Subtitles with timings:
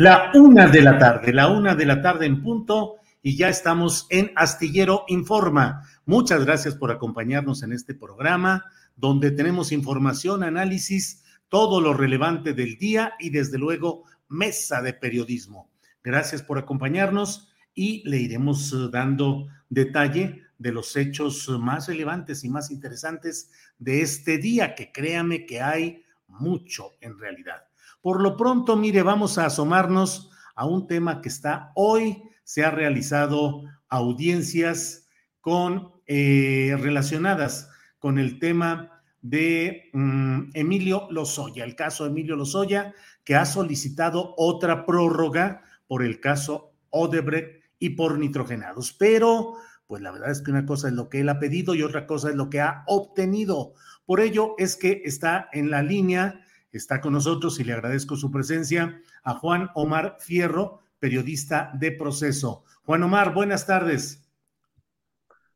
[0.00, 4.06] La una de la tarde, la una de la tarde en punto y ya estamos
[4.08, 5.86] en Astillero Informa.
[6.06, 8.64] Muchas gracias por acompañarnos en este programa
[8.96, 15.68] donde tenemos información, análisis, todo lo relevante del día y desde luego mesa de periodismo.
[16.02, 22.48] Gracias por acompañarnos y le iremos eh, dando detalle de los hechos más relevantes y
[22.48, 27.69] más interesantes de este día, que créame que hay mucho en realidad.
[28.02, 32.22] Por lo pronto, mire, vamos a asomarnos a un tema que está hoy.
[32.44, 35.06] Se ha realizado audiencias
[35.40, 42.94] con eh, relacionadas con el tema de mm, Emilio Lozoya, el caso de Emilio Lozoya,
[43.24, 48.92] que ha solicitado otra prórroga por el caso Odebrecht y por nitrogenados.
[48.92, 49.54] Pero,
[49.86, 52.06] pues la verdad es que una cosa es lo que él ha pedido y otra
[52.06, 53.74] cosa es lo que ha obtenido.
[54.06, 56.40] Por ello es que está en la línea
[56.72, 62.64] Está con nosotros y le agradezco su presencia a Juan Omar Fierro, periodista de proceso.
[62.84, 64.22] Juan Omar, buenas tardes.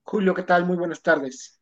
[0.03, 0.67] Julio, ¿qué tal?
[0.67, 1.61] Muy buenas tardes.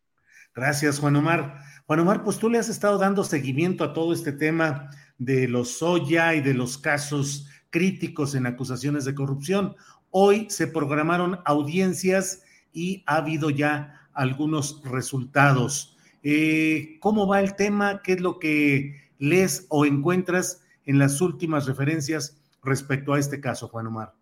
[0.55, 1.61] Gracias, Juan Omar.
[1.87, 5.79] Juan Omar, pues tú le has estado dando seguimiento a todo este tema de los
[5.79, 9.77] Soya y de los casos críticos en acusaciones de corrupción.
[10.11, 12.43] Hoy se programaron audiencias
[12.73, 15.97] y ha habido ya algunos resultados.
[16.23, 18.03] Eh, ¿Cómo va el tema?
[18.03, 23.69] ¿Qué es lo que lees o encuentras en las últimas referencias respecto a este caso,
[23.69, 24.13] Juan Omar?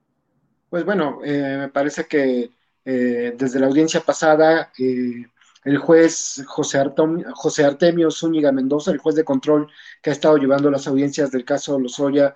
[0.68, 2.50] Pues bueno, eh, me parece que
[2.84, 5.24] eh, desde la audiencia pasada, eh,
[5.64, 6.84] el juez José,
[7.32, 9.68] José, Artemio Zúñiga Mendoza, el juez de control
[10.02, 12.34] que ha estado llevando las audiencias del caso Lozoya,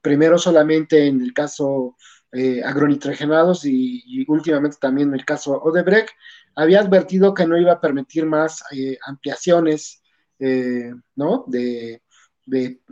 [0.00, 1.96] primero solamente en el caso
[2.64, 6.10] agronitrogenados y, y, últimamente también en el caso Odebrecht,
[6.56, 8.62] había advertido que no iba a permitir más
[9.06, 10.02] ampliaciones
[10.46, 11.44] eh, ¿no?
[11.46, 12.02] De,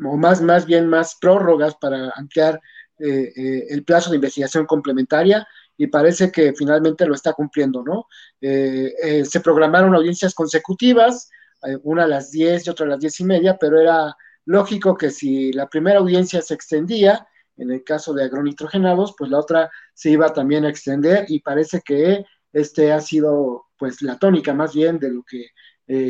[0.03, 2.59] o más, más bien más prórrogas para ampliar
[2.99, 5.47] eh, eh, el plazo de investigación complementaria
[5.77, 8.07] y parece que finalmente lo está cumpliendo, ¿no?
[8.41, 11.29] se programaron audiencias consecutivas,
[11.83, 15.11] una a las 10 y otra a las 10 y media, pero era lógico que
[15.11, 17.27] si la primera audiencia se extendía,
[17.57, 21.83] en el caso de agronitrogenados, pues la otra se iba también a extender y parece
[21.85, 25.49] que este ha sido pues la tónica más bien de lo que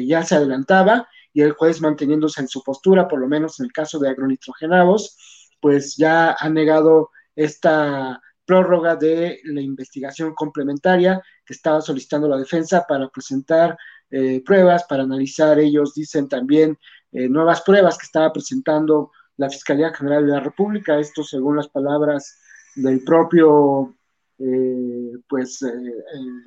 [0.07, 3.73] ya se adelantaba y el juez manteniéndose en su postura, por lo menos en el
[3.73, 5.17] caso de agronitrogenados,
[5.61, 12.85] pues ya ha negado esta prórroga de la investigación complementaria que estaba solicitando la defensa
[12.87, 13.77] para presentar
[14.11, 15.59] eh, pruebas, para analizar.
[15.59, 16.79] Ellos, dicen también
[17.13, 21.69] eh, nuevas pruebas que estaba presentando la Fiscalía General de la República, esto según las
[21.69, 22.39] palabras
[22.75, 23.95] del propio
[24.39, 25.61] eh, pues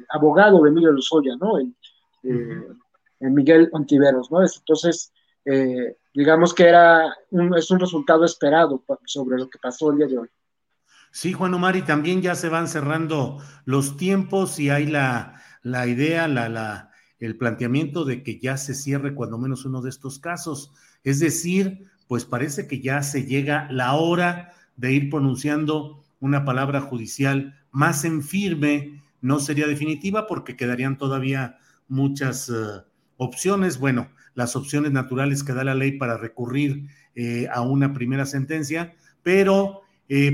[0.10, 1.58] abogado de Emilio Lozoya, ¿no?
[1.58, 1.76] El,
[3.20, 4.42] Miguel Ontiveros, ¿no?
[4.42, 5.12] Entonces,
[5.46, 10.08] eh, digamos que era un, es un resultado esperado sobre lo que pasó el día
[10.08, 10.30] de hoy.
[11.12, 15.88] Sí, Juan Omar, y también ya se van cerrando los tiempos y hay la, la
[15.88, 20.20] idea, la, la, el planteamiento de que ya se cierre cuando menos uno de estos
[20.20, 20.72] casos.
[21.04, 26.82] Es decir, pues parece que ya se llega la hora de ir pronunciando una palabra
[26.82, 31.58] judicial más en firme no sería definitiva porque quedarían todavía
[31.88, 32.50] muchas
[33.18, 33.80] opciones.
[33.80, 36.90] Bueno, las opciones naturales que da la ley para recurrir
[37.52, 39.82] a una primera sentencia, pero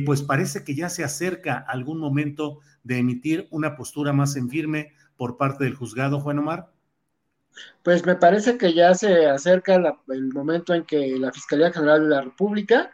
[0.05, 4.93] pues parece que ya se acerca algún momento de emitir una postura más en firme
[5.15, 6.71] por parte del juzgado, Juan Omar.
[7.83, 9.75] Pues me parece que ya se acerca
[10.07, 12.91] el momento en que la Fiscalía General de la República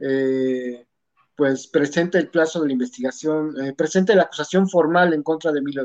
[0.00, 0.86] eh,
[1.36, 5.58] pues presente el plazo de la investigación, eh, presente la acusación formal en contra de
[5.60, 5.84] Emilio,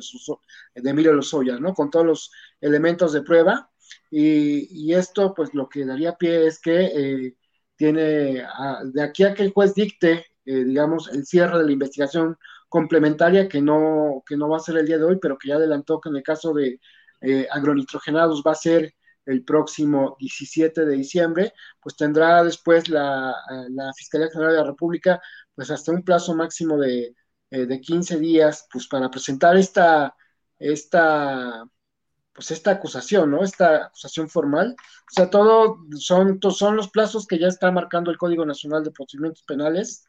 [0.76, 1.74] de Emilio Lozoya, ¿no?
[1.74, 2.32] Con todos los
[2.62, 3.72] elementos de prueba.
[4.12, 7.36] Y, esto, pues lo que daría pie es que eh,
[7.76, 8.44] tiene,
[8.94, 12.38] de aquí a que el juez dicte, digamos, el cierre de la investigación
[12.70, 15.56] complementaria, que no, que no va a ser el día de hoy, pero que ya
[15.56, 16.80] adelantó que en el caso de
[17.22, 18.94] eh, agronitrogenados va a ser
[19.26, 23.36] el próximo 17 de diciembre, pues tendrá después la,
[23.70, 25.22] la Fiscalía General de la República,
[25.60, 27.14] pues hasta un plazo máximo de,
[27.52, 30.16] eh, de 15 días, pues para presentar esta,
[30.58, 31.66] esta,
[32.32, 33.44] pues esta acusación, ¿no?
[33.44, 34.74] Esta acusación formal.
[34.80, 38.92] O sea, todo son, son los plazos que ya está marcando el Código Nacional de
[38.92, 40.06] Procedimientos Penales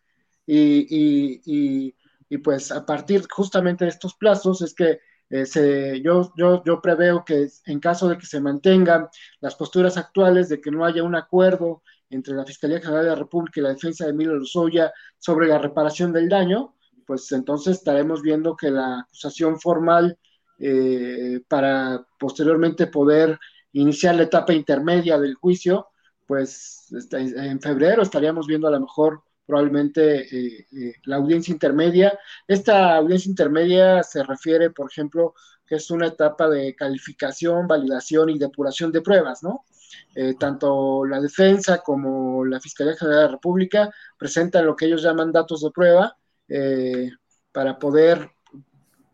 [0.46, 1.96] y, y,
[2.28, 5.00] y, pues a partir justamente de estos plazos es que
[5.30, 9.08] eh, yo, yo, yo preveo que en caso de que se mantengan
[9.40, 13.16] las posturas actuales, de que no haya un acuerdo entre la Fiscalía General de la
[13.16, 16.74] República y la defensa de Emilio Lozoya sobre la reparación del daño,
[17.06, 20.18] pues entonces estaremos viendo que la acusación formal
[20.58, 23.38] eh, para posteriormente poder
[23.72, 25.88] iniciar la etapa intermedia del juicio,
[26.26, 32.16] pues este, en febrero estaríamos viendo a lo mejor probablemente eh, eh, la audiencia intermedia.
[32.46, 35.34] Esta audiencia intermedia se refiere, por ejemplo,
[35.66, 39.64] que es una etapa de calificación, validación y depuración de pruebas, ¿no?
[40.14, 45.02] Eh, tanto la defensa como la Fiscalía General de la República presentan lo que ellos
[45.02, 46.16] llaman datos de prueba
[47.52, 48.28] para poder,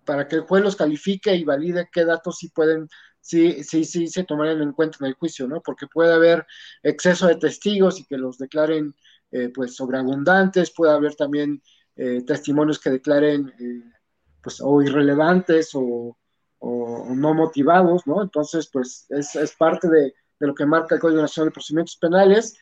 [0.06, 2.88] para que el juez los califique y valide qué datos sí pueden
[3.26, 5.60] sí, sí, sí se tomarían en cuenta en el juicio, ¿no?
[5.60, 6.46] Porque puede haber
[6.82, 8.94] exceso de testigos y que los declaren
[9.32, 11.60] eh, pues sobreabundantes, puede haber también
[11.96, 13.82] eh, testimonios que declaren eh,
[14.42, 16.16] pues o irrelevantes o,
[16.60, 18.22] no motivados, ¿no?
[18.22, 22.58] Entonces, pues es, parte de, lo que marca el Código Nacional de Procedimientos Penales.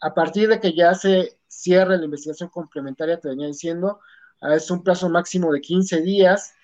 [0.00, 4.00] a partir de que ya se cierre la investigación complementaria, te venía diciendo,
[4.40, 6.54] ah, es un plazo máximo de 15 días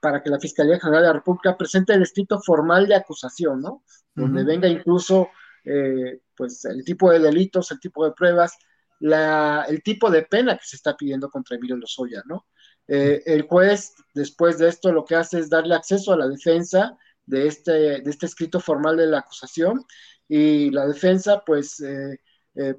[0.00, 3.82] para que la Fiscalía General de la República presente el escrito formal de acusación, ¿no?
[4.14, 5.30] Donde venga incluso
[5.64, 8.56] eh, pues el tipo de delitos, el tipo de pruebas,
[9.00, 12.46] la, el tipo de pena que se está pidiendo contra Emilio Lozoya, ¿no?
[12.86, 16.96] Eh, el juez, después de esto, lo que hace es darle acceso a la defensa
[17.26, 19.84] de este, de este escrito formal de la acusación
[20.28, 22.18] y la defensa, pues, eh,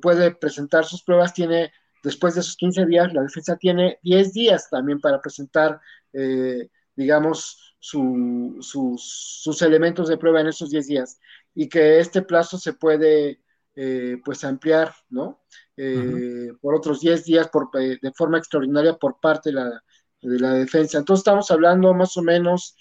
[0.02, 1.72] puede presentar sus pruebas, tiene,
[2.04, 5.80] después de esos 15 días, la defensa tiene 10 días también para presentar,
[6.96, 11.20] digamos, sus elementos de prueba en esos 10 días
[11.54, 13.42] y que este plazo se puede
[13.76, 15.44] eh, pues ampliar, ¿no?
[15.76, 19.84] Eh, por otros 10 días por, eh, de forma extraordinaria por parte de la,
[20.22, 20.98] de la defensa.
[20.98, 22.76] Entonces estamos hablando más o menos,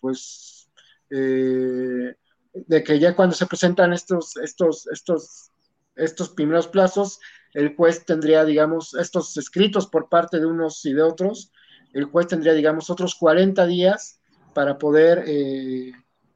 [0.00, 0.68] pues,
[1.08, 5.50] de que ya cuando se presentan estos, estos, estos,
[5.96, 7.20] estos primeros plazos,
[7.54, 11.52] el juez tendría, digamos, estos escritos por parte de unos y de otros,
[11.92, 14.20] el juez tendría, digamos, otros 40 días
[14.54, 15.24] para poder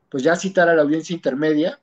[0.08, 1.80] pues ya citar a la audiencia intermedia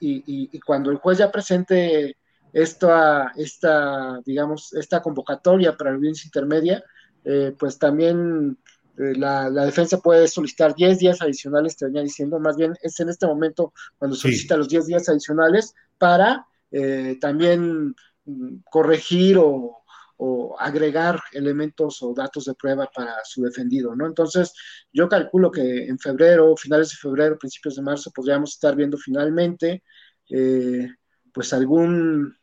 [0.00, 2.16] y, cuando el juez ya presente
[2.52, 6.82] esta, esta, digamos, esta convocatoria para la audiencia intermedia,
[7.28, 8.56] eh, pues también
[8.96, 13.08] eh, la, defensa puede solicitar 10 días adicionales, te venía diciendo, más bien es en
[13.08, 17.94] este momento cuando solicita los 10 días adicionales para eh, también
[18.24, 19.78] mm, corregir o,
[20.18, 24.06] o agregar elementos o datos de prueba para su defendido, ¿no?
[24.06, 24.52] Entonces,
[24.92, 29.84] yo calculo que en febrero, finales de febrero, principios de marzo, podríamos estar viendo finalmente,
[30.30, 30.88] eh,
[31.32, 32.36] pues algún,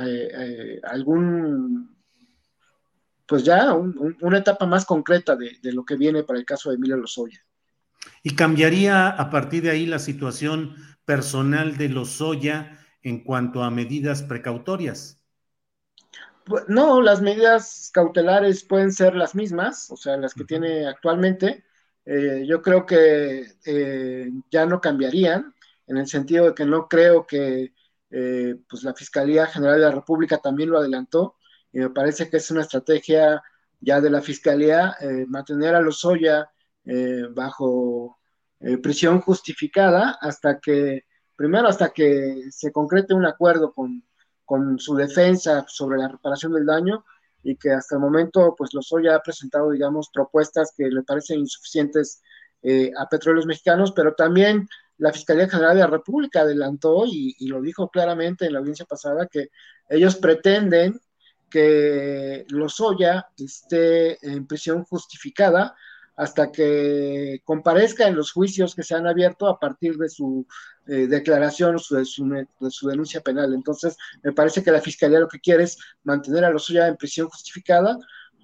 [0.00, 1.96] eh, eh, algún,
[3.28, 6.76] pues ya una etapa más concreta de, de, lo que viene para el caso de
[6.76, 7.44] Emilio Lozoya.
[8.22, 14.22] ¿Y cambiaría a partir de ahí la situación personal de Lozoya en cuanto a medidas
[14.22, 15.20] precautorias?
[16.48, 21.64] Pues, no, las medidas cautelares pueden ser las mismas, o sea, las que tiene actualmente.
[22.06, 25.54] Eh, yo creo que eh, ya no cambiarían,
[25.86, 27.74] en el sentido de que no creo que
[28.10, 31.36] eh, pues la Fiscalía General de la República también lo adelantó,
[31.72, 33.42] y me parece que es una estrategia
[33.80, 34.96] ya de la Fiscalía
[35.28, 36.50] mantener a Lozoya
[37.34, 38.18] bajo
[38.82, 41.04] prisión justificada hasta que,
[41.36, 44.02] primero hasta que se concrete un acuerdo con
[44.48, 47.04] con su defensa sobre la reparación del daño
[47.42, 52.22] y que hasta el momento, pues Lozoya ha presentado, digamos, propuestas que le parecen insuficientes
[52.62, 57.60] eh, a petróleos mexicanos, pero también la Fiscalía General de la República adelantó y, lo
[57.60, 59.50] dijo claramente en la audiencia pasada que
[59.90, 60.98] ellos pretenden
[61.50, 65.74] que Lozoya esté en prisión justificada
[66.16, 70.46] hasta que comparezca en los juicios que se han abierto a partir de su
[70.88, 73.54] eh, declaración su, de su, denuncia penal.
[73.54, 77.28] Entonces, me parece que la Fiscalía lo que quiere es mantener a Lozoya en prisión
[77.28, 77.96] justificada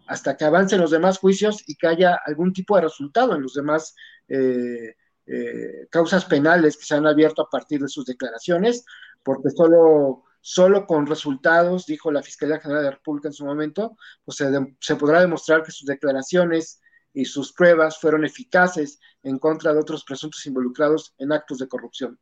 [0.06, 3.54] hasta que avancen los demás juicios y que haya algún tipo de resultado en los
[3.54, 3.96] demás
[4.28, 4.94] eh,
[5.26, 8.84] eh, causas penales que se han abierto a partir de sus declaraciones,
[9.22, 13.96] porque solo solo con resultados, dijo la Fiscalía General de la República en su momento,
[14.26, 14.46] pues se,
[14.78, 16.82] se, podrá demostrar que sus declaraciones
[17.14, 22.20] y sus pruebas fueron eficaces en contra de otros presuntos involucrados en actos de corrupción.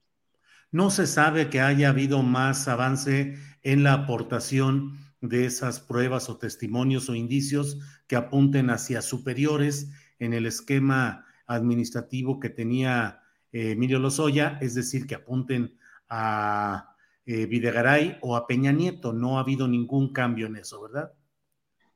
[0.71, 6.39] No se sabe que haya habido más avance en la aportación de esas pruebas o
[6.39, 13.99] testimonios o indicios que apunten hacia superiores en el esquema administrativo que tenía eh, Emilio
[13.99, 15.77] Lozoya, es decir, que apunten
[16.09, 16.92] a
[17.27, 19.13] eh, Videgaray o a Peña Nieto.
[19.13, 21.13] No ha habido ningún cambio en eso, ¿verdad?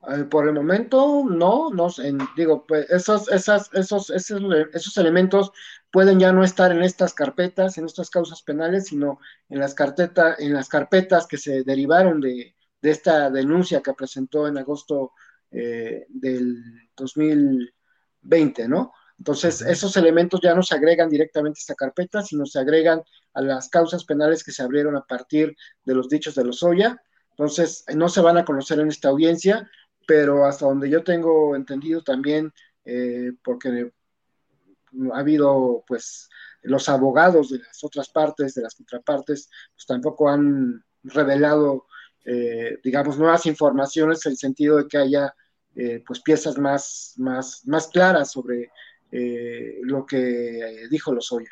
[0.09, 5.51] Eh, por el momento, no, no en, digo, pues esos, esos, esos, esos, elementos
[5.91, 9.19] pueden ya no estar en estas carpetas, en estas causas penales, sino
[9.49, 14.47] en las, carpeta, en las carpetas que se derivaron de, de esta denuncia que presentó
[14.47, 15.13] en agosto
[15.51, 16.63] eh, del
[16.97, 18.93] 2020, ¿no?
[19.19, 23.03] Entonces, esos elementos ya no se agregan directamente a esta carpeta, sino se agregan
[23.35, 27.01] a las causas penales que se abrieron a partir de los dichos de Lozoya.
[27.31, 29.69] Entonces, no se van a conocer en esta audiencia,
[30.07, 32.53] pero hasta donde yo tengo entendido también,
[32.85, 33.91] eh, porque
[35.13, 36.29] ha habido, pues,
[36.63, 41.87] los abogados de las otras partes, de las contrapartes, pues tampoco han revelado,
[42.25, 45.35] eh, digamos, nuevas informaciones en el sentido de que haya,
[45.75, 48.71] eh, pues, piezas más, más, más claras sobre
[49.11, 51.51] eh, lo que dijo Lozoya.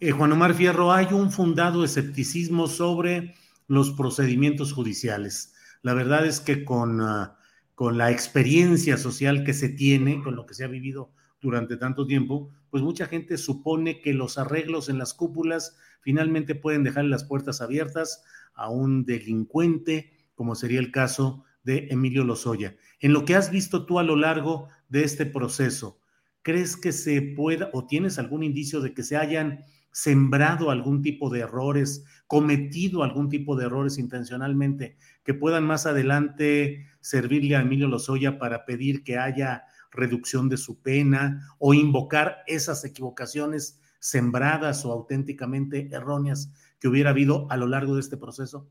[0.00, 3.34] Eh, Juan Omar Fierro, hay un fundado escepticismo sobre
[3.68, 5.54] los procedimientos judiciales.
[5.82, 7.28] La verdad es que con, uh,
[7.74, 12.06] con la experiencia social que se tiene, con lo que se ha vivido durante tanto
[12.06, 17.24] tiempo, pues mucha gente supone que los arreglos en las cúpulas finalmente pueden dejar las
[17.24, 18.22] puertas abiertas
[18.54, 22.76] a un delincuente, como sería el caso de Emilio Lozoya.
[23.00, 25.99] En lo que has visto tú a lo largo de este proceso,
[26.42, 31.30] ¿crees que se pueda o tienes algún indicio de que se hayan sembrado algún tipo
[31.30, 37.88] de errores, cometido algún tipo de errores intencionalmente, que puedan más adelante servirle a Emilio
[37.88, 44.92] Lozoya para pedir que haya reducción de su pena o invocar esas equivocaciones sembradas o
[44.92, 48.68] auténticamente erróneas que hubiera habido a lo largo de este proceso?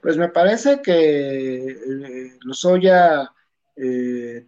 [0.00, 3.32] Pues me parece que eh, Lozoya
[3.74, 4.46] eh,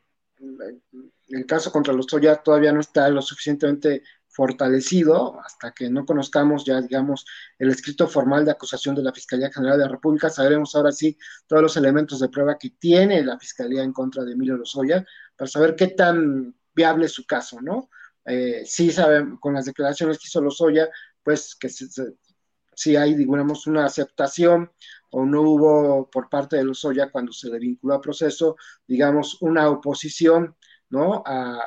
[1.29, 6.65] el caso contra los Toya todavía no está lo suficientemente fortalecido hasta que no conozcamos
[6.65, 7.27] ya, digamos,
[7.59, 11.19] el escrito formal de acusación de la Fiscalía General de la República, sabremos ahora sí
[11.47, 15.05] todos los elementos de prueba que tiene la Fiscalía en contra de Emilio Lozoya
[15.37, 17.91] para saber qué tan viable es su caso, ¿no?
[18.25, 20.89] Eh, sí sabemos, con las declaraciones que hizo Lozoya,
[21.23, 24.71] pues que si hay, digamos, una aceptación
[25.11, 28.57] o no hubo por parte de Lozoya cuando se le vinculó al proceso,
[28.87, 30.55] digamos, una oposición
[30.91, 31.23] ¿no?
[31.27, 31.61] A,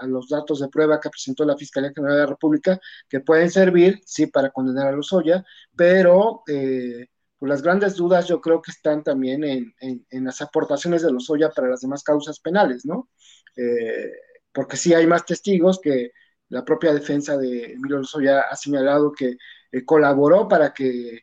[0.00, 3.50] a, los datos de prueba que presentó la Fiscalía General de la República, que pueden
[3.50, 5.44] servir, sí, para condenar a Lozoya,
[5.76, 7.06] pero eh,
[7.38, 11.50] pues las grandes dudas yo creo que están también en, en, las aportaciones de Lozoya
[11.50, 13.10] para las demás causas penales, ¿no?
[13.56, 14.12] Eh,
[14.52, 16.10] porque sí hay más testigos que
[16.48, 19.36] la propia defensa de Emilio Lozoya ha señalado que
[19.72, 21.20] eh, colaboró para que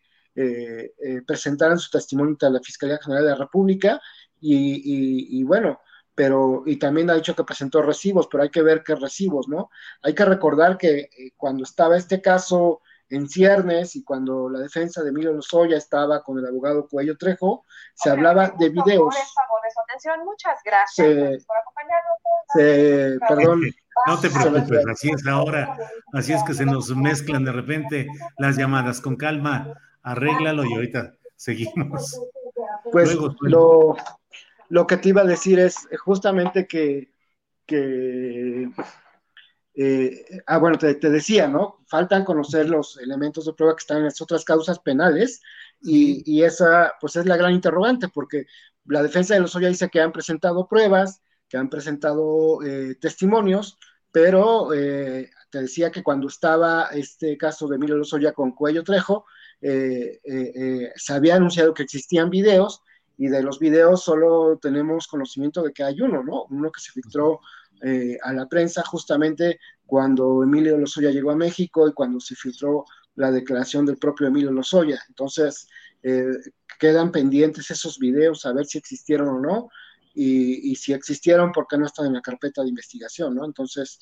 [1.27, 4.01] presentaran su testimonio ante la Fiscalía General de la República
[4.39, 5.77] y, y bueno,
[6.15, 9.69] pero y también ha dicho que presentó recibos, pero hay que ver qué recibos, ¿no?
[10.01, 15.03] Hay que recordar que eh, cuando estaba este caso en ciernes y cuando la defensa
[15.03, 19.13] de Emilio Lozoya estaba con el abogado Cuello Trejo, se okay, hablaba de videos.
[19.13, 22.17] Por de su atención, muchas gracias se, por acompañarnos.
[22.55, 23.61] Se, perdón.
[24.07, 25.77] No te preocupes, así es ahora,
[26.13, 29.01] así es que se nos mezclan de repente las llamadas.
[29.01, 32.19] Con calma, arréglalo y ahorita seguimos.
[32.91, 33.95] Pues Luego, lo,
[34.71, 37.11] lo que te iba a decir es justamente que,
[37.65, 38.69] que
[39.75, 41.83] eh, ah, bueno, te, te, decía, ¿no?
[41.87, 45.41] Faltan conocer los elementos de prueba que están en las otras causas penales
[45.81, 48.45] y, y esa, pues es la gran interrogante, porque
[48.85, 53.77] la defensa de los Lozoya dice que han presentado pruebas, que han presentado eh, testimonios,
[54.09, 59.25] pero eh, te decía que cuando estaba este caso de Emilio Lozoya con Cuello Trejo,
[59.59, 62.81] eh, se había anunciado que existían videos
[63.21, 66.45] y de los videos solo tenemos conocimiento de que hay uno, ¿no?
[66.49, 67.39] Uno que se filtró
[67.83, 72.83] eh, a la prensa justamente cuando Emilio Lozoya llegó a México y cuando se filtró
[73.13, 74.99] la declaración del propio Emilio Lozoya.
[75.07, 75.67] Entonces,
[76.01, 76.31] eh,
[76.79, 79.69] quedan pendientes esos videos a ver si existieron o no,
[80.15, 83.35] y, si existieron, ¿por qué no están en la carpeta de investigación?
[83.35, 83.45] ¿no?
[83.45, 83.99] Entonces,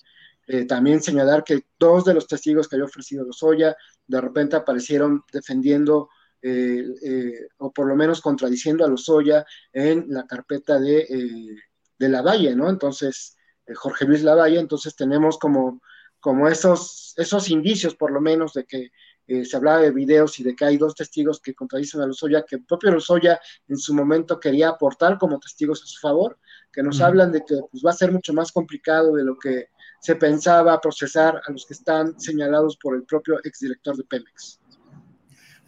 [0.47, 3.75] eh, también señalar que dos de los testigos que había ofrecido Lozoya
[4.07, 6.09] de repente aparecieron defendiendo
[6.41, 11.55] eh, o por lo menos contradiciendo a Lozoya en la carpeta de,
[11.97, 12.69] de Lavalle, ¿no?
[12.69, 13.37] Entonces,
[13.75, 15.81] Jorge Luis Lavalle, entonces tenemos como,
[16.19, 18.91] como esos, esos indicios por lo menos de que
[19.29, 22.45] eh, se hablaba de videos y de que hay dos testigos que contradicen a Lozoya,
[22.45, 26.39] que el propio Lozoya en su momento quería aportar como testigos a su favor,
[26.73, 29.67] que nos hablan de que pues, va a ser mucho más complicado de lo que
[30.01, 34.59] se pensaba procesar a los que están señalados por el propio exdirector de Pemex.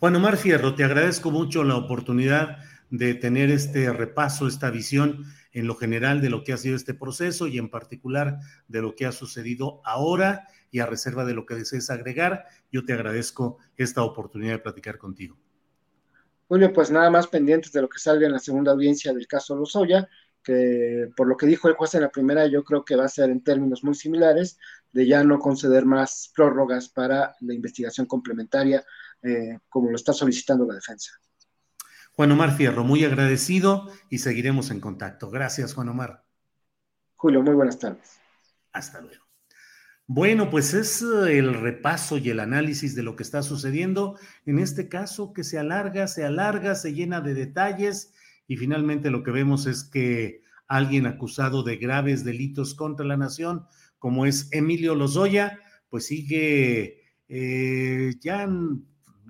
[0.01, 2.57] Juan Omar Fierro, te agradezco mucho la oportunidad
[2.89, 6.95] de tener este repaso, esta visión en lo general de lo que ha sido este
[6.95, 11.45] proceso y en particular de lo que ha sucedido ahora y a reserva de lo
[11.45, 15.37] que desees agregar, yo te agradezco esta oportunidad de platicar contigo.
[16.47, 19.55] Julio, pues nada más pendientes de lo que salga en la segunda audiencia del caso
[19.55, 20.09] Lozoya,
[20.41, 23.07] que por lo que dijo el juez en la primera, yo creo que va a
[23.07, 24.57] ser en términos muy similares,
[24.91, 28.83] de ya no conceder más prórrogas para la investigación complementaria,
[29.23, 31.11] eh, como lo está solicitando la defensa.
[32.13, 35.29] Juan Omar Fierro, muy agradecido y seguiremos en contacto.
[35.29, 36.23] Gracias, Juan Omar.
[37.15, 38.19] Julio, muy buenas tardes.
[38.73, 39.23] Hasta luego.
[40.07, 44.17] Bueno, pues es eh, el repaso y el análisis de lo que está sucediendo.
[44.45, 48.13] En este caso, que se alarga, se alarga, se llena de detalles
[48.45, 53.65] y finalmente lo que vemos es que alguien acusado de graves delitos contra la nación,
[53.99, 55.59] como es Emilio Lozoya,
[55.89, 58.49] pues sigue, eh, ya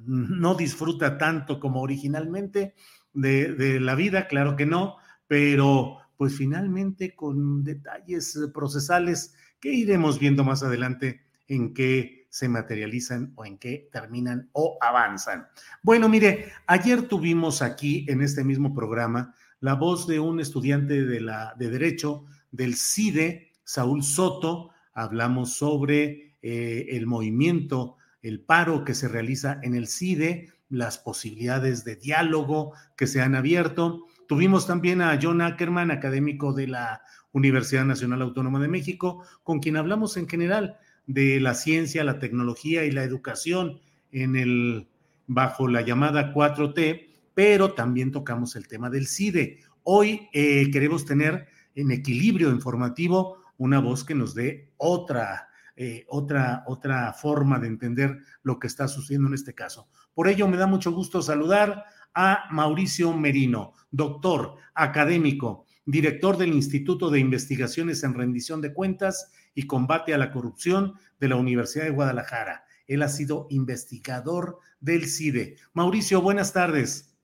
[0.05, 2.73] no disfruta tanto como originalmente
[3.13, 10.43] de, la vida, claro que no, pero pues finalmente con detalles procesales que iremos viendo
[10.43, 15.47] más adelante en qué se materializan o en qué terminan o avanzan.
[15.83, 21.21] Bueno, mire, ayer tuvimos aquí en este mismo programa la voz de un estudiante de,
[21.21, 24.71] la, de Derecho del CIDE, Saúl Soto.
[24.93, 31.83] Hablamos sobre eh, el movimiento, el paro que se realiza en el CIDE, las posibilidades
[31.83, 34.05] de diálogo que se han abierto.
[34.27, 37.01] Tuvimos también a John Ackerman, académico de la
[37.33, 42.85] Universidad Nacional Autónoma de México, con quien hablamos en general de la ciencia, la tecnología
[42.85, 43.81] y la educación
[44.11, 44.87] en el
[45.27, 49.59] bajo la llamada 4T, pero también tocamos el tema del CIDE.
[49.83, 55.49] Hoy eh, queremos tener en equilibrio informativo una voz que nos dé otra,
[55.83, 59.89] eh, otra, otra forma de entender lo que está sucediendo en este caso.
[60.13, 67.09] Por ello, me da mucho gusto saludar a Mauricio Merino, doctor académico, director del Instituto
[67.09, 71.89] de Investigaciones en Rendición de Cuentas y Combate a la Corrupción de la Universidad de
[71.89, 72.63] Guadalajara.
[72.85, 75.55] Él ha sido investigador del CIDE.
[75.73, 77.17] Mauricio, buenas tardes.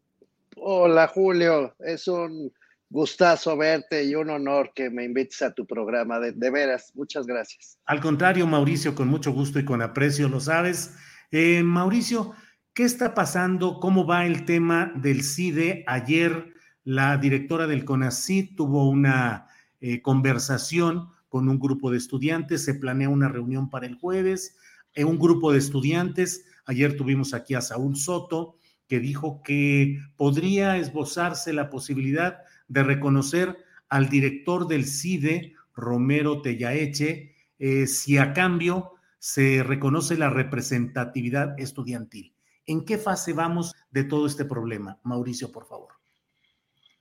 [0.56, 1.76] Hola, Julio.
[1.78, 2.52] Es un
[2.90, 6.20] gustazo verte y un honor que me invites a tu programa.
[6.20, 7.78] De, veras, muchas gracias.
[7.86, 10.96] Al contrario, Mauricio, con mucho gusto y con aprecio, lo sabes.
[11.32, 12.34] Eh, Mauricio,
[12.74, 13.80] ¿qué está pasando?
[13.80, 15.84] ¿Cómo va el tema del CIDE?
[15.88, 19.48] Ayer la directora del CONACYT tuvo una
[19.82, 24.56] eh, conversación con un grupo de estudiantes, se planea una reunión para el jueves,
[24.94, 28.56] eh, un grupo de estudiantes, ayer tuvimos aquí a Saúl Soto,
[28.88, 33.58] que dijo que podría esbozarse la posibilidad de reconocer
[33.90, 42.34] al director del CIDE, Romero Tellaeche, eh, si a cambio se reconoce la representatividad estudiantil.
[42.66, 45.00] ¿En qué fase vamos de todo este problema?
[45.04, 45.94] Mauricio, por favor.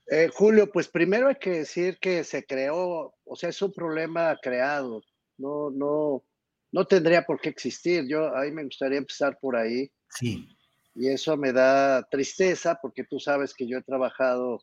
[0.08, 4.36] Eh, Julio, pues primero hay que decir que se creó, o sea, es un problema
[4.40, 5.02] creado,
[5.36, 6.22] no, no,
[6.70, 8.06] no tendría por qué existir.
[8.08, 9.90] Yo a mí me gustaría empezar por ahí.
[10.10, 10.48] Sí.
[10.94, 14.60] Y eso me da tristeza porque tú sabes que yo he trabajado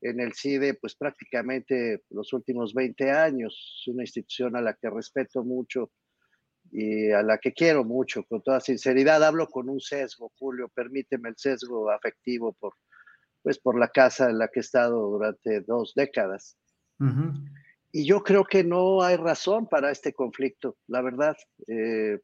[0.00, 3.80] en el CIDE pues prácticamente los últimos 20 años.
[3.80, 5.90] Es una institución a la que respeto mucho
[6.70, 9.22] y a la que quiero mucho, con toda sinceridad.
[9.22, 12.74] Hablo con un sesgo, Julio, permíteme el sesgo afectivo por,
[13.42, 16.56] pues por la casa en la que he estado durante dos décadas.
[17.92, 21.36] Y yo creo que no hay razón para este conflicto, la verdad.
[21.68, 22.18] Eh,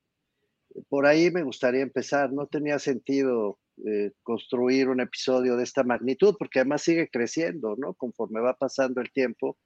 [0.88, 2.32] por ahí me gustaría empezar.
[2.32, 7.94] No tenía sentido eh, construir un episodio de esta magnitud, porque además sigue creciendo, ¿no?
[7.94, 9.58] Conforme va pasando el tiempo.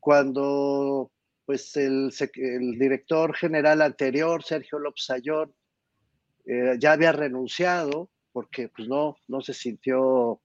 [0.00, 1.12] Cuando,
[1.46, 2.10] pues, el,
[2.78, 5.54] director general anterior, Sergio López Ayón,
[6.46, 10.40] eh, ya había renunciado porque, pues, no, no se sintió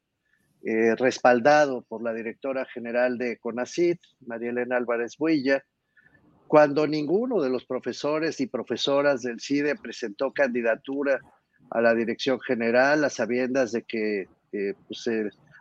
[0.63, 5.65] eh, respaldado por la directora general de CONACIT, María Elena Álvarez Builla,
[6.47, 11.19] cuando ninguno de los profesores y profesoras del CIDE presentó candidatura
[11.73, 15.09] a la dirección general a sabiendas de que eh, pues,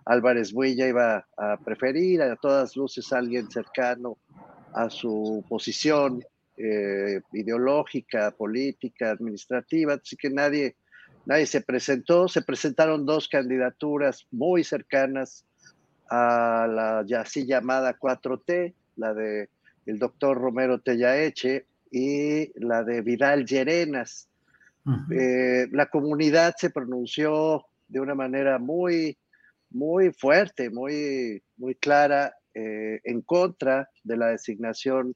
[0.04, 4.18] Álvarez Builla iba a preferir a todas luces a alguien cercano
[4.74, 6.22] a su posición
[6.58, 10.76] eh, ideológica, política, administrativa, así que nadie,
[11.24, 12.28] nadie se presentó.
[12.28, 15.46] Se presentaron dos candidaturas muy cercanas
[16.10, 19.48] a la ya así llamada 4T, la de
[19.86, 24.28] el doctor Romero Tellaeche y la de Vidal Llerenas.
[25.12, 29.16] Eh, la comunidad se pronunció de una manera muy,
[29.70, 35.14] muy fuerte, muy, muy clara eh, en contra de la designación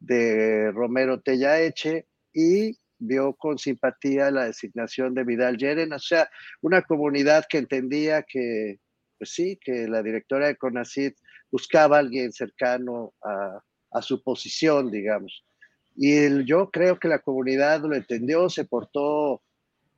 [0.00, 6.04] de Romero Tellaeche y vio con simpatía la designación de Vidal Llerenas.
[6.04, 8.78] O sea, una comunidad que entendía que,
[9.18, 11.12] pues sí, que la directora de CONACID
[11.50, 15.44] buscaba a alguien cercano a su posición, digamos.
[15.96, 19.42] Y yo creo que la comunidad lo entendió, se portó,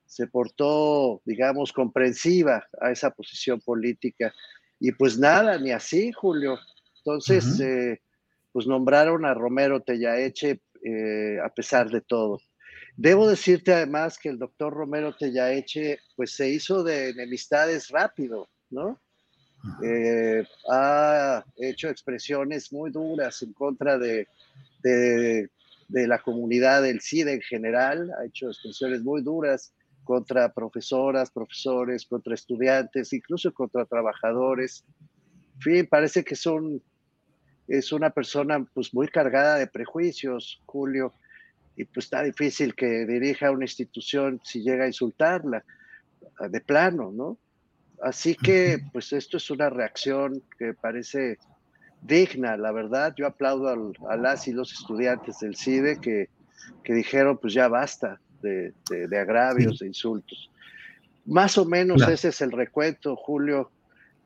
[0.07, 4.33] se portó, digamos, comprensiva a esa posición política.
[4.81, 6.59] Y pues nada, ni así, Julio.
[6.99, 8.01] Entonces, eh,
[8.53, 12.41] pues nombraron a Romero Tellaeche eh, a pesar de todo.
[12.97, 19.01] Debo decirte además que el doctor Romero Tellaeche, pues se hizo de enemistades rápido, ¿no?
[19.83, 24.29] Eh, ha hecho expresiones muy duras en contra de,
[24.83, 25.49] de,
[25.89, 29.73] la comunidad del CIDE en general, ha hecho expresiones muy duras
[30.05, 34.85] contra profesoras, profesores, contra estudiantes, incluso contra trabajadores.
[35.57, 36.83] En fin, parece que son,
[37.69, 41.15] es una persona pues muy cargada de prejuicios, Julio,
[41.77, 45.65] y pues está difícil que dirija una institución si llega a insultarla,
[46.51, 47.39] de plano, ¿no?
[48.03, 51.39] Así que, pues esto es una reacción que parece
[52.05, 53.15] digna, la verdad.
[53.17, 53.69] Yo aplaudo
[54.09, 56.29] a las y los estudiantes del CIDE que,
[56.85, 58.73] dijeron, pues ya basta de,
[59.19, 60.51] agravios, de insultos.
[61.27, 63.71] Más o menos ese es el recuento, Julio.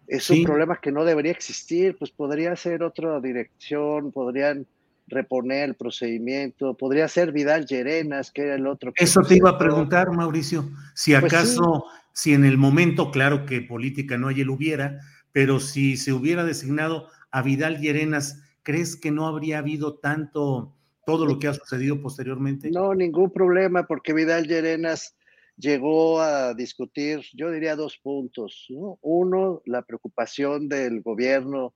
[0.07, 4.67] Es un problema que no debería existir, pues podría ser otra dirección, podrían
[5.07, 8.93] reponer el procedimiento, podría ser Vidal Llerenas, que era el otro.
[8.97, 13.61] Eso te iba a preguntar, Mauricio, si pues acaso si en el momento, claro que
[13.61, 14.99] política no hay el hubiera,
[15.33, 20.75] pero si se hubiera designado a Vidal Llerenas, ¿crees que no habría habido tanto
[21.07, 22.71] todo lo que ha sucedido posteriormente?
[22.71, 25.17] No, ningún problema, porque Vidal Llerenas
[25.57, 28.67] llegó a discutir, yo diría dos puntos.
[29.01, 31.75] Uno, la preocupación del gobierno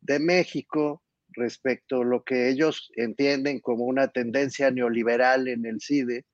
[0.00, 6.26] de México respecto a lo que ellos entienden como una tendencia neoliberal en el CIDE,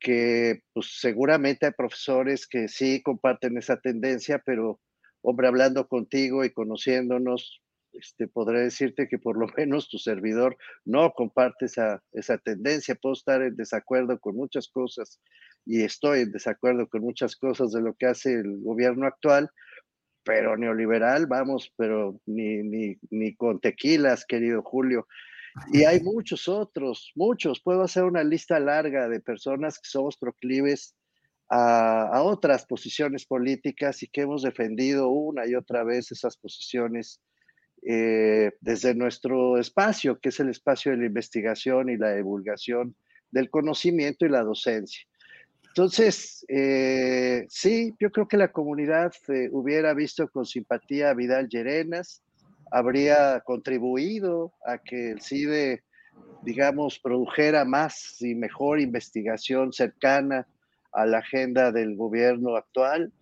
[0.00, 4.80] que pues seguramente hay profesores que sí comparten esa tendencia, pero
[5.22, 7.62] hombre, hablando contigo y conociéndonos,
[7.94, 12.94] este, podré decirte que por lo menos tu servidor no comparte esa, esa tendencia.
[12.94, 15.20] Puedo estar en desacuerdo con muchas cosas
[15.64, 19.50] y estoy en desacuerdo con muchas cosas de lo que hace el gobierno actual,
[20.24, 25.06] pero neoliberal, vamos, pero ni, ni, ni con tequilas, querido Julio.
[25.72, 27.60] Y hay muchos otros, muchos.
[27.60, 30.94] Puedo hacer una lista larga de personas que somos proclives
[31.48, 37.20] a, otras posiciones políticas y que hemos defendido una y otra vez esas posiciones
[37.86, 42.94] eh, desde nuestro espacio, que es el espacio de la investigación y la divulgación
[43.30, 45.04] del conocimiento y la docencia.
[45.68, 51.48] Entonces, eh, sí, yo creo que la comunidad eh, hubiera visto con simpatía a Vidal
[51.48, 52.22] Llerenas,
[52.70, 55.82] habría contribuido a que el CIDE,
[56.42, 60.46] digamos, produjera más y mejor investigación cercana
[60.92, 63.12] a la agenda del gobierno actual.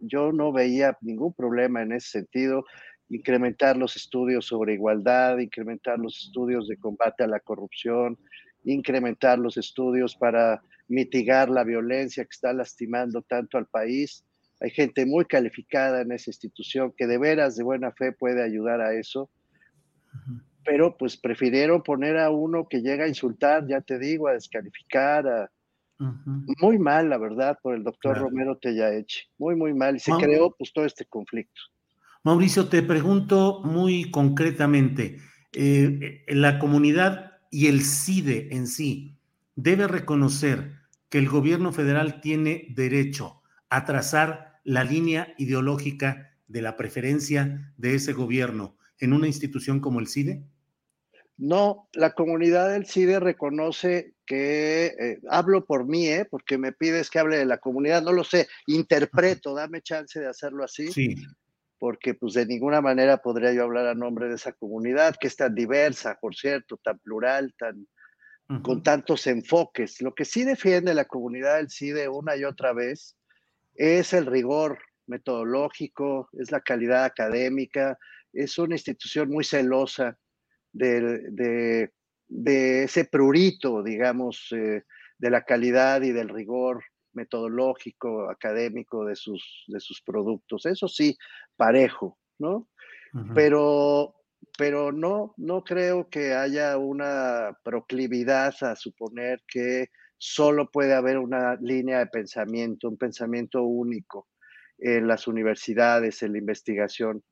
[0.00, 2.64] Yo no veía ningún problema en ese sentido.
[3.08, 8.18] Incrementar los estudios sobre igualdad, incrementar los estudios de combate a la corrupción,
[8.64, 14.24] incrementar los estudios para mitigar la violencia que está lastimando tanto al país.
[14.60, 18.80] Hay gente muy calificada en esa institución que de veras de buena fe puede ayudar
[18.80, 19.30] a eso,
[20.64, 25.28] pero pues prefirieron poner a uno que llega a insultar, ya te digo, a descalificar,
[25.28, 25.50] a...
[26.60, 30.54] muy mal, la verdad, por el doctor Romero Tellaeche, muy, muy mal, y se creó
[30.56, 31.60] pues todo este conflicto.
[32.26, 35.20] Mauricio, te pregunto muy concretamente,
[35.52, 39.16] eh, la comunidad y el CIDE en sí
[39.54, 40.72] debe reconocer
[41.08, 47.94] que el gobierno federal tiene derecho a trazar la línea ideológica de la preferencia de
[47.94, 50.42] ese gobierno en una institución como el CIDE?
[51.36, 57.08] No, la comunidad del CIDE reconoce que, eh, hablo por mí, eh, porque me pides
[57.08, 60.90] que hable de la comunidad, no lo sé, interpreto, dame chance de hacerlo así.
[60.90, 61.14] Sí.
[61.78, 65.36] Porque pues de ninguna manera podría yo hablar a nombre de esa comunidad, que es
[65.36, 67.86] tan diversa, por cierto, tan plural, tan,
[68.62, 70.00] con tantos enfoques.
[70.00, 73.16] Lo que sí defiende la comunidad del CIDE una y otra vez
[73.74, 77.98] es el rigor metodológico, es la calidad académica,
[78.32, 80.18] es una institución muy celosa
[80.72, 81.90] de,
[82.44, 84.82] ese prurito, digamos, eh,
[85.18, 86.84] de la calidad y del rigor
[87.16, 90.66] metodológico, académico de sus, de sus productos.
[90.66, 91.16] Eso sí,
[91.56, 92.68] parejo, ¿no?
[93.34, 94.16] Pero
[94.56, 101.56] pero no, no creo que haya una proclividad a suponer que solo puede haber una
[101.56, 104.28] línea de pensamiento, un pensamiento único
[104.78, 107.22] en las universidades, en la investigación.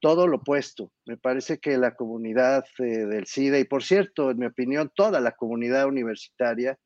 [0.00, 0.92] Todo lo opuesto.
[1.06, 5.20] Me parece que la comunidad eh, del CIDE, y por cierto, en mi opinión, toda
[5.20, 6.78] la comunidad universitaria,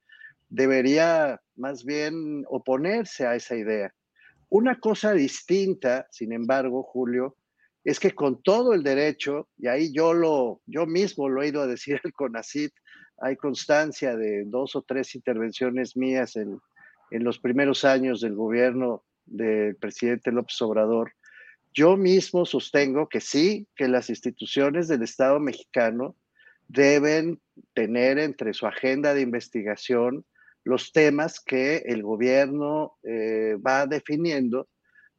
[0.53, 3.95] debería más bien oponerse a esa idea.
[4.51, 7.37] Una cosa distinta, sin embargo, Julio,
[7.85, 11.63] es que con todo el derecho, y ahí yo lo, yo mismo lo he ido
[11.63, 12.71] a decir al CONACIT,
[13.23, 16.61] hay constancia de dos o tres intervenciones mías en,
[17.11, 21.13] en los primeros años del gobierno del presidente López Obrador.
[21.73, 26.15] Yo mismo sostengo que sí, que las instituciones del Estado mexicano
[26.69, 27.41] deben
[27.73, 30.27] tener entre su agenda de investigación
[30.65, 34.69] los temas que el gobierno eh, va definiendo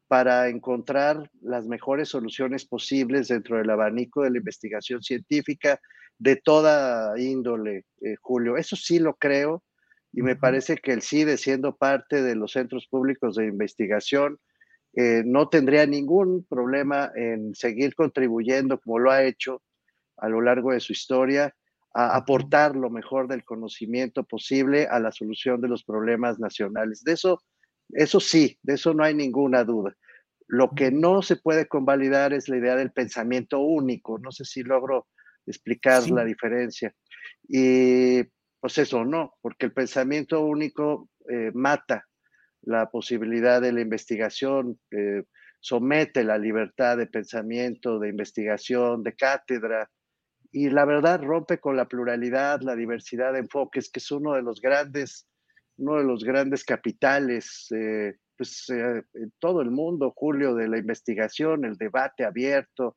[0.07, 5.79] para encontrar las mejores soluciones posibles dentro del abanico de la investigación científica
[6.19, 8.57] de toda índole, eh, Julio.
[8.57, 9.63] Eso sí lo creo
[10.13, 14.39] y me parece que el CIDE, siendo parte de los centros públicos de investigación,
[14.95, 19.63] eh, no tendría ningún problema en seguir contribuyendo como lo ha hecho
[20.17, 21.55] a lo largo de su historia,
[21.93, 27.03] a aportar lo mejor del conocimiento posible a la solución de los problemas nacionales.
[27.03, 27.41] De eso
[27.91, 29.95] eso sí, de eso no hay ninguna duda.
[30.47, 34.19] Lo que no se puede convalidar es la idea del pensamiento único.
[34.19, 35.07] No sé si logro
[35.45, 36.93] explicar la diferencia.
[37.47, 38.23] Y
[38.59, 42.07] pues eso no, porque el pensamiento único eh, mata
[42.61, 45.23] la posibilidad de la investigación, eh,
[45.59, 49.89] somete la libertad de pensamiento, de investigación, de cátedra,
[50.53, 54.43] y la verdad rompe con la pluralidad, la diversidad de enfoques, que es uno de
[54.43, 55.27] los grandes
[55.77, 60.77] uno de los grandes capitales, eh, pues eh, en todo el mundo, Julio, de la
[60.77, 62.95] investigación, el debate abierto,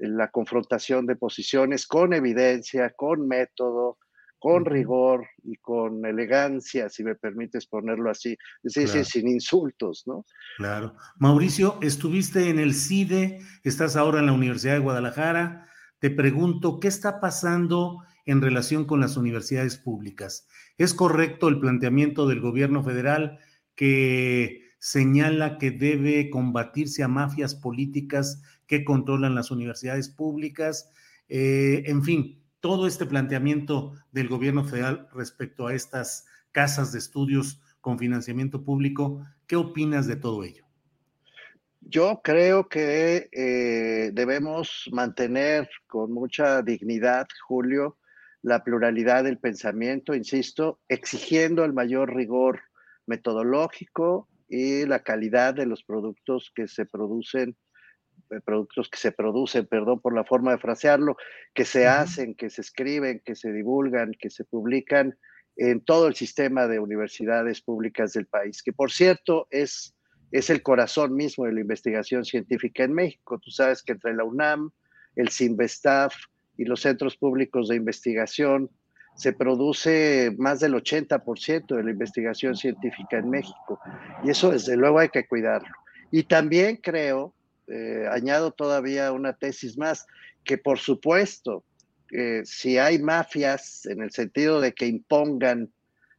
[0.00, 3.98] la confrontación de posiciones con evidencia, con método,
[4.38, 10.24] con rigor y con elegancia, si me permites ponerlo así, es decir, sin insultos, ¿no?
[10.56, 10.94] Claro.
[11.18, 15.68] Mauricio, estuviste en el CIDE, estás ahora en la Universidad de Guadalajara.
[15.98, 20.46] Te pregunto, ¿qué está pasando en relación con las universidades públicas?
[20.76, 23.38] ¿Es correcto el planteamiento del gobierno federal
[23.74, 30.90] que señala que debe combatirse a mafias políticas que controlan las universidades públicas?
[31.28, 37.62] Eh, en fin, todo este planteamiento del gobierno federal respecto a estas casas de estudios
[37.80, 40.65] con financiamiento público, ¿qué opinas de todo ello?
[41.88, 47.96] Yo creo que eh, debemos mantener con mucha dignidad, Julio,
[48.42, 52.60] la pluralidad del pensamiento, insisto, exigiendo el mayor rigor
[53.06, 57.56] metodológico y la calidad de los productos que se producen,
[58.30, 61.16] eh, productos que se producen, perdón por la forma de frasearlo,
[61.54, 65.16] que se hacen, que se escriben, que se divulgan, que se publican
[65.54, 69.95] en todo el sistema de universidades públicas del país, que por cierto es,
[70.32, 73.38] es el corazón mismo de la investigación científica en México.
[73.38, 74.70] Tú sabes que entre la UNAM,
[75.14, 76.14] el CINVESTAF,
[76.56, 78.70] y los centros públicos de investigación,
[79.14, 83.80] se produce más del 80% de la investigación científica en México.
[84.24, 85.74] Y eso desde luego hay que cuidarlo.
[86.10, 87.34] Y también creo,
[87.66, 90.06] eh, añado todavía una tesis más,
[90.44, 91.64] que por supuesto,
[92.12, 95.70] eh, si hay mafias en el sentido de que impongan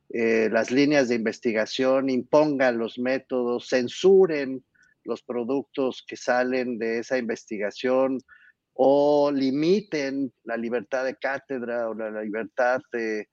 [0.10, 4.63] eh, las líneas de investigación, impongan los métodos, censuren
[5.04, 8.20] los productos que salen de esa investigación,
[8.80, 13.28] o limiten la libertad de cátedra o la, libertad de,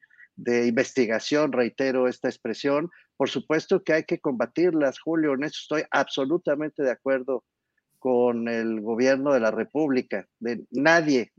[0.67, 6.83] investigación, reitero esta expresión, por supuesto que hay que combatirlas, Julio, en eso estoy absolutamente
[6.83, 7.45] de acuerdo
[7.99, 11.33] con el gobierno de la República, de nadie,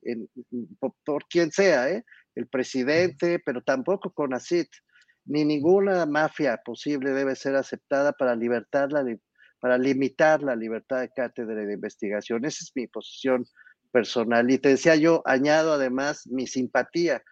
[1.04, 2.06] por, quien sea, ¿eh?
[2.36, 4.70] el presidente, pero tampoco con ACIT,
[5.26, 9.04] ni ninguna mafia posible debe ser aceptada para, libertar la,
[9.60, 12.46] para limitar la libertad de cátedra y de investigación.
[12.46, 13.46] Esa es mi posición
[13.92, 14.50] personal.
[14.52, 17.24] Y te decía yo, añado además mi simpatía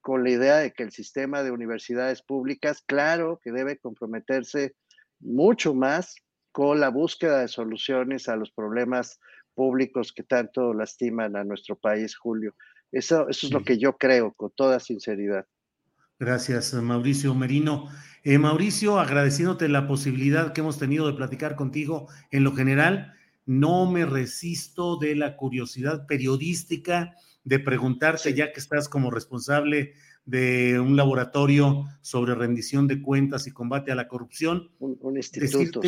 [0.00, 4.74] con la idea de que el sistema de universidades públicas, claro que debe comprometerse
[5.18, 6.14] mucho más
[6.52, 9.20] con la búsqueda de soluciones a los problemas
[9.54, 12.54] públicos que tanto lastiman a nuestro país, Julio.
[12.92, 15.46] Eso, eso es lo que yo creo, con toda sinceridad.
[16.20, 17.88] Gracias, Mauricio Merino.
[18.24, 23.14] Eh, Mauricio, agradeciéndote la posibilidad que hemos tenido de platicar contigo en lo general,
[23.46, 29.94] no me resisto de la curiosidad periodística de preguntarte, ya que estás como responsable
[30.26, 35.80] de un laboratorio sobre rendición de cuentas y combate a la corrupción, un, instituto,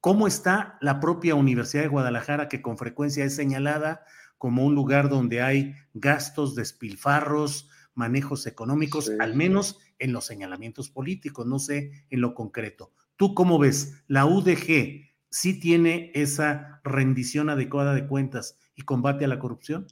[0.00, 4.02] ¿cómo está la propia Universidad de Guadalajara, que con frecuencia es señalada
[4.38, 11.46] como un lugar donde hay gastos, despilfarros, manejos económicos, al menos en los señalamientos políticos,
[11.46, 12.92] no sé en lo concreto.
[13.16, 14.02] ¿Tú cómo ves?
[14.08, 19.86] ¿La UDG sí tiene esa rendición adecuada de cuentas y combate a la corrupción?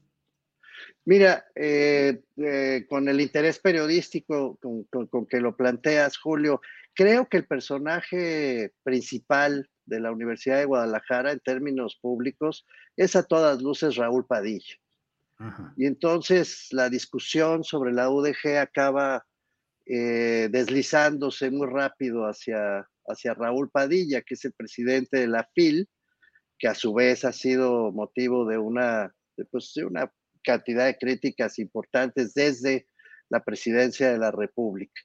[1.04, 6.60] Mira, eh, eh, con el interés periodístico con, que lo planteas, Julio,
[6.94, 13.22] creo que el personaje principal de la Universidad de Guadalajara en términos públicos es a
[13.22, 14.76] todas luces Raúl Padilla.
[15.76, 19.24] Y entonces la discusión sobre la UDG acaba
[19.87, 25.88] eh, deslizándose muy rápido hacia, hacia Raúl Padilla, que es el presidente de la FIL,
[26.59, 29.14] que a su vez ha sido motivo de una,
[29.50, 30.12] pues, de una
[30.44, 32.87] cantidad de críticas importantes desde
[33.31, 35.00] la presidencia de la República.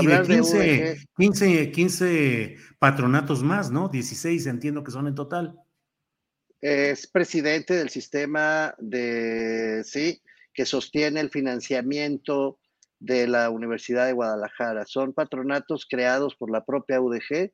[0.00, 3.88] y de 15, 15, patronatos más, ¿no?
[3.88, 5.56] 16 entiendo que son en total.
[6.60, 12.58] Es presidente del sistema de, sí, que sostiene el financiamiento
[12.98, 14.84] de la Universidad de Guadalajara.
[14.84, 17.52] Son patronatos creados por la propia UDG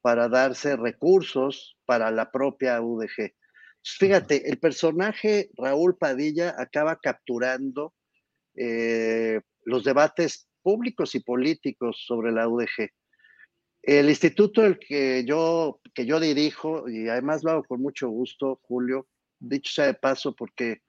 [0.00, 3.34] para darse recursos para la propia UDG.
[3.82, 7.94] Fíjate, el personaje Raúl Padilla acaba capturando
[8.54, 12.90] eh, los debates públicos y políticos sobre la UDG.
[13.86, 18.60] El instituto el que yo, que yo dirijo, y además lo hago con mucho gusto,
[18.62, 19.06] Julio,
[19.38, 20.82] dicho sea de paso, porque,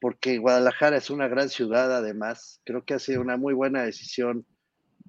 [0.00, 4.44] porque Guadalajara es una gran ciudad, además, creo que ha sido una muy buena decisión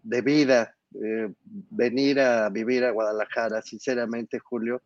[0.04, 4.82] de vida eh, venir a vivir a Guadalajara, sinceramente, Julio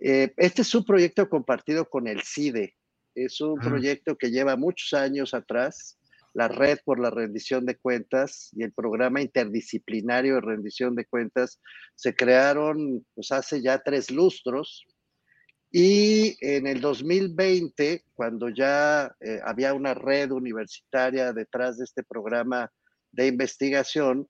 [0.00, 2.74] eh, este es un proyecto compartido con el CIDE.
[3.14, 5.98] Es un proyecto que lleva muchos años atrás,
[6.32, 11.60] la Red por la Rendición de Cuentas y el programa interdisciplinario de rendición de cuentas
[11.94, 14.86] se crearon pues, hace ya tres lustros.
[15.72, 22.72] Y en el 2020, cuando ya eh, había una red universitaria detrás de este programa
[23.12, 24.28] de investigación,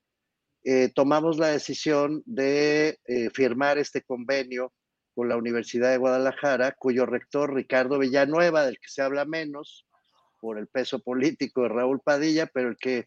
[0.64, 2.98] eh, tomamos la decisión de
[3.32, 4.74] firmar este convenio
[5.14, 9.86] con la Universidad de Guadalajara, cuyo rector Ricardo Villanueva, del que se habla menos
[10.40, 13.07] por el peso político de Raúl Padilla, pero el que,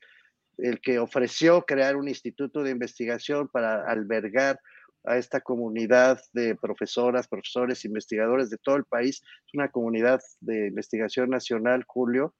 [0.57, 4.59] el que ofreció crear un instituto de investigación para albergar
[5.05, 10.67] a esta comunidad de profesoras, profesores, investigadores de todo el país, es una comunidad de
[10.67, 12.33] investigación nacional, Julio,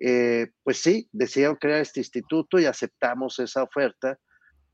[0.00, 4.18] eh, pues sí, decidieron crear este instituto y aceptamos esa oferta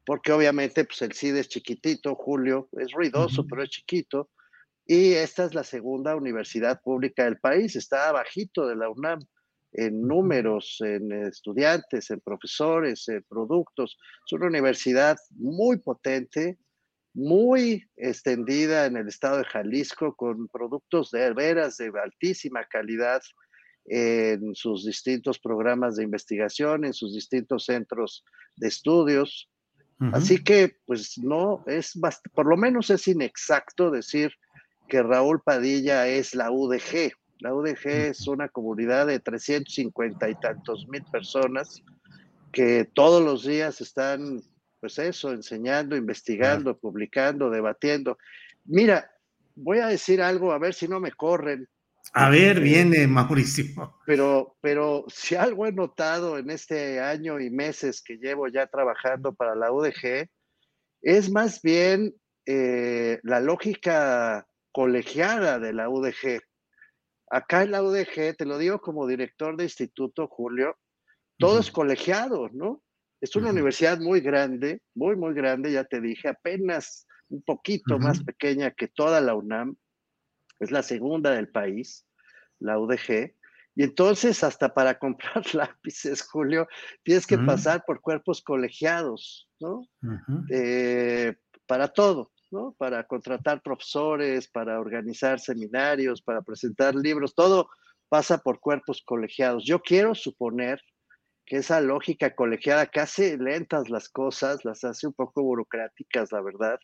[0.05, 4.31] porque obviamente pues el CID es chiquitito, Julio, es ruidoso, pero es chiquito,
[4.87, 9.21] y esta es la segunda universidad pública del país, está abajito de la UNAM
[9.75, 13.99] en números, en estudiantes, en profesores, en productos.
[14.25, 16.59] Es una universidad muy potente,
[17.13, 23.23] muy extendida en el estado de Jalisco, con productos de veras de altísima calidad
[23.87, 28.25] en sus distintos programas de investigación, en sus distintos centros
[28.57, 29.51] de estudios.
[30.13, 31.99] Así que, pues no, es
[32.35, 34.33] por lo menos es inexacto decir
[34.89, 37.13] que Raúl Padilla es la UDG.
[37.41, 41.83] La UDG es una comunidad de 350 y tantos mil personas
[42.53, 44.43] que todos los días están,
[44.81, 48.17] pues eso, enseñando, investigando, publicando, debatiendo.
[48.65, 49.11] Mira,
[49.57, 51.69] voy a decir algo, a ver si no me corren.
[52.13, 53.99] A ver, viene Mauricio.
[54.07, 59.35] Pero, pero si algo he notado en este año y meses que llevo ya trabajando
[59.35, 60.29] para la UDG,
[61.03, 62.15] es más bien
[62.47, 66.41] eh, la lógica colegiada de la UDG.
[67.35, 70.79] Acá en la UDG, te lo digo como director de instituto, Julio,
[71.37, 72.81] todo es colegiado, ¿no?
[73.21, 78.23] Es una universidad muy grande, muy, muy grande, ya te dije, apenas un poquito más
[78.23, 79.75] pequeña que toda la UNAM.
[80.61, 82.07] Es la segunda del país,
[82.61, 83.35] la UDG.
[83.75, 86.69] Y entonces, hasta para comprar lápices, Julio,
[87.03, 89.89] tienes que pasar por cuerpos colegiados, ¿no?
[90.51, 91.35] Eh,
[91.67, 92.75] para todo, ¿no?
[92.79, 97.69] Para contratar profesores, para organizar seminarios, para presentar libros, todo
[98.09, 99.67] pasa por cuerpos colegiados.
[99.67, 100.81] Yo quiero suponer
[101.45, 106.41] que esa lógica colegiada que hace lentas las cosas, las hace un poco burocráticas, la
[106.41, 106.79] verdad,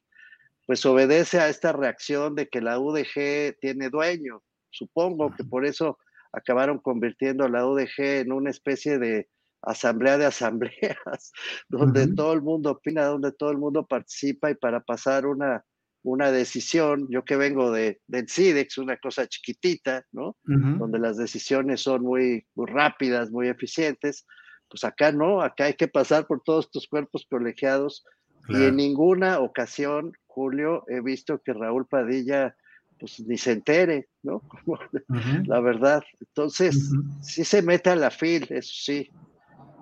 [0.67, 5.99] pues obedece a esta reacción de que la UDG tiene dueño Supongo que por eso
[6.33, 9.29] acabaron convirtiendo a la UDG en una especie de
[9.63, 11.33] asamblea de asambleas,
[11.69, 15.65] donde todo el mundo opina, donde todo el mundo participa y para pasar una,
[16.03, 20.37] una decisión, yo que vengo de, del CIDEX, una cosa chiquitita, ¿no?
[20.45, 24.27] Donde las decisiones son muy, muy rápidas, muy eficientes,
[24.69, 28.05] pues acá no, acá hay que pasar por todos estos cuerpos colegiados
[28.49, 32.57] y en ninguna ocasión, Julio, he visto que Raúl Padilla
[32.99, 34.43] pues ni se entere, ¿no?
[35.47, 36.03] La verdad.
[36.21, 36.93] Entonces,
[37.23, 39.11] sí se mete a la FIL, eso sí.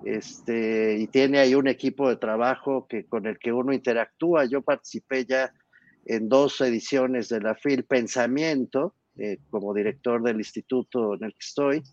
[0.05, 4.45] Este, y tiene ahí un equipo de trabajo que, con el que uno interactúa.
[4.45, 5.53] Yo participé ya
[6.05, 11.39] en dos ediciones de la FIL Pensamiento, eh, como director del instituto en el que
[11.39, 11.83] estoy,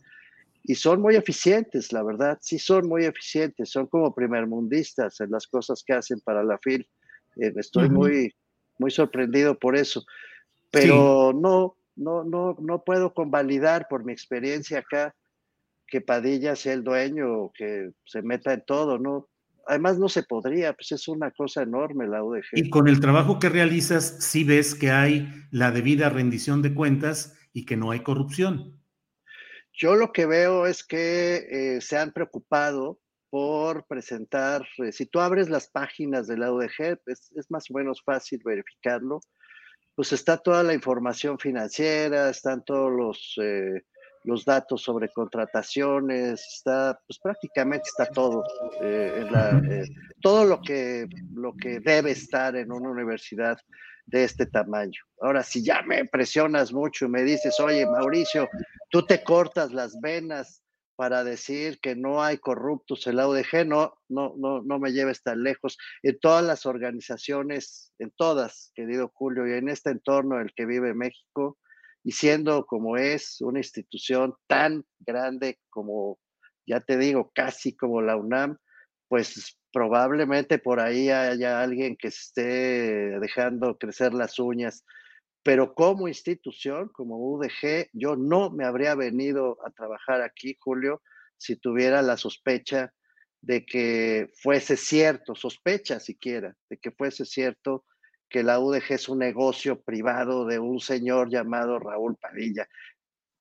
[0.62, 5.46] y son muy eficientes, la verdad, sí son muy eficientes, son como primermundistas en las
[5.46, 6.88] cosas que hacen para la FIL.
[7.36, 8.34] Eh, estoy muy,
[8.78, 10.04] muy sorprendido por eso,
[10.72, 15.14] pero no, no, no, no puedo convalidar por mi experiencia acá
[15.86, 19.28] que Padilla sea el dueño que se meta en todo, ¿no?
[19.66, 22.44] Además no se podría, pues es una cosa enorme la UDG.
[22.52, 27.36] Y con el trabajo que realizas, sí ves que hay la debida rendición de cuentas
[27.52, 28.80] y que no hay corrupción.
[29.72, 35.20] Yo lo que veo es que eh, se han preocupado por presentar, eh, si tú
[35.20, 39.20] abres las páginas de la UDG, es, más o menos fácil verificarlo,
[39.94, 43.82] pues está toda la información financiera, están todos los, eh,
[44.26, 48.44] los datos sobre contrataciones, está, pues prácticamente está todo,
[50.20, 53.56] todo lo que, lo que debe estar en una universidad
[54.04, 55.00] de este tamaño.
[55.20, 58.48] Ahora, si ya me presionas mucho y me dices, oye, Mauricio,
[58.90, 60.60] tú te cortas las venas
[60.96, 65.22] para decir que no hay corruptos en la UDG, no, no, no, no me lleves
[65.22, 65.78] tan lejos.
[66.02, 70.66] En todas las organizaciones, en todas, querido Julio, y en este entorno en el que
[70.66, 71.58] vive México,
[72.06, 76.20] y siendo como es una institución tan grande como,
[76.64, 78.58] ya te digo, casi como la UNAM,
[79.08, 84.84] pues probablemente por ahí haya alguien que esté dejando crecer las uñas,
[85.42, 91.02] pero como institución, como UDG, yo no me habría venido a trabajar aquí, Julio,
[91.36, 92.94] si tuviera la sospecha
[93.40, 97.84] de que fuese cierto, sospecha siquiera, de que fuese cierto
[98.28, 102.68] que la UDG es un negocio privado de un señor llamado Raúl Padilla.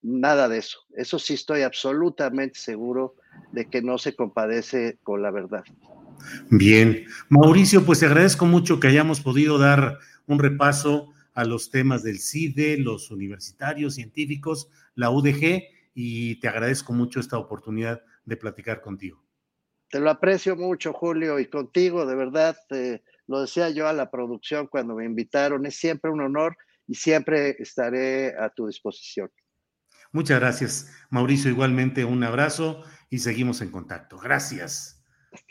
[0.01, 0.79] Nada de eso.
[0.95, 3.15] Eso sí estoy absolutamente seguro
[3.51, 5.63] de que no se compadece con la verdad.
[6.49, 12.03] Bien, Mauricio, pues te agradezco mucho que hayamos podido dar un repaso a los temas
[12.03, 15.63] del CIDE, los universitarios, científicos, la UDG,
[15.93, 19.23] y te agradezco mucho esta oportunidad de platicar contigo.
[19.89, 22.57] Te lo aprecio mucho, Julio, y contigo, de verdad,
[23.27, 26.57] lo decía yo a la producción cuando me invitaron, es siempre un honor
[26.87, 29.31] y siempre estaré a tu disposición.
[30.11, 31.51] Muchas gracias, Mauricio.
[31.51, 34.17] Igualmente un abrazo y seguimos en contacto.
[34.17, 35.03] Gracias.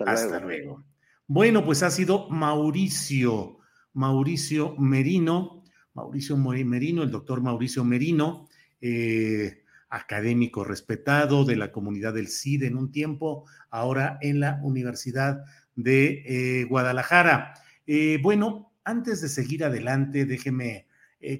[0.06, 0.84] Hasta, luego.
[1.26, 3.58] Bueno, pues ha sido Mauricio,
[3.92, 5.62] Mauricio Merino,
[5.92, 8.48] Mauricio Merino, el doctor Mauricio Merino,
[8.80, 15.44] eh, académico respetado de la comunidad del CID en un tiempo, ahora en la Universidad
[15.76, 17.54] de eh, Guadalajara.
[17.86, 20.86] Eh, bueno, antes de seguir adelante, déjeme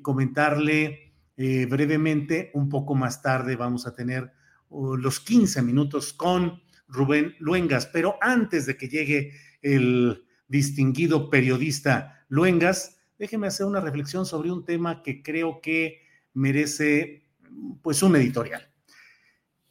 [0.00, 1.04] comentarle
[1.36, 4.32] eh, brevemente, un poco más tarde vamos a tener
[4.68, 12.24] uh, los 15 minutos con Rubén Luengas, pero antes de que llegue el distinguido periodista
[12.28, 16.02] Luengas, déjeme hacer una reflexión sobre un tema que creo que
[16.34, 17.24] merece
[17.82, 18.70] pues un editorial.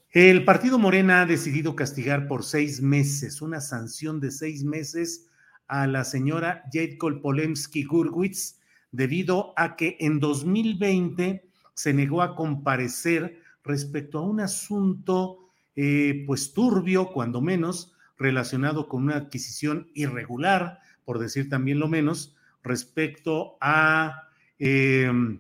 [0.10, 5.30] El partido Morena ha decidido castigar por seis meses, una sanción de seis meses
[5.74, 8.60] a la señora Jade Polemski Gurwitz
[8.92, 16.54] debido a que en 2020 se negó a comparecer respecto a un asunto eh, pues
[16.54, 24.28] turbio, cuando menos, relacionado con una adquisición irregular, por decir también lo menos, respecto a
[24.60, 25.40] em,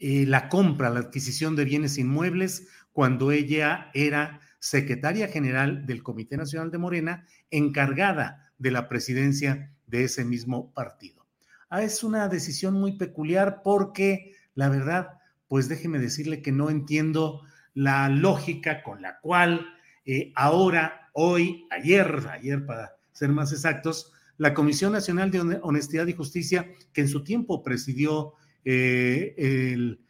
[0.00, 6.36] eh, la compra, la adquisición de bienes inmuebles, cuando ella era secretaria general del Comité
[6.36, 11.26] Nacional de Morena, encargada de la presidencia de ese mismo partido.
[11.68, 17.42] Ah, es una decisión muy peculiar porque la verdad, pues déjeme decirle que no entiendo
[17.74, 19.66] la lógica con la cual
[20.04, 26.12] eh, ahora, hoy, ayer, ayer para ser más exactos, la Comisión Nacional de Honestidad y
[26.12, 28.34] Justicia, que en su tiempo presidió
[28.64, 30.00] eh, el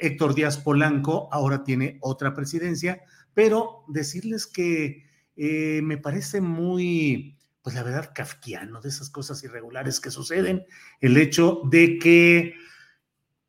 [0.00, 3.02] Héctor Díaz Polanco, ahora tiene otra presidencia,
[3.34, 5.06] pero decirles que
[5.36, 10.64] eh, me parece muy, pues la verdad, kafkiano de esas cosas irregulares que suceden,
[11.00, 12.54] el hecho de que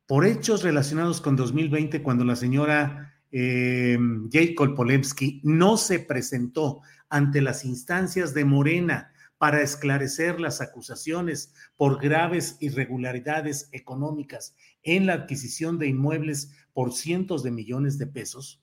[0.06, 3.96] por hechos relacionados con 2020, cuando la señora eh,
[4.30, 11.98] Jade Kolpolemsky no se presentó ante las instancias de Morena para esclarecer las acusaciones por
[12.02, 18.62] graves irregularidades económicas en la adquisición de inmuebles por cientos de millones de pesos,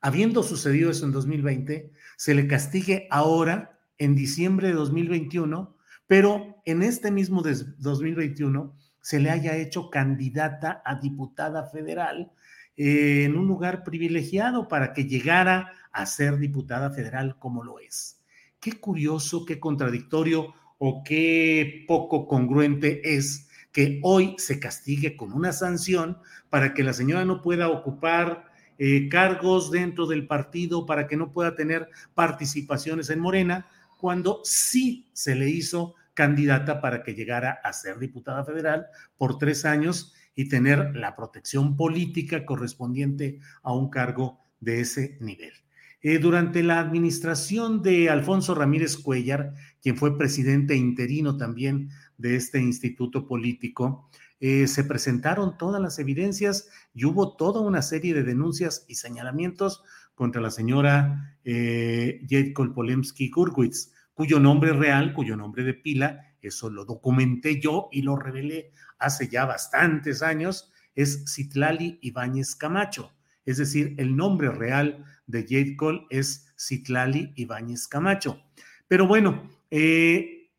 [0.00, 5.76] habiendo sucedido eso en 2020, se le castigue ahora, en diciembre de 2021,
[6.06, 12.32] pero en este mismo 2021 se le haya hecho candidata a diputada federal
[12.76, 18.20] eh, en un lugar privilegiado para que llegara a ser diputada federal como lo es.
[18.60, 25.52] Qué curioso, qué contradictorio o qué poco congruente es que hoy se castigue con una
[25.52, 26.18] sanción
[26.50, 31.32] para que la señora no pueda ocupar eh, cargos dentro del partido, para que no
[31.32, 33.66] pueda tener participaciones en Morena,
[34.02, 38.86] cuando sí se le hizo candidata para que llegara a ser diputada federal
[39.16, 45.52] por tres años y tener la protección política correspondiente a un cargo de ese nivel.
[46.00, 52.58] Eh, durante la administración de Alfonso Ramírez Cuellar, quien fue presidente interino también de este
[52.58, 58.84] instituto político, eh, se presentaron todas las evidencias y hubo toda una serie de denuncias
[58.88, 59.84] y señalamientos
[60.14, 66.84] contra la señora eh, Jade Kolpolemsky-Gurwitz, cuyo nombre real, cuyo nombre de pila, eso lo
[66.84, 73.12] documenté yo y lo revelé hace ya bastantes años, es Citlali Ibáñez Camacho.
[73.44, 78.40] Es decir, el nombre real de Jade Cole es Citlali Ibáñez Camacho.
[78.86, 80.50] Pero bueno, eh,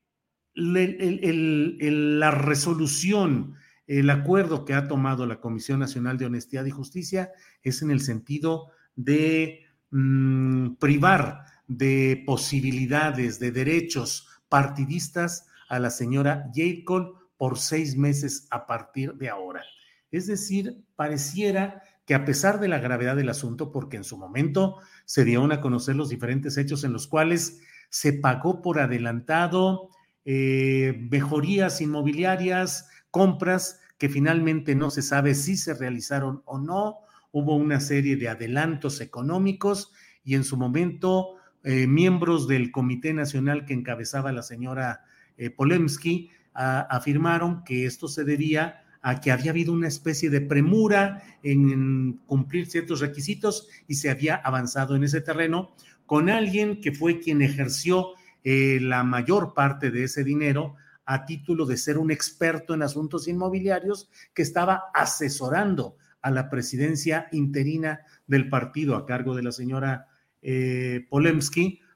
[0.56, 3.56] la resolución,
[3.88, 7.32] el acuerdo que ha tomado la Comisión Nacional de Honestidad y Justicia
[7.62, 16.50] es en el sentido de mm, privar de posibilidades, de derechos partidistas a la señora
[16.54, 19.64] Jade Cole por seis meses a partir de ahora.
[20.12, 24.78] Es decir, pareciera que a pesar de la gravedad del asunto, porque en su momento
[25.06, 29.90] se dieron a conocer los diferentes hechos en los cuales se pagó por adelantado
[30.26, 37.00] eh, mejorías inmobiliarias, compras que finalmente no se sabe si se realizaron o no,
[37.34, 39.92] hubo una serie de adelantos económicos
[40.24, 45.04] y en su momento eh, miembros del Comité Nacional que encabezaba la señora
[45.36, 51.24] eh, Polemsky afirmaron que esto se debía a que había habido una especie de premura
[51.42, 55.76] en, cumplir ciertos requisitos y se había avanzado en ese terreno
[56.06, 58.10] con alguien que fue quien ejerció
[58.44, 60.76] eh, la mayor parte de ese dinero
[61.06, 67.28] a título de ser un experto en asuntos inmobiliarios que estaba asesorando a la presidencia
[67.32, 70.08] interina del partido a cargo de la señora
[70.42, 71.08] eh,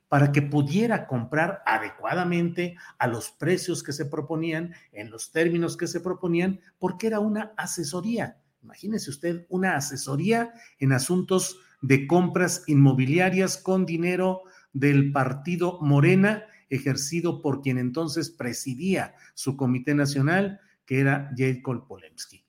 [0.07, 5.88] para que pudiera comprar adecuadamente a los precios que se proponían, en los términos que
[5.88, 8.38] se proponían, porque era una asesoría.
[8.61, 17.41] Imagínese usted una asesoría en asuntos de compras inmobiliarias con dinero del partido Morena, ejercido
[17.41, 22.47] por quien entonces presidía su comité nacional, que era Jacob Polemsky.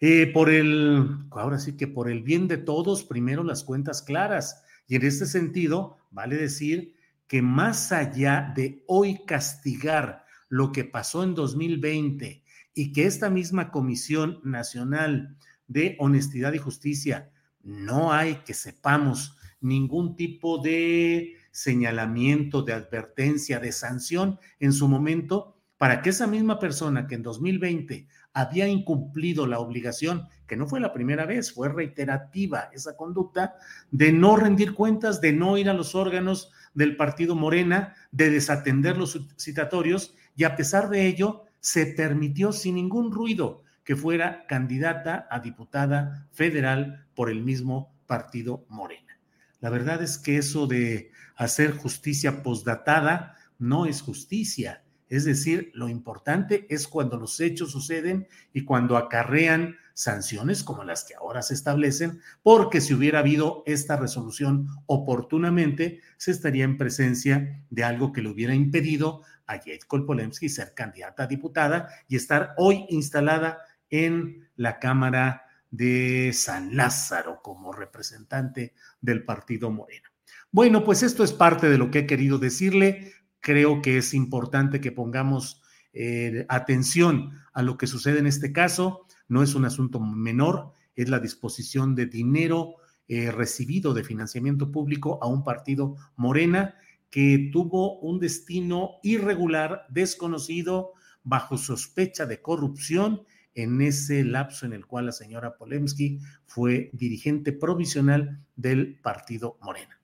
[0.00, 4.62] Eh, por el, ahora sí que por el bien de todos, primero las cuentas claras.
[4.86, 6.94] Y en este sentido, vale decir
[7.26, 12.44] que más allá de hoy castigar lo que pasó en 2020
[12.74, 15.36] y que esta misma Comisión Nacional
[15.66, 17.30] de Honestidad y Justicia
[17.62, 25.56] no hay que sepamos ningún tipo de señalamiento, de advertencia, de sanción en su momento,
[25.78, 28.06] para que esa misma persona que en 2020
[28.36, 33.54] había incumplido la obligación, que no fue la primera vez, fue reiterativa esa conducta,
[33.90, 38.98] de no rendir cuentas, de no ir a los órganos del partido Morena, de desatender
[38.98, 45.26] los citatorios, y a pesar de ello, se permitió sin ningún ruido que fuera candidata
[45.30, 49.18] a diputada federal por el mismo partido Morena.
[49.60, 55.88] La verdad es que eso de hacer justicia posdatada no es justicia es decir, lo
[55.88, 61.54] importante es cuando los hechos suceden y cuando acarrean sanciones como las que ahora se
[61.54, 68.20] establecen, porque si hubiera habido esta resolución oportunamente, se estaría en presencia de algo que
[68.20, 74.48] le hubiera impedido a Jade Kolpolemsky ser candidata a diputada y estar hoy instalada en
[74.56, 80.10] la Cámara de San Lázaro como representante del partido Moreno.
[80.50, 83.12] Bueno, pues esto es parte de lo que he querido decirle
[83.46, 89.06] creo que es importante que pongamos eh, atención a lo que sucede en este caso.
[89.28, 92.74] No es un asunto menor, es la disposición de dinero
[93.06, 96.74] eh, recibido de financiamiento público a un partido Morena
[97.08, 103.22] que tuvo un destino irregular, desconocido, bajo sospecha de corrupción
[103.54, 109.95] en ese lapso en el cual la señora Polemski fue dirigente provisional del partido Morena.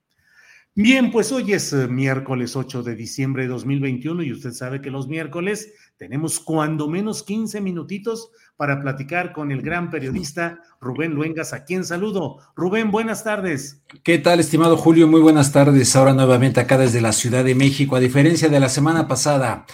[0.74, 4.90] Bien, pues hoy es eh, miércoles 8 de diciembre de 2021 y usted sabe que
[4.90, 11.52] los miércoles tenemos cuando menos 15 minutitos para platicar con el gran periodista Rubén Luengas,
[11.52, 12.38] a quien saludo.
[12.56, 13.82] Rubén, buenas tardes.
[14.02, 15.06] ¿Qué tal, estimado Julio?
[15.06, 15.94] Muy buenas tardes.
[15.94, 19.66] Ahora nuevamente acá desde la Ciudad de México, a diferencia de la semana pasada.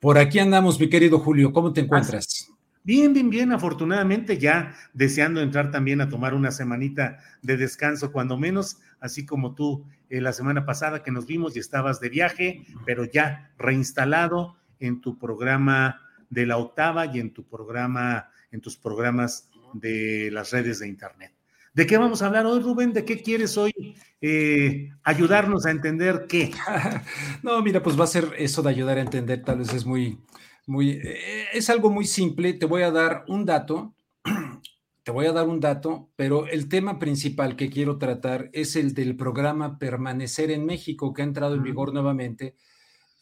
[0.00, 1.52] Por aquí andamos, mi querido Julio.
[1.52, 2.49] ¿Cómo te encuentras?
[2.82, 8.38] Bien, bien, bien, afortunadamente ya deseando entrar también a tomar una semanita de descanso, cuando
[8.38, 12.64] menos, así como tú eh, la semana pasada que nos vimos y estabas de viaje,
[12.86, 16.00] pero ya reinstalado en tu programa
[16.30, 21.34] de la octava y en tu programa, en tus programas de las redes de internet.
[21.74, 22.92] ¿De qué vamos a hablar hoy, Rubén?
[22.92, 23.72] ¿De qué quieres hoy
[24.20, 26.50] eh, ayudarnos a entender qué?
[27.42, 30.18] no, mira, pues va a ser eso de ayudar a entender, tal vez es muy,
[30.66, 32.52] muy, eh, es algo muy simple.
[32.52, 33.94] Te voy a dar un dato,
[35.02, 38.94] te voy a dar un dato, pero el tema principal que quiero tratar es el
[38.94, 42.56] del programa Permanecer en México, que ha entrado en vigor nuevamente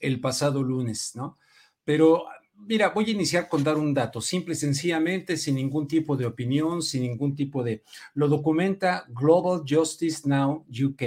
[0.01, 1.39] el pasado lunes, ¿no?
[1.85, 6.17] Pero mira, voy a iniciar con dar un dato, simple y sencillamente, sin ningún tipo
[6.17, 7.83] de opinión, sin ningún tipo de...
[8.15, 11.03] Lo documenta Global Justice Now UK,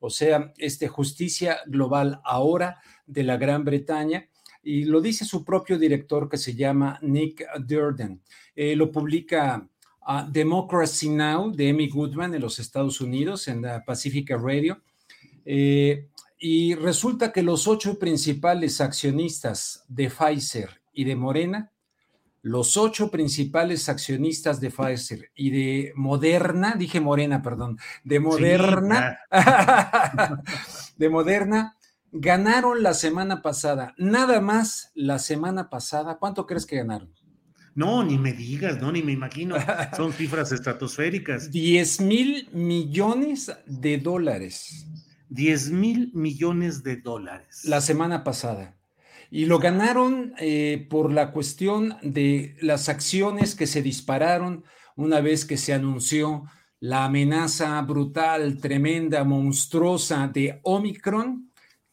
[0.00, 4.28] o sea, este Justicia Global ahora de la Gran Bretaña
[4.66, 8.20] y lo dice su propio director que se llama Nick Durden.
[8.56, 9.64] Eh, lo publica
[10.08, 11.52] uh, Democracy Now!
[11.52, 14.82] de Emmy Goodman en los Estados Unidos, en la Pacifica Radio.
[15.44, 16.08] Eh,
[16.40, 21.70] y resulta que los ocho principales accionistas de Pfizer y de Morena,
[22.42, 29.20] los ocho principales accionistas de Pfizer y de Moderna, dije Morena, perdón, de Moderna,
[30.96, 31.75] de Moderna,
[32.12, 37.12] ganaron la semana pasada, nada más la semana pasada, ¿cuánto crees que ganaron?
[37.74, 39.56] No, ni me digas, no, ni me imagino.
[39.96, 41.50] Son cifras estratosféricas.
[41.50, 44.86] 10 mil millones de dólares.
[45.28, 47.64] 10 mil millones de dólares.
[47.64, 48.78] La semana pasada.
[49.30, 55.44] Y lo ganaron eh, por la cuestión de las acciones que se dispararon una vez
[55.44, 56.44] que se anunció
[56.80, 61.45] la amenaza brutal, tremenda, monstruosa de Omicron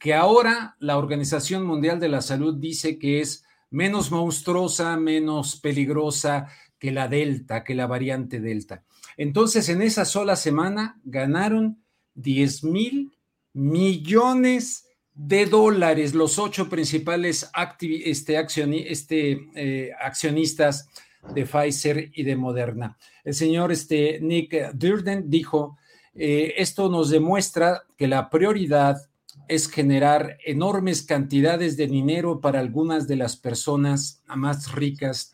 [0.04, 6.50] que ahora la Organización Mundial de la Salud dice que es menos monstruosa, menos peligrosa
[6.78, 8.84] que la Delta, que la variante Delta.
[9.16, 11.82] Entonces, en esa sola semana ganaron
[12.16, 13.18] 10 mil
[13.54, 17.50] millones de dólares los ocho principales
[18.04, 18.46] este,
[18.92, 20.90] este, eh, accionistas
[21.34, 22.98] de Pfizer y de Moderna.
[23.24, 25.78] El señor este, Nick Durden dijo,
[26.14, 28.98] eh, esto nos demuestra que la prioridad
[29.48, 35.32] es generar enormes cantidades de dinero para algunas de las personas más ricas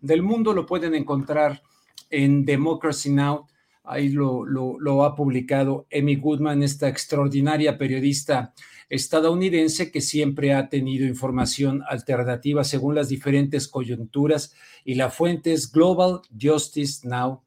[0.00, 0.52] del mundo.
[0.52, 1.62] Lo pueden encontrar
[2.10, 3.46] en Democracy Now!
[3.84, 8.54] Ahí lo, ha publicado Emmy Goodman, esta extraordinaria periodista
[8.88, 14.54] estadounidense que siempre ha tenido información alternativa según las diferentes coyunturas
[14.84, 17.42] y la fuente es Global Justice Now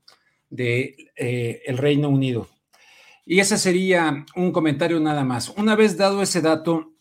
[0.50, 2.50] de eh, el Reino Unido.
[3.26, 5.50] Y ese sería un comentario nada más.
[5.58, 6.94] Una vez dado ese dato,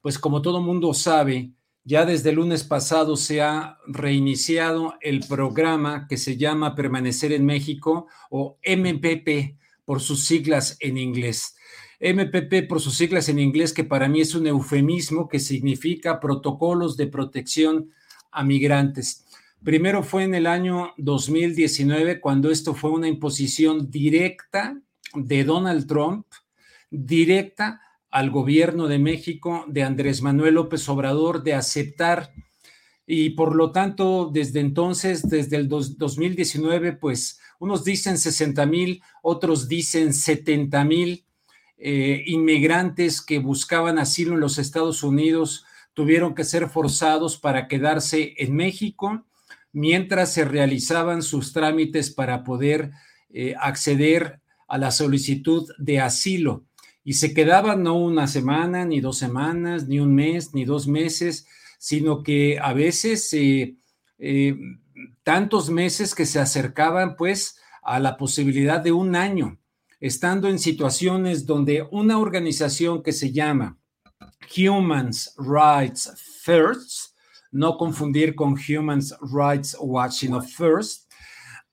[0.00, 1.52] pues como todo mundo sabe,
[1.84, 7.44] ya desde el lunes pasado se ha reiniciado el programa que se llama Permanecer en
[7.44, 11.56] México o MPP por sus siglas en inglés.
[12.00, 16.96] MPP por sus siglas en inglés, que para mí es un eufemismo que significa protocolos
[16.96, 17.90] de protección
[18.30, 19.26] a migrantes.
[19.64, 24.80] Primero fue en el año 2019, cuando esto fue una imposición directa
[25.14, 26.26] de Donald Trump
[26.90, 27.80] directa
[28.10, 32.32] al gobierno de México de Andrés Manuel López Obrador de aceptar.
[33.06, 39.68] Y por lo tanto desde entonces, desde el 2019, pues unos dicen 60 mil, otros
[39.68, 41.24] dicen 70 mil
[41.78, 48.34] eh, inmigrantes que buscaban asilo en los Estados Unidos tuvieron que ser forzados para quedarse
[48.38, 49.24] en México
[49.72, 52.90] mientras se realizaban sus trámites para poder
[53.30, 56.64] eh, acceder a la solicitud de asilo.
[57.02, 61.46] Y se quedaban no una semana, ni dos semanas, ni un mes, ni dos meses,
[61.78, 63.76] sino que a veces eh,
[64.18, 64.56] eh,
[65.22, 69.58] tantos meses que se acercaban pues a la posibilidad de un año,
[70.00, 73.78] estando en situaciones donde una organización que se llama
[74.56, 76.12] Human Rights
[76.42, 77.14] First,
[77.50, 81.10] no confundir con Human Rights Watch, sino First,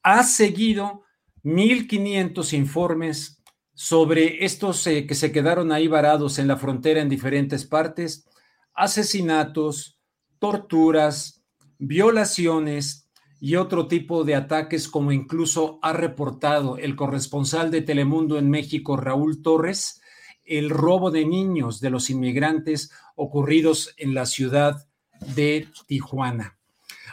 [0.03, 1.04] ha seguido
[1.45, 3.41] 1.500 informes
[3.73, 8.27] sobre estos eh, que se quedaron ahí varados en la frontera en diferentes partes,
[8.73, 9.97] asesinatos,
[10.39, 11.45] torturas,
[11.77, 13.05] violaciones,
[13.39, 18.97] y otro tipo de ataques como incluso ha reportado el corresponsal de Telemundo en México,
[18.97, 20.01] Raúl Torres,
[20.45, 24.87] el robo de niños de los inmigrantes ocurridos en la ciudad
[25.35, 26.57] de Tijuana.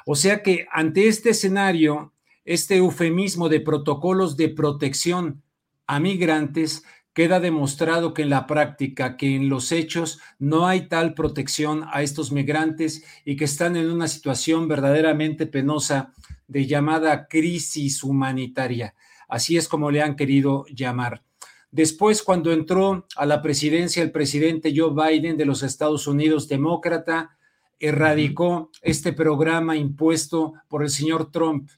[0.07, 2.12] O sea que ante este escenario,
[2.45, 5.43] este eufemismo de protocolos de protección
[5.86, 11.14] a migrantes, queda demostrado que en la práctica, que en los hechos no hay tal
[11.14, 16.12] protección a estos migrantes y que están en una situación verdaderamente penosa
[16.49, 18.95] de llamada crisis humanitaria.
[19.28, 21.22] Así es como le han querido llamar.
[21.70, 27.36] Después, cuando entró a la presidencia el presidente Joe Biden de los Estados Unidos, demócrata,
[27.78, 31.70] erradicó este programa impuesto por el señor Trump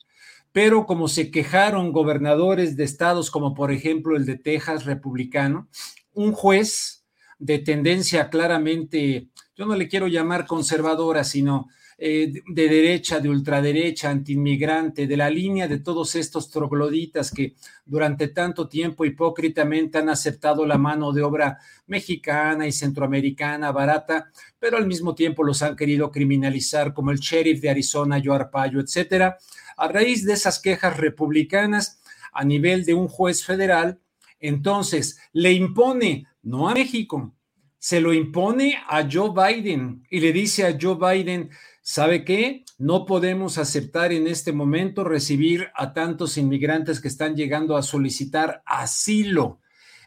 [0.54, 5.66] pero como se quejaron gobernadores de estados como por ejemplo el de Texas republicano,
[6.12, 7.04] un juez
[7.40, 11.66] de tendencia claramente, yo no le quiero llamar conservadora, sino
[11.98, 18.28] eh, de derecha, de ultraderecha, antiinmigrante, de la línea de todos estos trogloditas que durante
[18.28, 24.30] tanto tiempo hipócritamente han aceptado la mano de obra mexicana y centroamericana barata,
[24.60, 28.78] pero al mismo tiempo los han querido criminalizar, como el sheriff de Arizona, Joe Arpaio,
[28.78, 29.36] etcétera
[29.76, 32.00] a raíz de esas quejas republicanas
[32.32, 34.00] a nivel de un juez federal,
[34.40, 37.34] entonces le impone, no a México,
[37.78, 41.50] se lo impone a Joe Biden y le dice a Joe Biden,
[41.82, 42.64] ¿sabe qué?
[42.78, 48.62] No podemos aceptar en este momento recibir a tantos inmigrantes que están llegando a solicitar
[48.64, 49.60] asilo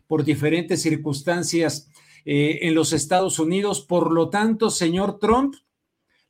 [0.07, 1.89] por diferentes circunstancias
[2.25, 3.81] eh, en los Estados Unidos.
[3.81, 5.55] Por lo tanto, señor Trump,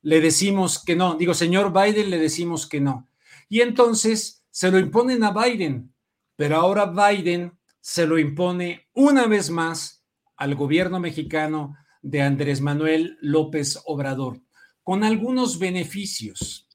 [0.01, 1.15] le decimos que no.
[1.15, 3.07] Digo, señor Biden, le decimos que no.
[3.50, 5.93] Y entonces se lo imponen a Biden,
[6.36, 10.04] pero ahora Biden se lo impone una vez más
[10.36, 14.41] al gobierno mexicano de Andrés Manuel López Obrador,
[14.84, 16.68] con algunos beneficios.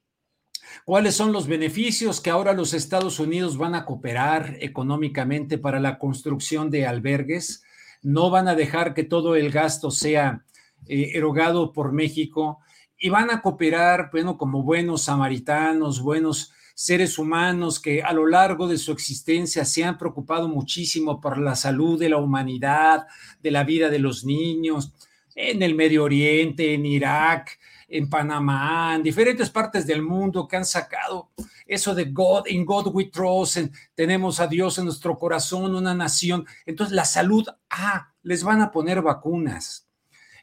[0.85, 5.99] ¿Cuáles son los beneficios que ahora los Estados Unidos van a cooperar económicamente para la
[5.99, 7.63] construcción de albergues?
[8.03, 10.45] No van a dejar que todo el gasto sea
[10.87, 12.59] eh, erogado por México
[12.99, 18.67] y van a cooperar, bueno, como buenos samaritanos, buenos seres humanos que a lo largo
[18.67, 23.07] de su existencia se han preocupado muchísimo por la salud de la humanidad,
[23.43, 24.93] de la vida de los niños,
[25.35, 27.59] en el Medio Oriente, en Irak,
[27.89, 31.31] en Panamá, en diferentes partes del mundo que han sacado
[31.67, 33.59] eso de God, in God we trust,
[33.95, 36.47] tenemos a Dios en nuestro corazón, una nación.
[36.67, 39.89] Entonces la salud, ah, les van a poner vacunas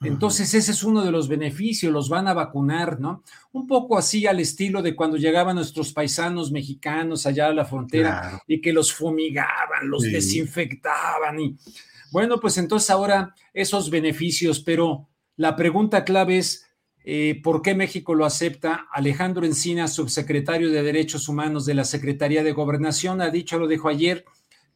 [0.02, 3.24] entonces, ese es uno de los beneficios, los van a vacunar, ¿no?
[3.52, 8.41] Un poco así al estilo de cuando llegaban nuestros paisanos mexicanos allá a la frontera
[8.47, 11.39] y que los fumigaban, los desinfectaban.
[11.41, 11.58] Y
[12.14, 16.66] bueno, pues entonces ahora esos beneficios, pero la pregunta clave es,
[17.04, 18.88] eh, ¿por qué México lo acepta?
[18.93, 23.89] Alejandro Encina, subsecretario de Derechos Humanos de la Secretaría de Gobernación, ha dicho, lo dijo
[23.89, 24.24] ayer,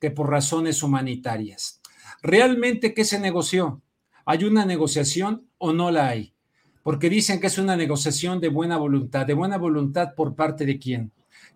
[0.01, 1.79] que por razones humanitarias.
[2.21, 3.81] ¿Realmente qué se negoció?
[4.25, 6.33] ¿Hay una negociación o no la hay?
[6.81, 9.25] Porque dicen que es una negociación de buena voluntad.
[9.25, 11.11] ¿De buena voluntad por parte de quién?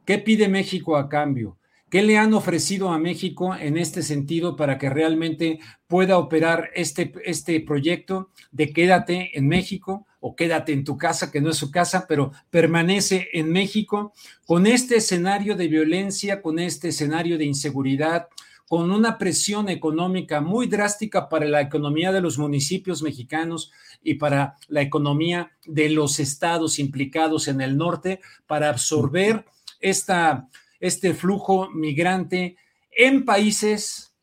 [0.05, 1.57] ¿Qué pide México a cambio?
[1.89, 7.13] ¿Qué le han ofrecido a México en este sentido para que realmente pueda operar este,
[7.23, 11.71] este proyecto de quédate en México o quédate en tu casa, que no es su
[11.71, 14.13] casa, pero permanece en México
[14.45, 18.27] con este escenario de violencia, con este escenario de inseguridad,
[18.67, 23.71] con una presión económica muy drástica para la economía de los municipios mexicanos
[24.03, 29.45] y para la economía de los estados implicados en el norte para absorber
[29.79, 30.49] esta,
[30.79, 32.57] este flujo migrante
[32.91, 34.13] en países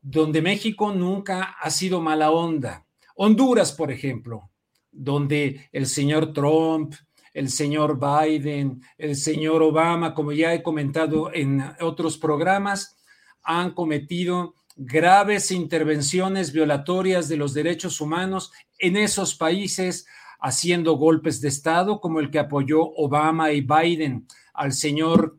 [0.00, 2.86] donde México nunca ha sido mala onda.
[3.16, 4.50] Honduras, por ejemplo,
[4.90, 6.94] donde el señor Trump,
[7.32, 12.96] el señor Biden, el señor Obama, como ya he comentado en otros programas,
[13.42, 20.06] han cometido graves intervenciones violatorias de los derechos humanos en esos países,
[20.40, 25.36] haciendo golpes de Estado como el que apoyó Obama y Biden al señor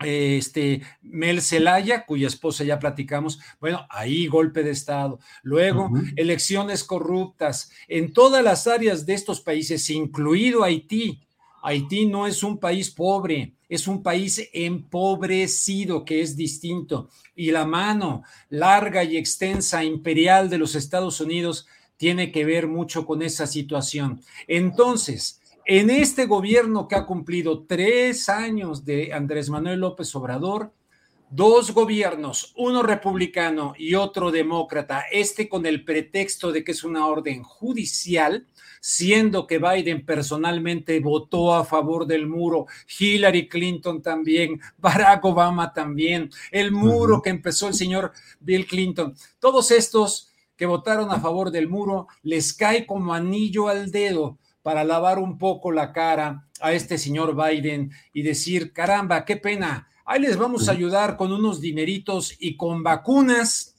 [0.00, 5.18] este Mel Zelaya, cuya esposa ya platicamos, bueno, ahí golpe de Estado.
[5.42, 11.20] Luego, elecciones corruptas en todas las áreas de estos países, incluido Haití.
[11.62, 17.08] Haití no es un país pobre, es un país empobrecido, que es distinto.
[17.34, 21.66] Y la mano larga y extensa imperial de los Estados Unidos
[21.96, 24.20] tiene que ver mucho con esa situación.
[24.46, 30.72] Entonces, en este gobierno que ha cumplido tres años de Andrés Manuel López Obrador,
[31.34, 37.08] dos gobiernos, uno republicano y otro demócrata, este con el pretexto de que es una
[37.08, 38.46] orden judicial,
[38.80, 42.66] siendo que Biden personalmente votó a favor del muro,
[43.00, 49.72] Hillary Clinton también, Barack Obama también, el muro que empezó el señor Bill Clinton, todos
[49.72, 55.18] estos que votaron a favor del muro les cae como anillo al dedo para lavar
[55.18, 60.36] un poco la cara a este señor Biden y decir, caramba, qué pena, ahí les
[60.36, 63.74] vamos a ayudar con unos dineritos y con vacunas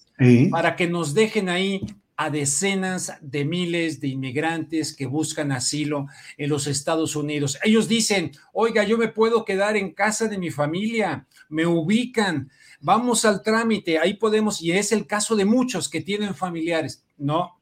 [0.50, 1.82] para que nos dejen ahí
[2.18, 6.08] a decenas de miles de inmigrantes que buscan asilo
[6.38, 7.60] en los Estados Unidos.
[7.64, 12.50] Ellos dicen, oiga, yo me puedo quedar en casa de mi familia, me ubican,
[12.80, 17.04] vamos al trámite, ahí podemos, y es el caso de muchos que tienen familiares.
[17.18, 17.60] No,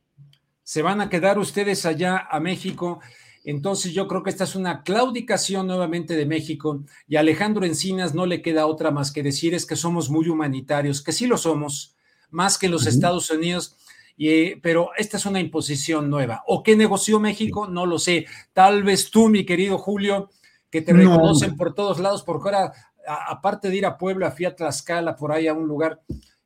[0.64, 3.00] se van a quedar ustedes allá a México.
[3.44, 8.14] Entonces yo creo que esta es una claudicación nuevamente de México y a Alejandro Encinas
[8.14, 11.38] no le queda otra más que decir es que somos muy humanitarios, que sí lo
[11.38, 11.96] somos,
[12.30, 13.76] más que los Estados Unidos,
[14.16, 16.44] y, pero esta es una imposición nueva.
[16.48, 17.68] ¿O qué negoció México?
[17.68, 18.26] No lo sé.
[18.54, 20.30] Tal vez tú, mi querido Julio,
[20.70, 22.74] que te reconocen por todos lados, porque ahora,
[23.06, 26.02] aparte de ir a Puebla, fui a Tlaxcala, por ahí a un lugar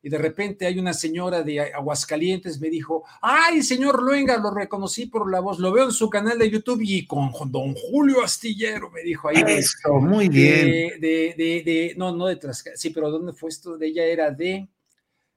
[0.08, 5.08] y de repente hay una señora de Aguascalientes me dijo, ay, señor Luenga, lo reconocí
[5.08, 8.90] por la voz, lo veo en su canal de YouTube y con don Julio Astillero,
[8.90, 9.44] me dijo ahí.
[9.46, 11.02] Eso, muy bien.
[11.02, 13.78] De, de, de, no, no de Tlaxcala, sí, pero ¿dónde fue esto?
[13.78, 14.70] De ella era de...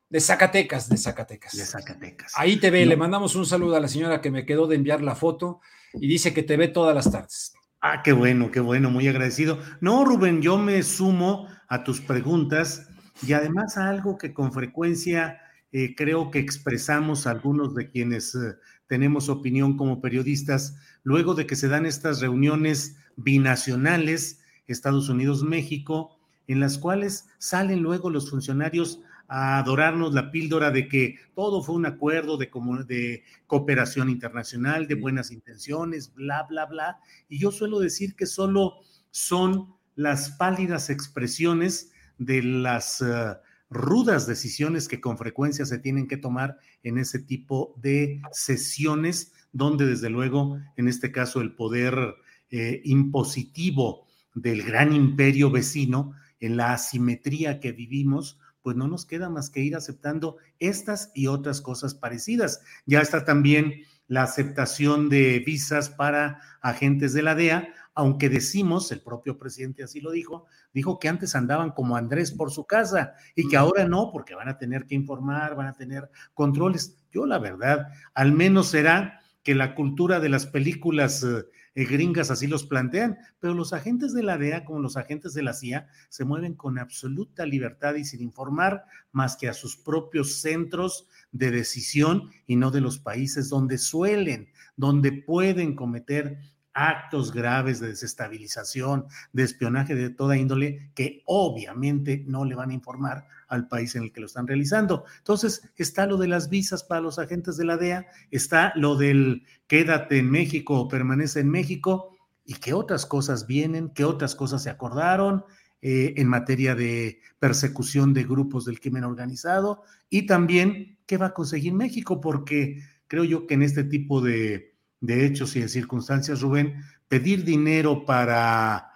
[0.08, 1.56] De Zacatecas, de Zacatecas.
[1.56, 2.32] De Zacatecas.
[2.36, 5.02] Ahí te ve, le mandamos un saludo a la señora que me quedó de enviar
[5.02, 5.60] la foto
[5.94, 7.54] y dice que te ve todas las tardes.
[7.80, 9.58] Ah, qué bueno, qué bueno, muy agradecido.
[9.80, 12.89] No, Rubén, yo me sumo a tus preguntas
[13.26, 15.40] y además algo que con frecuencia
[15.72, 18.56] eh, creo que expresamos algunos de quienes eh,
[18.86, 26.18] tenemos opinión como periodistas, luego de que se dan estas reuniones binacionales, Estados Unidos-México,
[26.48, 31.76] en las cuales salen luego los funcionarios a adorarnos la píldora de que todo fue
[31.76, 32.50] un acuerdo de,
[32.88, 36.98] de cooperación internacional, de buenas intenciones, bla, bla, bla.
[37.28, 38.80] Y yo suelo decir que solo
[39.12, 41.89] son las pálidas expresiones
[42.20, 43.34] de las eh,
[43.70, 49.86] rudas decisiones que con frecuencia se tienen que tomar en ese tipo de sesiones, donde
[49.86, 52.14] desde luego, en este caso, el poder
[52.50, 59.30] eh, impositivo del gran imperio vecino, en la asimetría que vivimos, pues no nos queda
[59.30, 62.60] más que ir aceptando estas y otras cosas parecidas.
[62.86, 69.02] Ya está también la aceptación de visas para agentes de la DEA, aunque decimos, el
[69.02, 73.48] propio presidente así lo dijo, dijo que antes andaban como Andrés por su casa y
[73.48, 76.96] que ahora no, porque van a tener que informar, van a tener controles.
[77.12, 82.46] Yo la verdad, al menos será que la cultura de las películas eh, gringas así
[82.46, 86.24] los plantean, pero los agentes de la DEA como los agentes de la CIA se
[86.24, 92.30] mueven con absoluta libertad y sin informar más que a sus propios centros de decisión
[92.46, 96.38] y no de los países donde suelen, donde pueden cometer
[96.74, 102.74] actos graves de desestabilización, de espionaje de toda índole, que obviamente no le van a
[102.74, 105.04] informar al país en el que lo están realizando.
[105.18, 109.44] Entonces, está lo de las visas para los agentes de la DEA, está lo del
[109.66, 114.64] quédate en México o permanece en México, y qué otras cosas vienen, qué otras cosas
[114.64, 115.44] se acordaron
[115.82, 121.34] eh, en materia de persecución de grupos del crimen organizado, y también qué va a
[121.34, 124.69] conseguir México, porque creo yo que en este tipo de
[125.00, 128.92] de hechos y de circunstancias, Rubén, pedir dinero para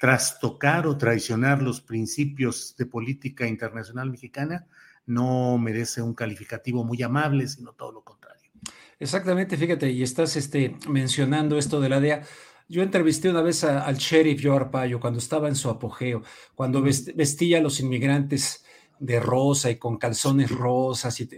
[0.00, 4.66] trastocar o traicionar los principios de política internacional mexicana
[5.06, 8.50] no merece un calificativo muy amable, sino todo lo contrario.
[8.98, 12.22] Exactamente, fíjate, y estás este, mencionando esto de la DEA.
[12.68, 16.22] Yo entrevisté una vez al sheriff Joe Arpaio cuando estaba en su apogeo,
[16.54, 18.64] cuando vestía a los inmigrantes
[18.98, 21.20] de rosa y con calzones rosas.
[21.20, 21.28] Y,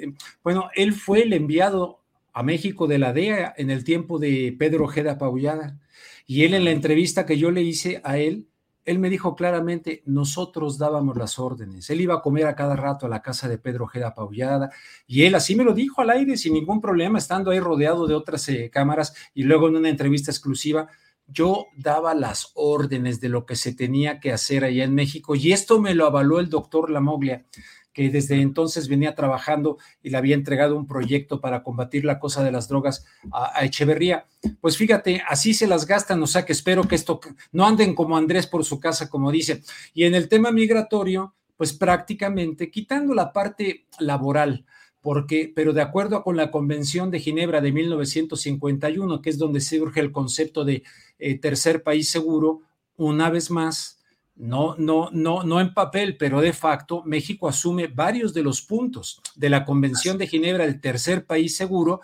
[0.43, 2.04] bueno, él fue el enviado
[2.35, 5.79] a México de la DEA en el tiempo de Pedro Ojeda Paullada.
[6.27, 8.49] Y él en la entrevista que yo le hice a él,
[8.85, 11.89] él me dijo claramente, nosotros dábamos las órdenes.
[11.89, 14.71] Él iba a comer a cada rato a la casa de Pedro Ojeda Paullada
[15.07, 18.15] y él así me lo dijo al aire sin ningún problema, estando ahí rodeado de
[18.15, 20.89] otras eh, cámaras y luego en una entrevista exclusiva.
[21.27, 25.53] Yo daba las órdenes de lo que se tenía que hacer allá en México y
[25.53, 27.47] esto me lo avaló el doctor Lamoglia
[27.95, 32.43] que desde entonces venía trabajando y le había entregado un proyecto para combatir la cosa
[32.43, 34.27] de las drogas a, Echeverría.
[34.61, 37.21] Pues fíjate, así se las gastan, o sea que espero que esto
[37.53, 39.63] no anden como Andrés por su casa, como dice.
[39.95, 44.67] Y en el tema migratorio, pues prácticamente quitando la parte laboral,
[45.01, 50.01] porque, pero de acuerdo con la Convención de Ginebra de 1951, que es donde surge
[50.01, 50.83] el concepto de
[51.19, 52.63] eh, tercer país seguro,
[52.97, 54.01] una vez más,
[54.37, 59.21] no, no, no, no en papel, pero de facto, México asume varios de los puntos
[59.37, 62.01] de la Convención de Ginebra, el tercer país seguro,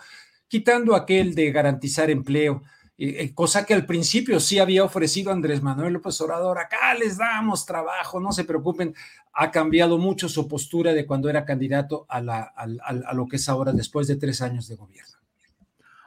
[0.47, 2.63] quitando aquel de garantizar empleo,
[2.97, 7.65] eh, cosa que al principio sí había ofrecido Andrés Manuel López Obrador, acá les damos
[7.65, 8.93] trabajo, no se preocupen,
[9.33, 13.71] ha cambiado mucho su postura de cuando era candidato a, a lo que es ahora
[13.71, 15.17] después de tres años de gobierno.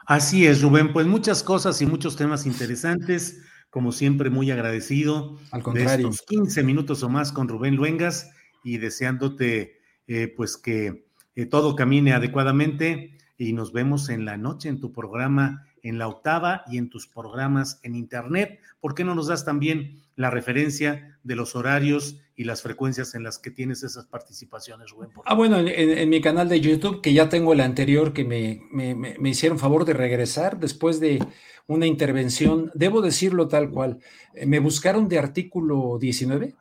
[0.06, 3.40] Así es, Rubén, pues muchas cosas y muchos temas interesantes,
[3.74, 6.06] como siempre muy agradecido Al contrario.
[6.06, 8.30] de estos 15 minutos o más con Rubén Luengas
[8.62, 14.68] y deseándote eh, pues que eh, todo camine adecuadamente y nos vemos en la noche
[14.68, 18.60] en tu programa en la octava y en tus programas en internet.
[18.78, 23.22] ¿Por qué no nos das también la referencia de los horarios y las frecuencias en
[23.22, 25.11] las que tienes esas participaciones, Rubén?
[25.24, 28.95] Ah, bueno, en, mi canal de YouTube, que ya tengo el anterior, que me, me,
[28.95, 31.24] me, hicieron favor de regresar después de
[31.66, 34.01] una intervención, debo decirlo tal cual,
[34.35, 36.57] eh, me buscaron de artículo 19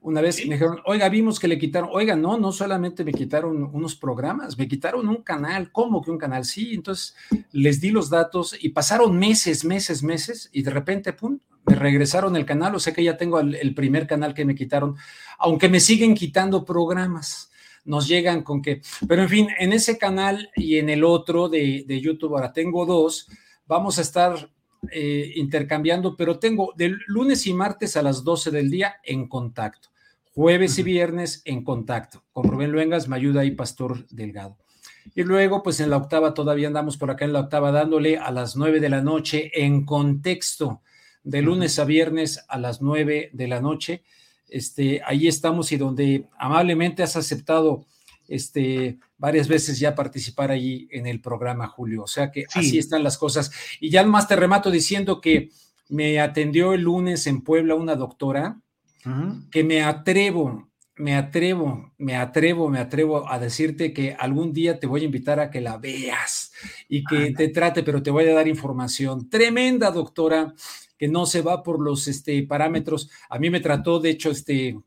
[0.00, 3.70] una vez me dijeron, oiga, vimos que le quitaron, oiga, no, no solamente me quitaron
[3.72, 6.44] unos programas, me quitaron un canal, ¿cómo que un canal?
[6.44, 7.14] Sí, entonces
[7.52, 12.36] les di los datos y pasaron meses, meses, meses y de repente, pum, me regresaron
[12.36, 14.96] el canal, o sea que ya tengo el, primer canal que me quitaron,
[15.38, 17.48] aunque me siguen quitando programas
[17.82, 21.84] nos llegan con que, pero en fin, en ese canal y en el otro de,
[21.88, 23.26] de YouTube, ahora tengo dos,
[23.66, 24.50] vamos a estar
[24.90, 29.90] eh, intercambiando, pero tengo del lunes y martes a las 12 del día en contacto,
[30.32, 32.24] jueves y viernes en contacto.
[32.32, 34.56] Con Rubén Luengas, ayuda y Pastor Delgado.
[35.14, 38.30] Y luego, pues en la octava, todavía andamos por acá en la octava dándole a
[38.30, 40.80] las 9 de la noche en contexto,
[41.22, 44.02] de lunes a viernes a las 9 de la noche.
[44.48, 47.86] Este, ahí estamos y donde amablemente has aceptado
[48.28, 52.04] este, varias veces ya participar allí en el programa, Julio.
[52.04, 53.50] O sea que así están las cosas.
[53.80, 55.50] Y ya más te remato diciendo que
[55.88, 58.60] me atendió el lunes en Puebla una doctora
[59.50, 64.86] que me atrevo, me atrevo, me atrevo, me atrevo a decirte que algún día te
[64.86, 66.52] voy a invitar a que la veas
[66.88, 69.28] y que te trate, pero te voy a dar información.
[69.30, 70.54] Tremenda doctora
[71.00, 73.10] que no se va por los este, parámetros.
[73.28, 74.78] A mí me trató, de hecho, este,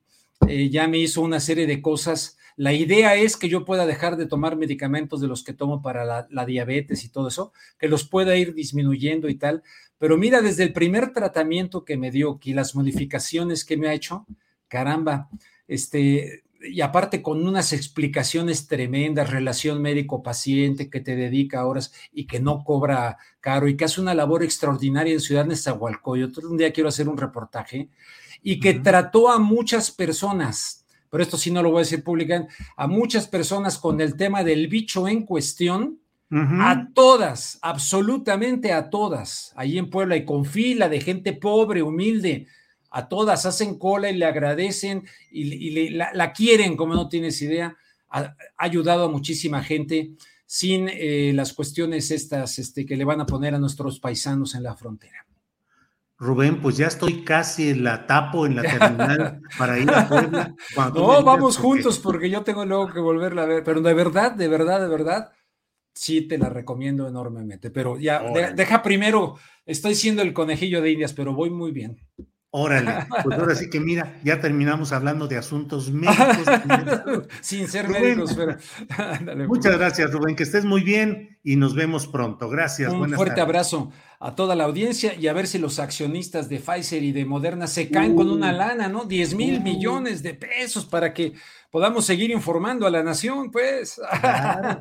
[0.48, 4.16] eh, ya me hizo una serie de cosas la idea es que yo pueda dejar
[4.16, 8.08] de tomar medicamentos de los que tomo para la, diabetes y todo eso, que los
[8.08, 9.64] pueda ir disminuyendo y tal.
[9.98, 13.94] Pero mira, desde el primer tratamiento que me dio y las modificaciones que me ha
[13.94, 14.28] hecho,
[14.68, 15.30] caramba,
[15.68, 22.40] este, y aparte con unas explicaciones tremendas, relación médico-paciente que te dedica horas y que
[22.40, 26.40] no cobra caro y que hace una labor extraordinaria en Ciudad Nezahualcóyotl.
[26.40, 27.90] Otro día quiero hacer un reportaje
[28.42, 32.54] y que trató a muchas personas, pero esto sí no lo voy a decir públicamente,
[32.76, 36.00] a muchas personas con el tema del bicho en cuestión,
[36.36, 42.48] a todas, absolutamente a todas, ahí en Puebla y con fila de gente pobre, humilde,
[42.94, 47.76] a todas hacen cola y le agradecen y, la, quieren, como no tienes idea,
[48.10, 50.12] ha, ayudado a muchísima gente
[50.46, 54.62] sin eh, las cuestiones estas este, que le van a poner a nuestros paisanos en
[54.62, 55.26] la frontera.
[56.20, 60.56] Rubén, pues ya estoy casi en la tapo en la terminal para ir a Puebla.
[60.94, 64.48] No, vamos juntos porque yo tengo luego que volverla a ver, pero de verdad, de
[64.48, 65.32] verdad, de verdad,
[65.96, 67.72] sí te la recomiendo enormemente.
[67.72, 68.22] Pero ya,
[68.56, 71.98] deja primero, estoy siendo el conejillo de Indias, pero voy muy bien.
[72.56, 77.28] Órale, pues ahora sí que mira, ya terminamos hablando de asuntos médicos.
[77.42, 79.48] Sin ser médicos, pero.
[79.48, 82.50] muchas gracias, Rubén, que estés muy bien y nos vemos pronto.
[82.50, 82.94] Gracias.
[82.94, 87.02] Un fuerte abrazo a toda la audiencia y a ver si los accionistas de Pfizer
[87.02, 89.06] y de Moderna se caen con una lana, ¿no?
[89.06, 91.34] 10 mil millones de pesos para que
[91.72, 94.00] podamos seguir informando a la nación, pues.
[94.22, 94.80] Claro,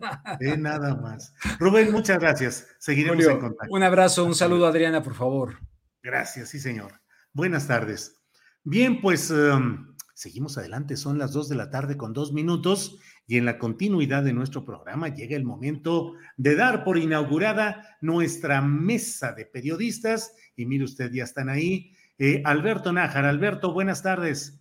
[0.58, 1.32] nada más.
[1.58, 2.66] Rubén, muchas gracias.
[2.78, 3.74] Seguiremos en contacto.
[3.74, 5.56] Un abrazo, un saludo, Adriana, por favor.
[6.02, 7.01] Gracias, sí, señor.
[7.34, 8.20] Buenas tardes.
[8.62, 10.96] Bien, pues em, seguimos adelante.
[10.96, 14.64] Son las dos de la tarde con dos minutos y en la continuidad de nuestro
[14.64, 20.34] programa llega el momento de dar por inaugurada nuestra mesa de periodistas.
[20.56, 21.94] Y mire usted, ya están ahí.
[22.18, 23.24] Eh, Alberto Nájar.
[23.24, 24.60] Alberto, buenas tardes.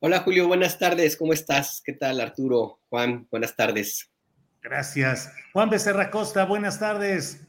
[0.00, 1.16] Hola Julio, buenas tardes.
[1.16, 1.82] ¿Cómo estás?
[1.84, 2.80] ¿Qué tal Arturo?
[2.88, 4.10] Juan, buenas tardes.
[4.62, 5.32] Gracias.
[5.52, 7.40] Juan Becerra Costa, buenas tardes.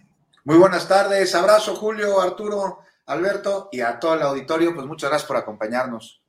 [0.44, 1.36] Muy buenas tardes.
[1.36, 2.80] Abrazo Julio, Arturo.
[3.06, 6.22] Alberto, y a todo el auditorio, pues muchas gracias por acompañarnos.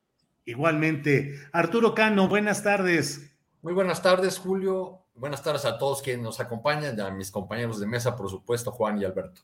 [0.45, 1.39] Igualmente.
[1.53, 3.33] Arturo Cano, buenas tardes.
[3.63, 5.07] Muy buenas tardes, Julio.
[5.15, 8.99] Buenas tardes a todos quienes nos acompañan, a mis compañeros de mesa, por supuesto, Juan
[8.99, 9.43] y Alberto.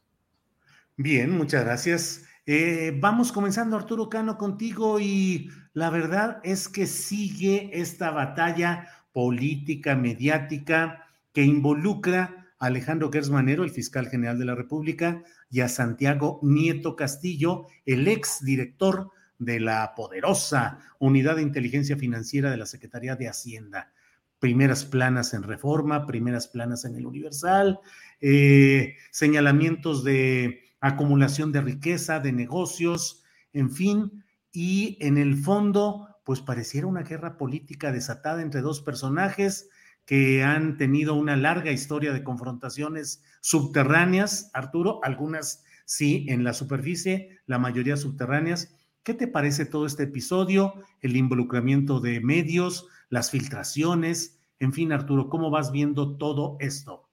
[0.96, 2.24] Bien, muchas gracias.
[2.46, 9.94] Eh, vamos comenzando, Arturo Cano, contigo y la verdad es que sigue esta batalla política,
[9.94, 16.96] mediática, que involucra Alejandro Gersmanero, el fiscal general de la República, y a Santiago Nieto
[16.96, 23.28] Castillo, el ex director de la poderosa Unidad de Inteligencia Financiera de la Secretaría de
[23.28, 23.92] Hacienda.
[24.40, 27.80] Primeras planas en Reforma, primeras planas en el Universal,
[28.20, 36.40] eh, señalamientos de acumulación de riqueza, de negocios, en fin, y en el fondo, pues
[36.40, 39.70] pareciera una guerra política desatada entre dos personajes
[40.08, 47.40] que han tenido una larga historia de confrontaciones subterráneas, Arturo, algunas sí en la superficie,
[47.44, 48.74] la mayoría subterráneas.
[49.02, 54.40] ¿Qué te parece todo este episodio, el involucramiento de medios, las filtraciones?
[54.58, 57.10] En fin, Arturo, ¿cómo vas viendo todo esto?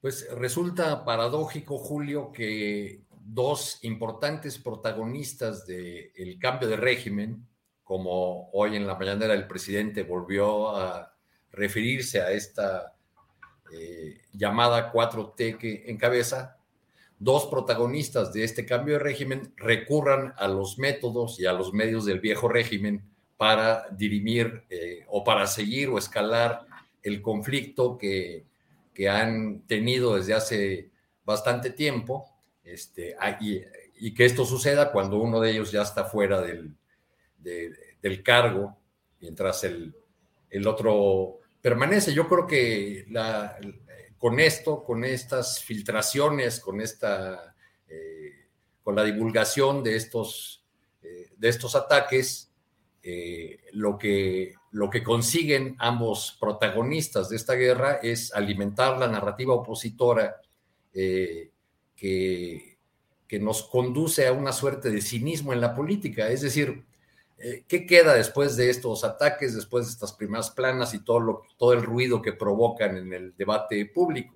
[0.00, 7.46] Pues resulta paradójico, Julio, que dos importantes protagonistas del cambio de régimen,
[7.82, 11.11] como hoy en la mañanera el presidente volvió a
[11.52, 12.94] referirse a esta
[13.72, 16.58] eh, llamada 4T que encabeza,
[17.18, 22.04] dos protagonistas de este cambio de régimen recurran a los métodos y a los medios
[22.04, 23.04] del viejo régimen
[23.36, 26.66] para dirimir eh, o para seguir o escalar
[27.02, 28.44] el conflicto que,
[28.94, 30.90] que han tenido desde hace
[31.24, 32.26] bastante tiempo
[32.64, 36.74] este, y, que esto suceda cuando uno de ellos ya está fuera del,
[37.38, 38.76] del cargo,
[39.20, 39.94] mientras el,
[40.50, 42.12] el, otro permanece.
[42.12, 43.56] Yo creo que la,
[44.18, 47.54] con esto, con estas filtraciones, con esta,
[47.88, 48.46] eh,
[48.82, 50.64] con la divulgación de estos,
[51.02, 52.50] eh, de estos ataques,
[53.04, 59.54] eh, lo, que, lo que consiguen ambos protagonistas de esta guerra es alimentar la narrativa
[59.54, 60.40] opositora
[60.92, 61.50] que,
[61.96, 66.28] que nos conduce a una suerte de cinismo en la política.
[66.28, 66.84] Es decir,
[67.42, 71.42] eh, ¿qué queda después de estos ataques, después de estas primeras planas y todo, lo,
[71.56, 74.34] todo el ruido que provocan en el debate público?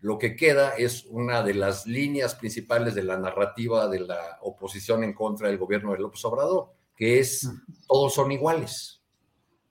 [0.00, 5.04] Lo que queda es una de las líneas principales de la narrativa de la oposición
[5.04, 7.50] en contra del gobierno de López Obrador, que es
[7.86, 9.02] todos son iguales.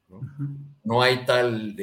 [0.07, 0.21] No,
[0.83, 1.75] no hay tal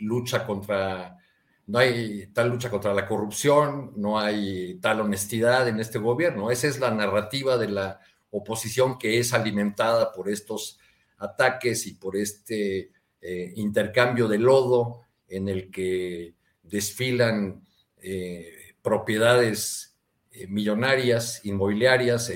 [0.00, 1.18] lucha contra
[1.66, 6.50] no hay tal lucha contra la corrupción, no hay tal honestidad en este gobierno.
[6.50, 8.00] Esa es la narrativa de la
[8.36, 10.78] oposición que es alimentada por estos
[11.18, 17.62] ataques y por este eh, intercambio de lodo en el que desfilan
[18.02, 19.96] eh, propiedades
[20.32, 22.32] eh, millonarias, inmobiliarias,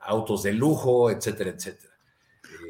[0.00, 1.92] autos de lujo, etcétera, etcétera.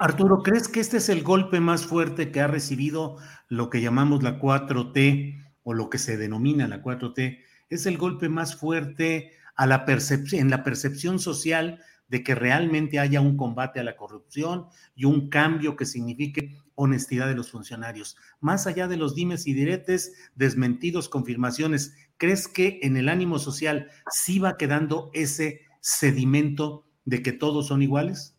[0.01, 3.17] Arturo, ¿crees que este es el golpe más fuerte que ha recibido
[3.49, 5.49] lo que llamamos la 4T?
[5.69, 9.85] o lo que se denomina la 4T, es el golpe más fuerte a la
[10.33, 15.29] en la percepción social de que realmente haya un combate a la corrupción y un
[15.29, 18.17] cambio que signifique honestidad de los funcionarios.
[18.41, 23.91] Más allá de los dimes y diretes, desmentidos, confirmaciones, ¿crees que en el ánimo social
[24.11, 28.38] sí va quedando ese sedimento de que todos son iguales?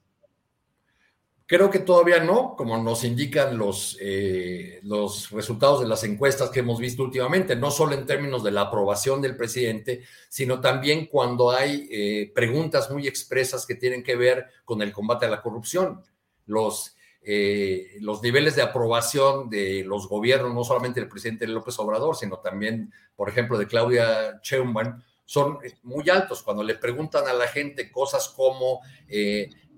[1.49, 6.59] Creo que todavía no, como nos indican los, eh, los resultados de las encuestas que
[6.59, 11.49] hemos visto últimamente, no solo en términos de la aprobación del presidente, sino también cuando
[11.49, 16.03] hay eh, preguntas muy expresas que tienen que ver con el combate a la corrupción.
[16.45, 22.15] Los, eh, los niveles de aprobación de los gobiernos, no solamente del presidente López Obrador,
[22.15, 26.41] sino también, por ejemplo, de Claudia Sheinbaum, son muy altos.
[26.41, 28.81] Cuando le preguntan a la gente cosas como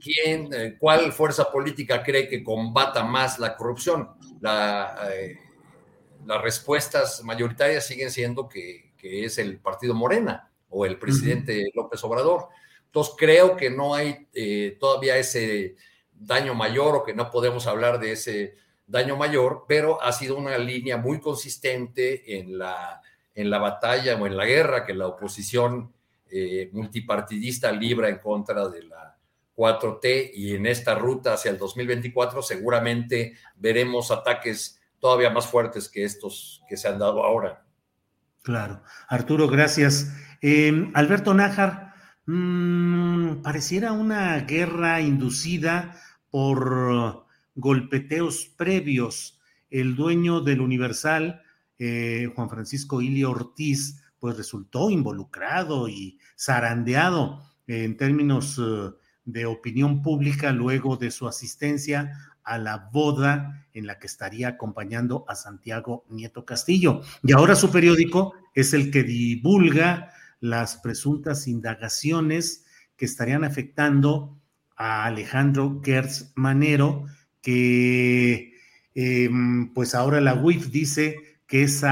[0.02, 4.10] quién, eh, cuál fuerza política cree que combata más la corrupción.
[5.14, 5.38] Eh,
[6.26, 12.50] las respuestas mayoritarias siguen siendo que, es el partido Morena o el presidente López Obrador.
[12.86, 15.76] Entonces creo que no hay eh, todavía ese
[16.14, 18.56] daño mayor o que no podemos hablar de ese
[18.86, 23.02] daño mayor, pero ha sido una línea muy consistente en la,
[23.34, 25.94] en la batalla o en la guerra que la oposición
[26.72, 29.18] multipartidista libra en contra de la
[29.56, 36.04] 4T y en esta ruta hacia el 2024 seguramente veremos ataques todavía más fuertes que
[36.04, 37.66] estos que se han dado ahora.
[38.44, 38.82] Claro.
[39.08, 40.16] Arturo, gracias.
[40.42, 41.94] Em, Alberto Nájar,
[42.26, 45.96] mm, pareciera una guerra inducida
[46.30, 47.26] por
[47.56, 49.40] golpeteos previos.
[49.70, 51.41] El dueño del Universal,
[51.84, 58.92] eh, Juan Francisco Ilio Ortiz, pues resultó involucrado y zarandeado en términos eh,
[59.26, 65.26] de opinión pública luego de su asistencia a la boda en la que estaría acompañando
[65.28, 67.02] a Santiago Nieto Castillo.
[67.24, 72.64] Y ahora su periódico es el que divulga las presuntas indagaciones
[72.96, 74.40] que estarían afectando
[74.76, 77.06] a Alejandro Gertz Manero,
[77.42, 78.54] que
[78.94, 81.90] em, pues ahora la UIF dice que ese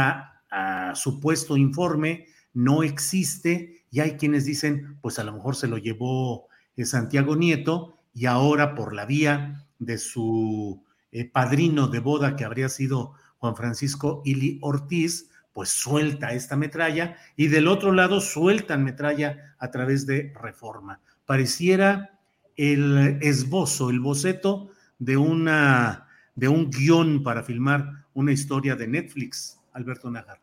[0.95, 6.47] supuesto informe no existe y hay quienes dicen, pues a lo mejor se lo llevó
[6.85, 12.69] Santiago Nieto y ahora por la vía de su eh, padrino de boda que habría
[12.69, 19.55] sido Juan Francisco Ili Ortiz, pues suelta esta metralla y del otro lado sueltan metralla
[19.59, 21.01] a través de reforma.
[21.25, 22.17] Pareciera
[22.55, 24.69] el esbozo, el boceto
[24.99, 30.39] de una de un guion para filmar una historia de Netflix, Alberto Nagar.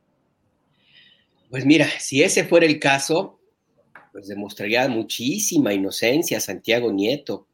[1.50, 3.40] Pues mira, si ese fuera el caso,
[4.12, 7.48] pues demostraría muchísima inocencia Santiago Nieto.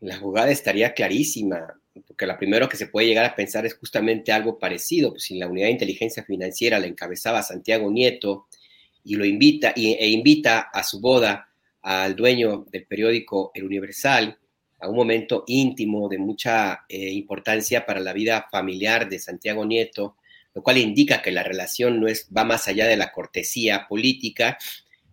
[0.00, 4.32] La jugada estaría clarísima, porque lo primero que se puede llegar a pensar es justamente
[4.32, 5.10] algo parecido.
[5.10, 8.48] Pues si la unidad de inteligencia financiera la encabezaba Santiago Nieto
[9.04, 11.48] y lo invita e invita a su boda
[11.82, 14.38] al dueño del periódico El Universal,
[14.82, 20.16] a un momento íntimo de mucha eh, importancia para la vida familiar de Santiago Nieto,
[20.54, 24.58] lo cual indica que la relación no es, va más allá de la cortesía política,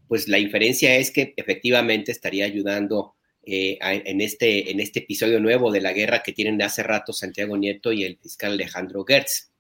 [0.08, 3.14] pues la inferencia es que efectivamente estaría ayudando
[3.46, 7.14] eh, en, este, en este episodio nuevo de la guerra que tienen de hace rato
[7.14, 9.52] Santiago Nieto y el fiscal Alejandro Gertz.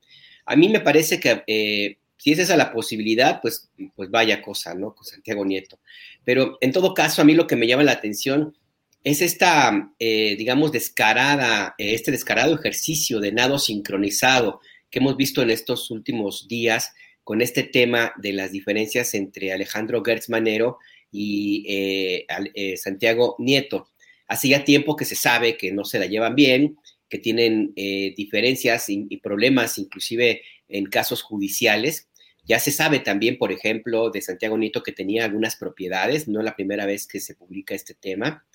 [0.45, 4.73] A mí me parece que eh, si es esa la posibilidad, pues, pues vaya cosa,
[4.73, 4.93] ¿no?
[4.93, 5.79] Con Santiago Nieto.
[6.25, 8.57] Pero en todo caso, a mí lo que me llama la atención
[9.03, 14.59] es esta, eh, digamos, descarada, este descarado ejercicio de nado sincronizado
[14.89, 16.93] que hemos visto en estos últimos días
[17.23, 20.79] con este tema de las diferencias entre Alejandro Gertz Manero
[21.11, 23.89] y eh, eh, Santiago Nieto.
[24.27, 26.77] Hace ya tiempo que se sabe que no se la llevan bien,
[27.07, 32.07] que tienen diferencias y, y, problemas inclusive en casos judiciales.
[32.43, 36.45] Ya se sabe también, por ejemplo, de Santiago Nieto que tenía algunas propiedades, no es
[36.45, 38.45] la primera vez que se publica este tema.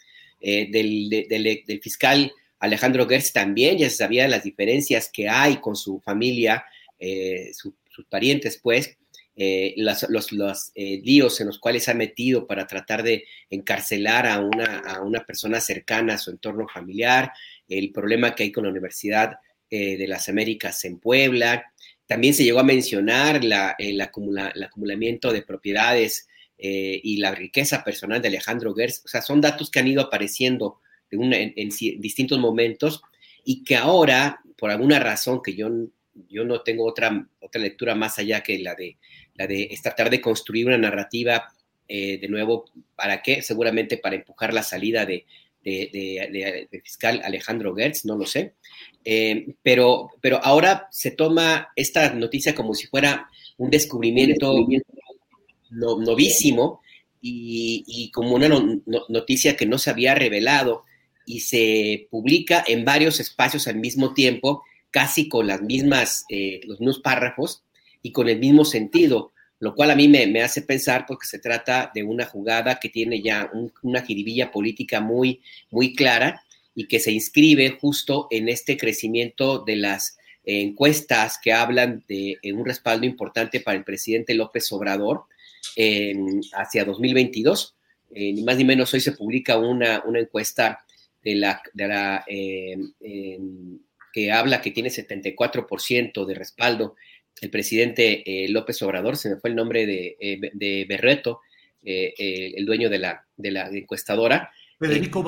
[0.47, 6.01] Eh, del, fiscal Alejandro Gertz también ya se sabía las diferencias que hay con su
[6.01, 6.66] familia,
[6.99, 7.73] eh, sus
[8.11, 8.99] parientes, pues,
[9.37, 10.07] eh, los,
[10.75, 15.61] líos en los cuales ha metido para tratar de encarcelar a una, a una persona
[15.61, 17.33] cercana a su entorno familiar,
[17.66, 19.39] el problema que hay con la Universidad
[19.71, 21.73] de las Américas en Puebla.
[22.07, 28.22] También se llegó a mencionar la, el, acumulamiento de propiedades eh, y la riqueza personal
[28.22, 29.02] de Alejandro Gertz.
[29.05, 31.68] O sea, son datos que han ido apareciendo en,
[31.98, 33.02] distintos momentos
[33.44, 35.68] y que ahora, por alguna razón que yo,
[36.28, 38.98] yo no tengo otra, otra lectura más allá que la de,
[39.35, 41.52] la de tratar de construir una narrativa
[41.89, 43.43] eh, de nuevo, ¿para qué?
[43.43, 45.26] Seguramente para empujar la salida de,
[45.62, 48.55] de, fiscal Alejandro Gertz, no lo sé.
[49.05, 53.28] Eh, pero, pero ahora se toma esta noticia como si fuera
[53.59, 54.66] un descubrimiento
[55.74, 56.80] novísimo
[57.20, 58.48] y, como una
[59.09, 60.84] noticia que no se había revelado
[61.26, 66.80] y se publica en varios espacios al mismo tiempo, casi con las mismas, eh, los
[66.80, 67.64] mismos párrafos
[68.02, 71.90] y con el mismo sentido, lo cual a mí me, hace pensar porque se trata
[71.94, 73.51] de una jugada que tiene ya
[73.82, 75.40] una jiribilla política muy,
[75.70, 76.42] muy clara
[76.74, 82.66] y que se inscribe justo en este crecimiento de las encuestas que hablan de un
[82.66, 85.24] respaldo importante para el presidente López Obrador,
[86.55, 87.74] hacia 2022.
[88.15, 90.85] Eh, ni más ni menos hoy se publica una, una encuesta
[91.23, 92.77] de la, de la eh,
[94.12, 96.95] que habla que tiene 74% de respaldo
[97.41, 100.16] el presidente eh, López Obrador, se me fue el nombre de,
[100.55, 101.41] de Berreto,
[101.82, 104.53] el dueño de la, de la encuestadora.
[104.78, 105.23] Federico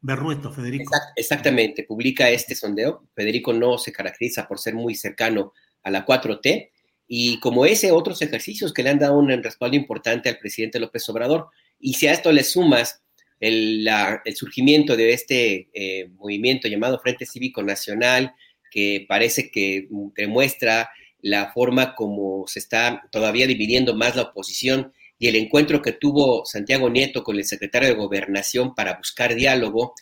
[0.00, 0.92] Berrueto, Federico.
[1.14, 3.04] exactamente, publica este sondeo.
[3.14, 5.52] Federico no se caracteriza por ser muy cercano
[5.82, 6.71] a la 4T,
[7.14, 11.06] y como ese, otros ejercicios que le han dado un respaldo importante al presidente López
[11.10, 11.48] Obrador.
[11.78, 13.02] Y si a esto le sumas
[13.38, 13.86] el,
[14.34, 18.34] surgimiento de este eh, movimiento llamado Frente Cívico Nacional,
[18.70, 20.88] que parece que demuestra
[21.20, 26.46] la forma como se está todavía dividiendo más la oposición y el encuentro que tuvo
[26.46, 29.92] Santiago Nieto con el secretario de Gobernación para buscar diálogo,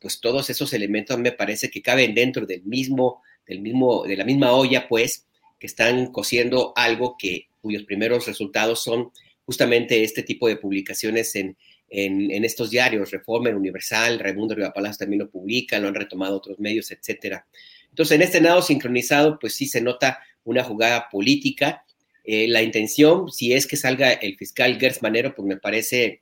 [0.00, 4.24] pues todos esos elementos me parece que caben dentro del mismo, del mismo, de la
[4.24, 5.25] misma olla, pues,
[5.58, 9.10] que están cosiendo algo que, cuyos primeros resultados son
[9.44, 11.56] justamente este tipo de publicaciones en,
[11.88, 16.58] en, estos diarios, Reforma, Universal, Raimundo Riva Palacio también lo publica, lo han retomado otros
[16.58, 17.46] medios, etcétera.
[17.88, 21.84] Entonces, en este nado sincronizado, pues sí se nota una jugada política.
[22.24, 26.20] Eh, la intención, si es que salga el fiscal Gertz Manero, pues me parece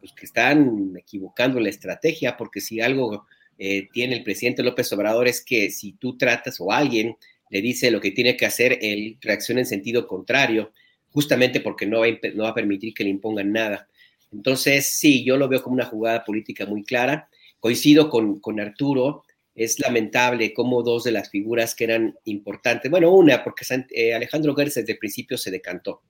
[0.00, 3.26] pues, que están equivocando la estrategia, porque si algo
[3.58, 7.16] eh, tiene el presidente López Obrador es que si tú tratas o alguien
[7.52, 10.72] le dice lo que tiene que hacer, él reacciona en sentido contrario,
[11.10, 13.88] justamente porque no va, a, no va a permitir que le impongan nada.
[14.32, 17.28] Entonces, sí, yo lo veo como una jugada política muy clara.
[17.60, 19.24] Coincido con, con Arturo,
[19.54, 24.54] es lamentable cómo dos de las figuras que eran importantes, bueno, una, porque eh, Alejandro
[24.54, 26.00] Gertz desde el principio se decantó.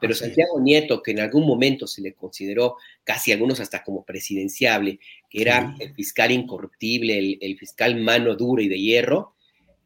[0.00, 4.98] Pero Santiago Nieto, que en algún momento se le consideró, casi algunos hasta como presidenciable,
[5.30, 9.34] que era el fiscal incorruptible, el, fiscal mano dura y de hierro,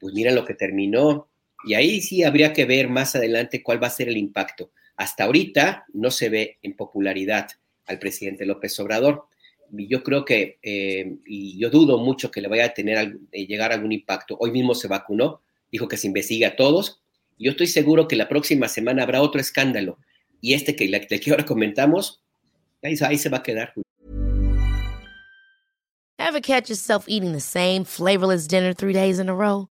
[0.03, 1.29] pues mira lo que terminó.
[1.65, 4.73] Y ahí sí habría que ver más adelante cuál va a ser el impacto.
[4.97, 7.49] Hasta ahorita no se ve en popularidad
[7.87, 9.27] al presidente López Obrador.
[9.73, 13.47] Y yo creo que, eh, y yo dudo mucho que le vaya a tener eh,
[13.47, 14.37] llegar algún impacto.
[14.41, 17.01] Hoy mismo se vacunó, dijo que se investiga a todos,
[17.39, 19.99] yo estoy seguro que la próxima semana habrá otro escándalo.
[20.41, 22.21] Y este que, el que ahora comentamos,
[22.83, 23.73] ahí, ahí se va a quedar.
[26.19, 29.72] Ever catch yourself eating the same flavorless dinner three days in a row?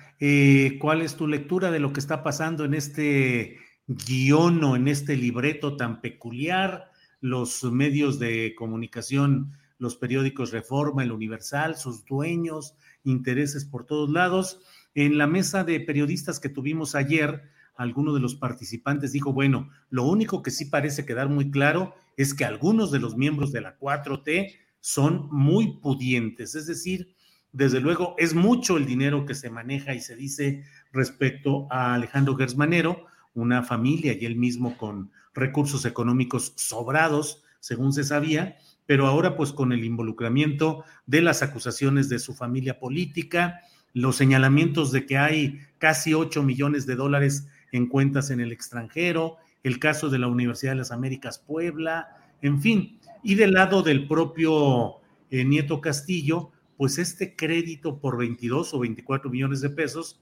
[0.23, 3.57] Eh, ¿Cuál es tu lectura de lo que está pasando en este
[3.87, 6.91] guion o en este libreto tan peculiar?
[7.21, 14.61] Los medios de comunicación, los periódicos Reforma, el Universal, sus dueños, intereses por todos lados.
[14.93, 17.41] En la mesa de periodistas que tuvimos ayer,
[17.75, 22.35] alguno de los participantes dijo, bueno, lo único que sí parece quedar muy claro es
[22.35, 27.15] que algunos de los miembros de la 4T son muy pudientes, es decir,
[27.53, 30.63] desde luego, es mucho el dinero que se maneja y se dice
[30.93, 38.03] respecto a Alejandro Gersmanero, una familia y él mismo con recursos económicos sobrados, según se
[38.03, 43.61] sabía, pero ahora pues con el involucramiento de las acusaciones de su familia política,
[43.93, 49.37] los señalamientos de que hay casi 8 millones de dólares en cuentas en el extranjero,
[49.63, 54.07] el caso de la Universidad de las Américas Puebla, en fin, y del lado del
[54.07, 54.95] propio
[55.29, 56.51] eh, Nieto Castillo,
[56.81, 60.19] pues este crédito por 22 o 24 millones de pesos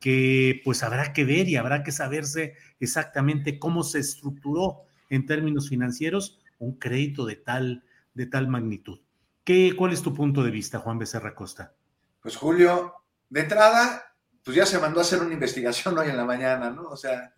[0.00, 5.68] que pues habrá que ver y habrá que saberse exactamente cómo se estructuró en términos
[5.68, 9.00] financieros un crédito de tal, de tal magnitud.
[9.44, 11.74] ¿Qué, ¿Cuál es tu punto de vista, Juan Becerra Costa?
[12.22, 12.94] Pues Julio,
[13.28, 16.84] de entrada, pues ya se mandó a hacer una investigación hoy en la mañana, ¿no?
[16.84, 17.34] O sea,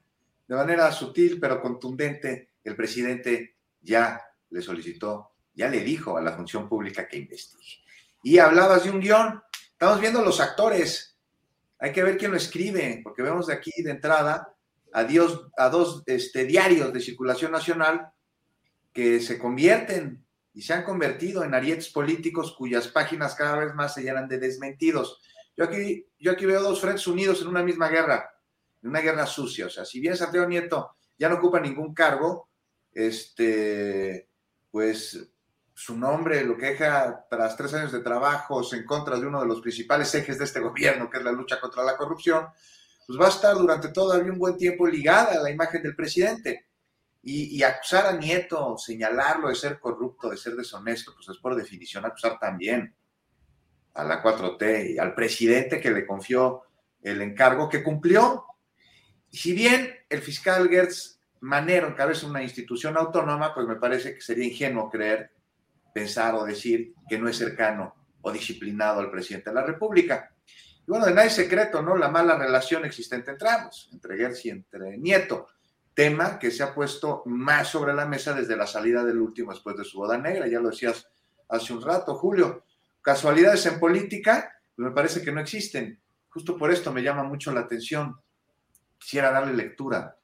[0.46, 6.36] de manera sutil pero contundente, el presidente ya le solicitó, ya le dijo a la
[6.36, 7.80] función pública que investigue
[8.22, 9.42] y hablabas de un guion.
[9.72, 11.16] Estamos viendo los actores.
[11.78, 14.54] Hay que ver quién lo escribe, porque vemos de aquí de entrada
[14.92, 15.06] a,
[15.56, 18.10] a dos este, diarios de circulación nacional
[18.92, 23.94] que se convierten y se han convertido en arietes políticos cuyas páginas cada vez más
[23.94, 25.20] se llenan de desmentidos.
[25.56, 28.30] Yo aquí, yo aquí veo dos frentes unidos en una misma guerra,
[28.82, 29.66] en una guerra sucia.
[29.66, 32.48] O sea, si bien Santiago Nieto ya no ocupa ningún cargo,
[32.92, 34.28] este,
[34.70, 35.30] pues
[35.80, 39.46] su nombre lo que deja tras tres años de trabajos en contra de uno de
[39.46, 42.48] los principales ejes de este gobierno, que es la lucha contra la corrupción,
[43.06, 46.66] pues va a estar durante todavía un buen tiempo ligada a la imagen del presidente.
[47.22, 52.04] Y, acusar a Nieto, señalarlo de ser corrupto, de ser deshonesto, pues es por definición
[52.04, 52.94] acusar también
[53.94, 56.62] a la 4T y al presidente que le confió
[57.00, 58.44] el encargo que cumplió.
[59.30, 64.44] Si bien el fiscal Gertz Manero encabeza una institución autónoma, pues me parece que sería
[64.44, 65.39] ingenuo creer
[65.92, 70.34] pensar o decir que no es cercano o disciplinado al presidente de la República.
[70.46, 71.96] Y bueno, de nada es secreto, ¿no?
[71.96, 75.48] La mala relación existente entre ambos, entre Gertz y entre Nieto,
[75.94, 79.76] tema que se ha puesto más sobre la mesa desde la salida del último después
[79.76, 81.08] de su boda negra, ya lo decías
[81.48, 82.64] hace un rato, Julio.
[83.02, 86.00] Casualidades en política, pues me parece que no existen.
[86.28, 88.16] Justo por esto me llama mucho la atención.
[88.98, 90.16] Quisiera darle lectura,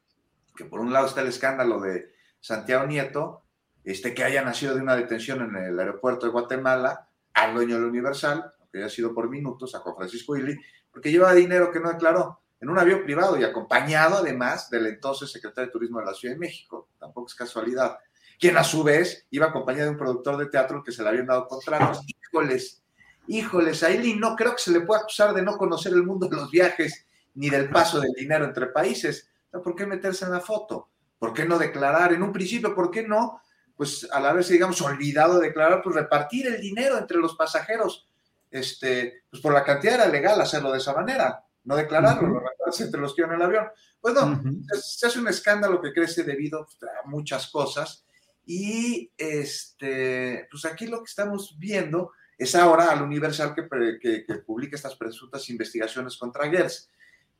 [0.55, 3.45] que por un lado está el escándalo de Santiago Nieto,
[3.87, 7.85] este, que haya nacido de una detención en el aeropuerto de Guatemala al dueño del
[7.85, 10.59] Universal, que haya sido por minutos, a Juan Francisco Illy,
[10.91, 15.31] porque llevaba dinero que no declaró en un avión privado y acompañado además del entonces
[15.31, 16.89] secretario de Turismo de la Ciudad de México.
[16.99, 17.97] Tampoco es casualidad.
[18.41, 21.27] Quien a su vez iba acompañado de un productor de teatro que se le habían
[21.27, 22.05] dado contratos.
[22.09, 22.83] Híjoles,
[23.29, 26.29] híjoles, a Illy no creo que se le pueda acusar de no conocer el mundo
[26.29, 29.31] de los viajes ni del paso del dinero entre países.
[29.51, 30.89] ¿Por qué meterse en la foto?
[31.21, 32.75] ¿Por qué no declarar en un principio?
[32.75, 33.41] ¿Por qué no?
[33.77, 38.09] Pues a la vez, digamos, olvidado declarar, pues repartir el dinero entre los pasajeros.
[38.51, 42.43] Este, pues por la cantidad era legal hacerlo de esa manera, no declararlo, lo
[42.78, 43.66] entre los que iban en el avión.
[44.01, 44.43] Pues no,
[44.81, 48.05] se, hace un escándalo que crece debido a muchas cosas.
[48.47, 54.77] Y este, pues aquí lo que estamos viendo es ahora al Universal que, que, publica
[54.77, 56.90] estas presuntas investigaciones contra Gers,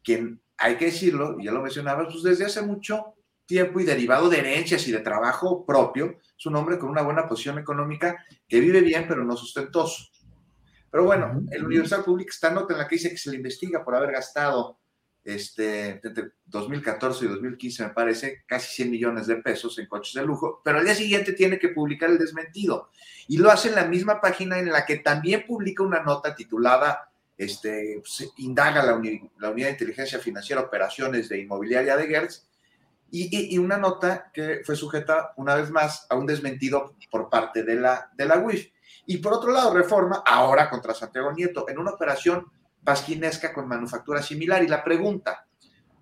[0.02, 3.14] quien, hay que decirlo, ya lo mencionaba, pues desde hace mucho
[3.47, 7.28] tiempo y derivado de herencias y de trabajo propio, es un hombre con una buena
[7.28, 10.10] posición económica que vive bien, pero no sustentoso.
[10.90, 13.85] Pero bueno, el Universal publica esta nota en la que dice que se le investiga
[13.85, 14.78] por haber gastado
[15.27, 20.24] este, entre 2014 y 2015, me parece, casi 100 millones de pesos en coches de
[20.24, 22.90] lujo, pero al día siguiente tiene que publicar el desmentido.
[23.27, 27.10] Y lo hace en la misma página en la que también publica una nota titulada
[27.36, 28.93] este, pues, Indaga la,
[29.39, 32.45] la, Unidad de Inteligencia Financiera Operaciones de Inmobiliaria de Gertz,
[33.24, 37.76] y, una nota que fue sujeta una vez más a un desmentido por parte de
[37.76, 38.68] la, de la UIF.
[39.06, 42.47] Y por otro lado, Reforma, ahora contra Santiago Nieto, en una operación
[42.82, 44.62] pasquinesca con manufactura similar.
[44.62, 45.47] Y la pregunta,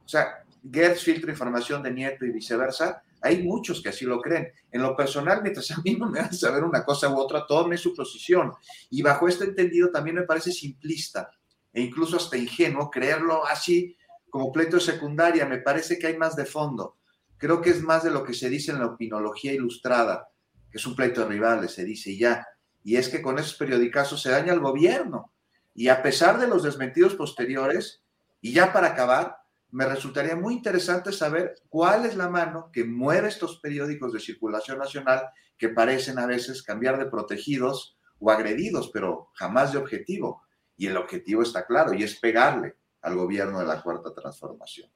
[0.05, 4.53] o sea, Gertz filtra información de Nieto y viceversa, hay muchos que así lo creen.
[4.71, 7.79] En lo personal, mientras a mí no me hace saber una cosa u otra, tome
[7.79, 8.53] su posición.
[8.91, 11.31] Y bajo este entendido también me parece simplista
[11.73, 13.97] e incluso hasta ingenuo creerlo así
[14.31, 15.47] como pleito de secundaria.
[15.47, 16.97] Me parece que hay más de fondo.
[17.45, 20.31] Creo que es más de lo que se dice en la opinología ilustrada,
[20.71, 22.49] que es un pleito de rivales, se dice ya.
[22.83, 25.35] Y es que con esos periodicazos se daña al gobierno
[25.75, 28.03] y a pesar de los desmentidos posteriores,
[28.41, 29.37] y ya para acabar,
[29.73, 34.79] me resultaría muy interesante saber cuál es la mano que mueve estos periódicos de circulación
[34.79, 40.45] nacional que parecen a veces cambiar de protegidos o agredidos, pero jamás de objetivo.
[40.79, 44.91] Y el objetivo está claro, y es pegarle al gobierno de la Cuarta Transformación.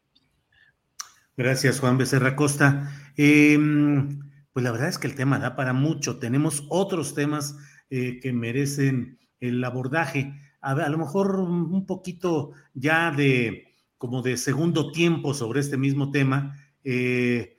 [1.39, 2.93] Gracias, Juan Becerra Costa.
[3.17, 6.19] Em, pues la verdad es que el tema da para mucho.
[6.19, 7.57] Tenemos otros temas
[7.91, 14.91] eh, que merecen el abordaje a, lo mejor un poquito ya de como de segundo
[14.91, 16.57] tiempo sobre este mismo tema.
[16.83, 17.57] Eh,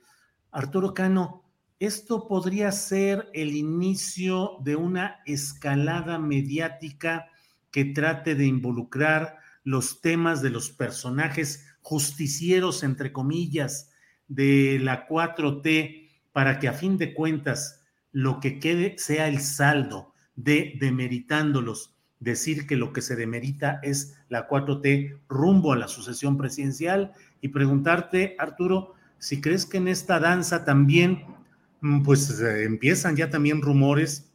[0.50, 7.28] Arturo Cano, esto podría ser el inicio de una escalada mediática
[7.70, 13.90] que trate de involucrar los temas de los personajes justicieros, entre comillas,
[14.28, 20.14] de la 4T, para que a fin de cuentas lo que quede sea el saldo
[20.36, 21.96] de demeritándolos.
[22.20, 27.12] Decir que lo que se demerita es la 4T rumbo a la sucesión presidencial.
[27.40, 31.24] Y preguntarte, Arturo, si crees que en esta danza también,
[31.80, 34.30] mm, pues eh, empiezan ya también rumores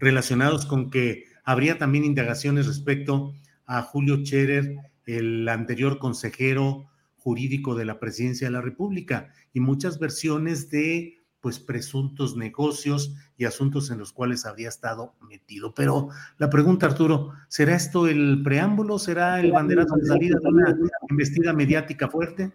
[0.00, 3.32] relacionados con que habría también indagaciones respecto
[3.64, 9.98] a Julio Scherer, el anterior consejero jurídico de la presidencia de la República, y muchas
[9.98, 15.74] versiones de pues presuntos negocios y asuntos en los cuales habría estado metido.
[15.74, 16.08] Pero
[16.38, 18.98] la pregunta, Arturo, ¿será esto el preámbulo?
[18.98, 20.74] ¿Será el banderazo de salida de una
[21.08, 22.52] investida mediática fuerte?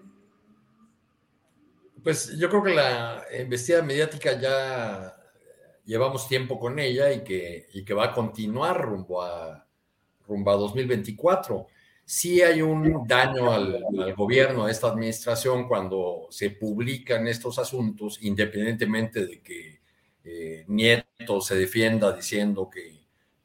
[2.03, 5.15] Pues yo creo que la investida mediática ya
[5.85, 9.65] llevamos tiempo con ella y que, y que va a continuar rumbo a,
[10.27, 11.67] rumbo a 2024
[12.05, 19.25] sí hay un daño al, gobierno, a esta administración, cuando se publican estos asuntos, independientemente
[19.25, 19.81] de que
[20.23, 23.01] eh, Nieto se defienda diciendo que,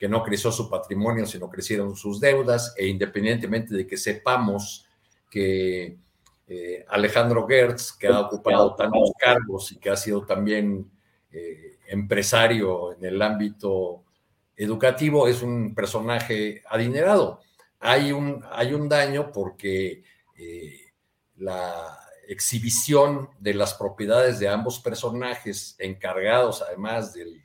[0.08, 4.86] no creció su patrimonio, sino crecieron sus deudas, e independientemente de que sepamos
[5.28, 5.96] que
[6.46, 10.88] eh, Alejandro Gertz, que ha ocupado tantos cargos y que ha sido también
[11.32, 14.04] eh, empresario en el ámbito
[14.56, 17.40] educativo, es un personaje adinerado
[17.80, 20.02] hay un, hay un daño porque
[20.36, 20.92] eh,
[21.36, 21.98] la
[22.28, 27.44] exhibición de las propiedades de ambos personajes, encargados además de,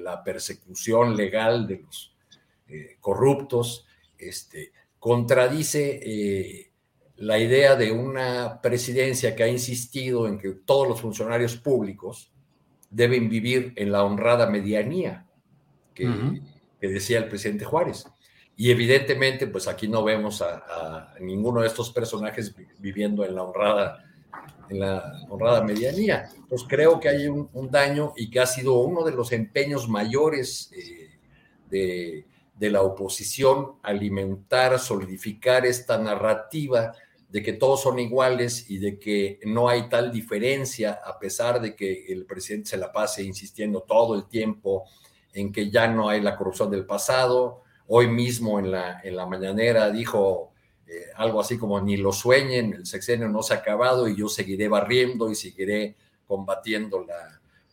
[0.00, 2.16] la persecución legal de los
[2.66, 3.86] eh, corruptos,
[4.18, 6.72] este, contradice eh,
[7.16, 12.32] la idea de una presidencia que ha insistido en que todos los funcionarios públicos
[12.90, 15.26] deben vivir en la honrada medianía
[15.94, 16.08] que
[16.80, 18.04] decía el presidente Juárez.
[18.56, 24.04] Y evidentemente, pues aquí no vemos a, ninguno de estos personajes viviendo en la honrada,
[24.68, 26.30] en la honrada medianía.
[26.48, 30.70] Pues creo que hay un, daño y que ha sido uno de los empeños mayores
[30.72, 31.10] eh,
[31.68, 32.26] de,
[32.56, 36.92] de, la oposición, alimentar, solidificar esta narrativa
[37.28, 41.74] de que todos son iguales y de que no hay tal diferencia, a pesar de
[41.74, 44.84] que el presidente se la pase insistiendo todo el tiempo
[45.32, 49.26] en que ya no hay la corrupción del pasado, Hoy mismo en la, en la
[49.26, 50.54] mañanera dijo
[50.86, 54.28] eh, algo así como ni lo sueñen, el sexenio no se ha acabado y yo
[54.28, 55.96] seguiré barriendo y seguiré
[56.26, 57.04] combatiendo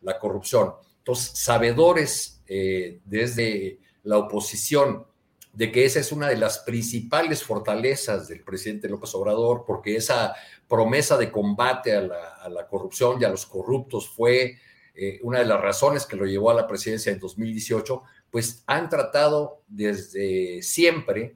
[0.02, 0.74] la, corrupción.
[1.00, 5.06] Entonces, sabedores eh, desde la oposición
[5.54, 10.34] de que esa es una de las principales fortalezas del presidente López Obrador, porque esa
[10.68, 14.58] promesa de combate a la, corrupción y a los corruptos fue
[14.96, 18.02] eh, una de las razones que lo llevó a la presidencia en 2018,
[18.32, 21.36] pues han tratado desde siempre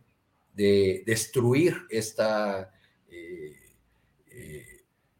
[0.54, 2.72] de destruir esta,
[3.10, 3.56] eh,
[4.32, 4.66] eh,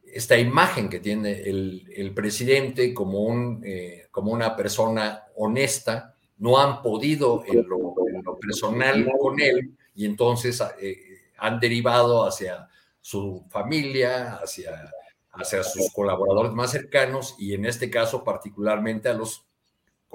[0.06, 3.64] esta imagen que tiene el, presidente como, un,
[4.12, 7.94] como una persona honesta, no han podido en lo,
[8.40, 12.68] personal con él y entonces eh, han derivado hacia
[13.02, 14.92] su familia, hacia,
[15.32, 19.46] hacia sus colaboradores más cercanos y en este caso particularmente a los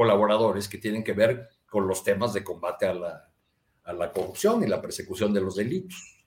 [0.01, 3.28] colaboradores que tienen que ver con los temas de combate a la,
[3.85, 6.24] a la corrupción y la persecución de los delitos.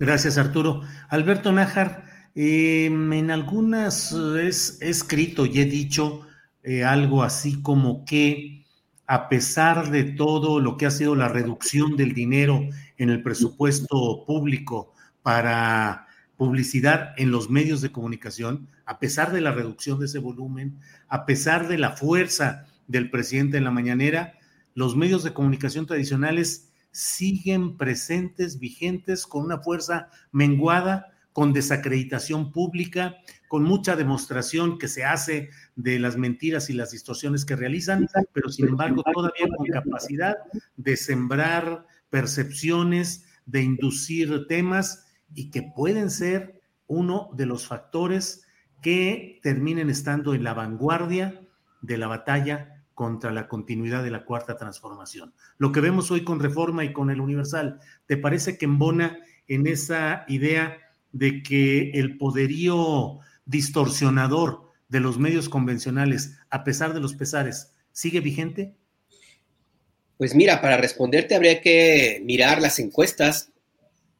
[0.00, 0.82] Gracias, Arturo.
[1.08, 2.02] Alberto Nájar,
[2.34, 6.26] em, en algunas he escrito y he dicho
[6.64, 8.66] eh, algo así como que
[9.06, 12.68] a pesar de todo lo que ha sido la reducción del dinero
[12.98, 19.52] en el presupuesto público para publicidad en los medios de comunicación, a pesar de la
[19.52, 24.34] reducción de ese volumen, a pesar de la fuerza del presidente en la mañanera,
[24.74, 33.16] los medios de comunicación tradicionales siguen presentes, vigentes, con una fuerza menguada, con desacreditación pública,
[33.48, 38.48] con mucha demostración que se hace de las mentiras y las distorsiones que realizan, pero
[38.48, 40.36] sin embargo todavía con capacidad
[40.76, 48.45] de sembrar percepciones, de inducir temas y que pueden ser uno de los factores
[48.86, 51.40] que terminen estando en la vanguardia
[51.82, 55.34] de la batalla contra la continuidad de la cuarta transformación.
[55.58, 59.18] Lo que vemos hoy con Reforma y con el Universal, ¿te parece que embona
[59.48, 60.78] en esa idea
[61.10, 68.20] de que el poderío distorsionador de los medios convencionales, a pesar de los pesares, sigue
[68.20, 68.76] vigente?
[70.16, 73.50] Pues mira, para responderte habría que mirar las encuestas.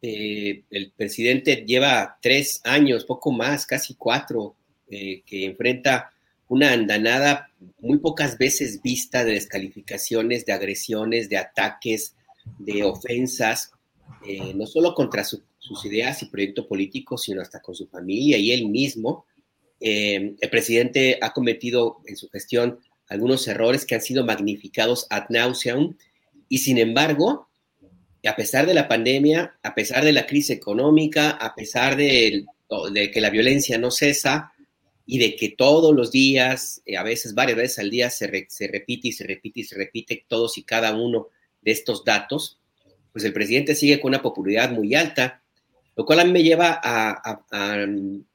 [0.02, 4.55] Eh, el presidente lleva tres años, poco más, casi cuatro,
[4.90, 6.12] eh, que enfrenta
[6.48, 7.50] una andanada
[7.80, 12.14] muy pocas veces vista de descalificaciones, de agresiones, de ataques,
[12.58, 13.72] de ofensas,
[14.26, 18.38] eh, no solo contra su sus ideas y proyecto político, sino hasta con su familia
[18.38, 19.26] y él mismo.
[19.80, 25.24] Eh, el presidente ha cometido en su gestión algunos errores que han sido magnificados ad
[25.28, 25.96] nauseam
[26.48, 27.48] y sin embargo,
[28.24, 32.44] a pesar de la pandemia, a pesar de la crisis económica, a pesar de,
[33.12, 34.52] que la violencia no cesa
[35.06, 38.66] y de que todos los días, eh, a veces varias veces al día, se, se
[38.68, 41.28] repite y se repite y se repite todos y cada uno
[41.62, 42.58] de estos datos,
[43.12, 45.42] pues el presidente sigue con una popularidad muy alta
[45.96, 47.40] lo cual a mí me lleva a,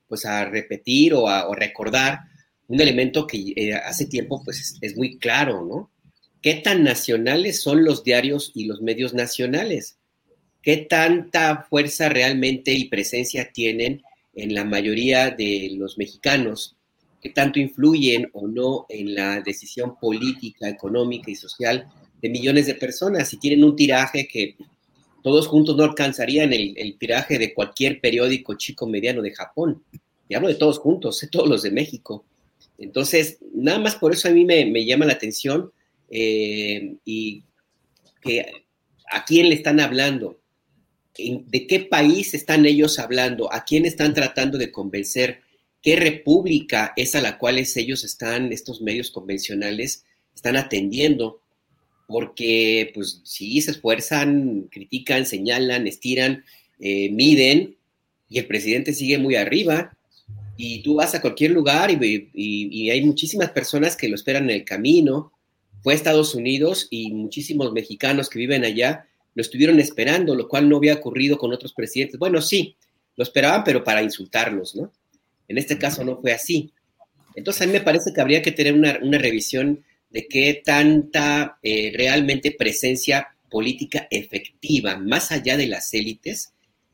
[0.08, 2.22] pues a repetir o a recordar
[2.68, 5.92] un elemento que eh, hace tiempo pues es, muy claro, ¿no?
[6.42, 9.98] ¿Qué tan nacionales son los diarios y los medios nacionales?
[10.64, 14.02] ¿Qué tanta fuerza realmente y presencia tienen
[14.34, 16.76] en la mayoría de los mexicanos?
[17.22, 21.88] ¿Qué tanto influyen o no en la decisión política, económica y social
[22.22, 23.30] de millones de personas?
[23.30, 24.56] Si tienen un tiraje que
[25.22, 29.84] todos juntos no alcanzarían el, tiraje de cualquier periódico chico mediano de Japón.
[30.28, 32.26] Y hablo de todos juntos, de todos los de México.
[32.78, 35.72] Entonces, nada más por eso a mí me, llama la atención
[36.10, 37.44] eh, y
[38.22, 38.66] que
[39.12, 40.40] a quién le están hablando,
[41.18, 45.42] de qué país están ellos hablando, a quién están tratando de convencer,
[45.82, 51.42] qué república es a la cual ellos están, estos medios convencionales, están atendiendo
[52.08, 56.44] porque pues sí se esfuerzan, critican, señalan, estiran,
[56.80, 57.78] eh, miden,
[58.30, 59.96] y el presidente sigue muy arriba.
[60.58, 64.66] Y tú vas a cualquier lugar y, hay muchísimas personas que lo esperan en el
[64.66, 65.32] camino.
[65.82, 70.68] Fue a Estados Unidos y muchísimos mexicanos que viven allá lo estuvieron esperando, lo cual
[70.68, 72.20] no había ocurrido con otros presidentes.
[72.20, 72.76] Bueno, sí,
[73.16, 74.92] lo esperaban, pero para insultarlos, ¿no?
[75.48, 76.72] En este caso no fue así.
[77.36, 81.58] Entonces a mí me parece que habría que tener una, una revisión de qué tanta
[81.64, 86.54] eh, realmente presencia política efectiva, más allá de las élites,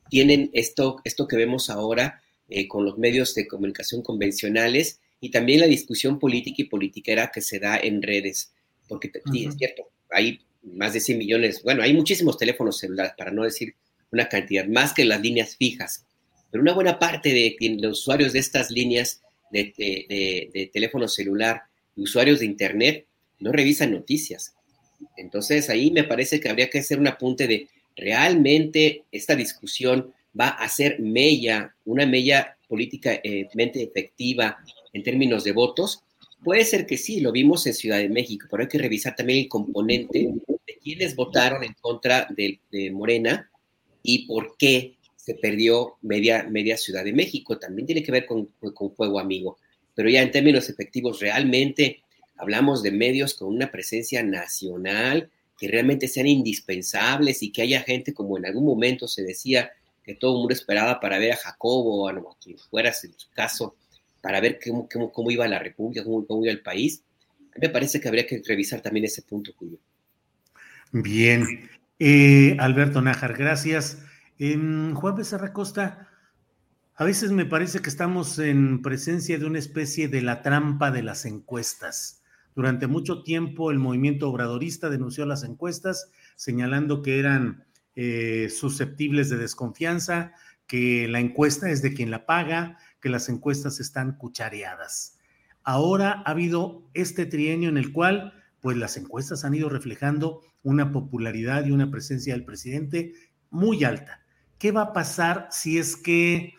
[0.09, 5.59] tienen esto, esto que vemos ahora eh, con los medios de comunicación convencionales y también
[5.59, 8.53] la discusión política y politiquera que se da en redes.
[8.87, 10.39] Porque sí, es cierto, hay
[10.73, 13.75] más de 100 millones, bueno, hay muchísimos teléfonos celulares, para no decir
[14.11, 16.05] una cantidad, más que las líneas fijas.
[16.51, 19.21] Pero una buena parte de, los usuarios de estas líneas
[19.51, 21.63] de, de, de teléfono celular
[21.95, 23.05] usuarios de Internet
[23.39, 24.53] no revisan noticias.
[25.15, 30.49] Entonces ahí me parece que habría que hacer un apunte de realmente esta discusión va
[30.49, 34.57] a ser mella, una mella políticamente efectiva
[34.93, 36.03] en términos de votos?
[36.47, 39.39] Puede ser que sí, lo vimos en Ciudad de México, pero hay que revisar también
[39.39, 40.33] el componente
[40.65, 43.51] de quienes votaron en contra de, Morena
[44.01, 47.59] y por qué se perdió media, media Ciudad de México.
[47.59, 49.57] También tiene que ver con, con Fuego Amigo.
[49.93, 52.01] Pero ya en términos efectivos, realmente
[52.37, 55.29] hablamos de medios con una presencia nacional
[55.59, 60.15] que realmente sean indispensables y que haya gente, como en algún momento se decía, que
[60.15, 63.75] todo el mundo esperaba para ver a Jacobo o a quien fuera en su caso,
[64.27, 67.01] para ver cómo, cómo, iba la República, cómo, iba el país.
[67.61, 69.79] me parece que habría que revisar también ese punto, Julio.
[70.91, 71.69] Bien.
[71.97, 74.03] Eh, Alberto Nájar, gracias.
[74.37, 76.09] Juan Becerra Costa,
[76.93, 81.03] a veces me parece que estamos en presencia de una especie de la trampa de
[81.03, 82.21] las encuestas.
[82.53, 87.63] Durante mucho tiempo el movimiento obradorista denunció las encuestas, señalando que eran
[87.95, 90.33] eh, susceptibles de desconfianza,
[90.67, 95.17] que la encuesta es de quien la paga, que las encuestas están cuchareadas.
[95.63, 100.91] Ahora ha habido este trienio en el cual, pues las encuestas han ido reflejando una
[100.91, 103.13] popularidad y una presencia del presidente
[103.49, 104.21] muy alta.
[104.57, 106.53] ¿Qué va a pasar si es que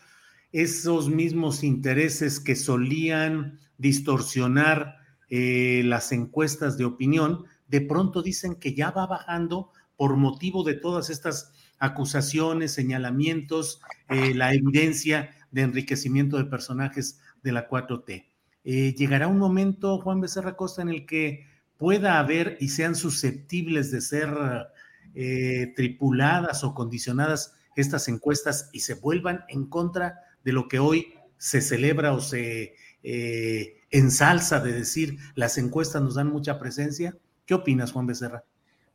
[0.53, 4.97] esos mismos intereses que solían distorsionar
[5.31, 10.75] eh, las encuestas de opinión, de pronto dicen que ya va bajando por motivo de
[10.75, 18.27] todas estas acusaciones, señalamientos, eh, la evidencia de enriquecimiento de personajes de la 4T.
[18.65, 21.47] Eh, llegará un momento, Juan Becerra Costa, en el que
[21.77, 24.29] pueda haber y sean susceptibles de ser
[25.15, 31.15] eh, tripuladas o condicionadas estas encuestas y se vuelvan en contra de lo que hoy
[31.37, 32.75] se celebra o se
[33.91, 37.17] ensalza de decir las encuestas nos dan mucha presencia.
[37.47, 38.45] ¿Qué opinas, Juan Becerra?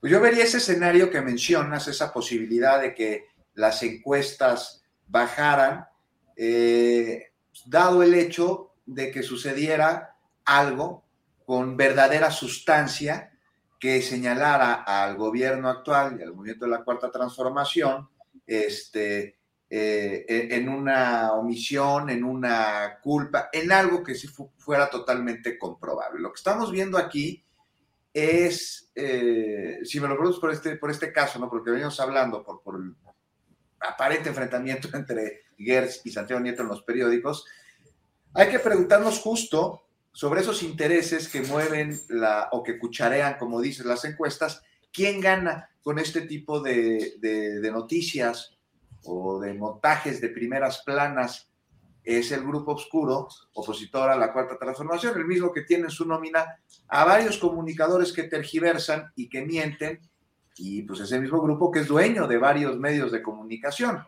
[0.04, 5.86] Pues yo vería ese escenario que mencionas, esa posibilidad de que las encuestas bajaran,
[6.36, 7.32] eh,
[7.66, 11.04] dado el hecho de que sucediera algo
[11.46, 13.32] con verdadera sustancia
[13.80, 18.08] que señalara al gobierno actual y al movimiento de la Cuarta Transformación
[18.48, 19.40] este,
[19.70, 26.22] eh, en una omisión, en una culpa, en algo que sí fuera totalmente comprobable.
[26.22, 27.44] Lo que estamos viendo aquí
[28.14, 31.50] es, eh, si me lo preguntas por este, por este caso, ¿no?
[31.50, 32.80] porque venimos hablando por, por
[33.88, 37.46] aparente enfrentamiento entre Gers y Santiago Nieto en los periódicos,
[38.34, 43.88] hay que preguntarnos justo sobre esos intereses que mueven la, o que cucharean, como dicen
[43.88, 44.62] las encuestas,
[44.92, 48.58] quién gana con este tipo de, de, de noticias
[49.06, 51.50] o de montajes de primeras planas
[52.04, 56.06] es el grupo oscuro opositor a la cuarta transformación, el mismo que tiene en su
[56.06, 60.02] nómina a varios comunicadores que tergiversan y que mienten,
[60.58, 64.06] y pues ese mismo grupo que es dueño de varios medios de comunicación,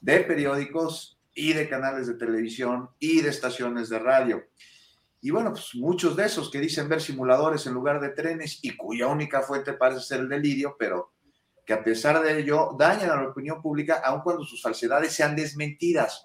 [0.00, 4.44] de periódicos y de canales de televisión y de estaciones de radio.
[5.20, 8.76] Y bueno, pues muchos de esos que dicen ver simuladores en lugar de trenes y
[8.76, 11.12] cuya única fuente parece ser el delirio, pero
[11.66, 15.34] que a pesar de ello dañan a la opinión pública aun cuando sus falsedades sean
[15.34, 16.24] desmentidas.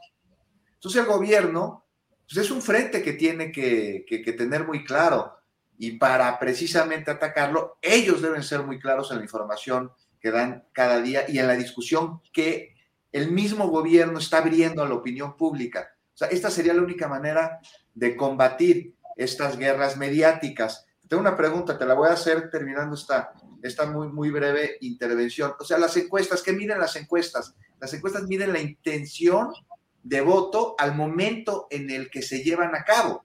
[0.76, 1.84] Entonces el gobierno
[2.26, 4.06] pues es un frente que tiene que,
[4.38, 5.38] tener muy claro
[5.78, 11.02] y para precisamente atacarlo, ellos deben ser muy claros en la información que dan cada
[11.02, 12.76] día y en la discusión que
[13.12, 15.96] el mismo gobierno está abriendo a la opinión pública.
[16.14, 17.60] O sea, esta sería la única manera
[17.94, 20.86] de combatir estas guerras mediáticas.
[21.08, 25.54] Tengo una pregunta, te la voy a hacer terminando esta, esta muy, muy breve intervención.
[25.60, 27.56] O sea, las encuestas, ¿qué miden las encuestas?
[27.80, 29.54] Las encuestas miden la intención
[30.02, 33.24] de voto al momento en el que se llevan a cabo.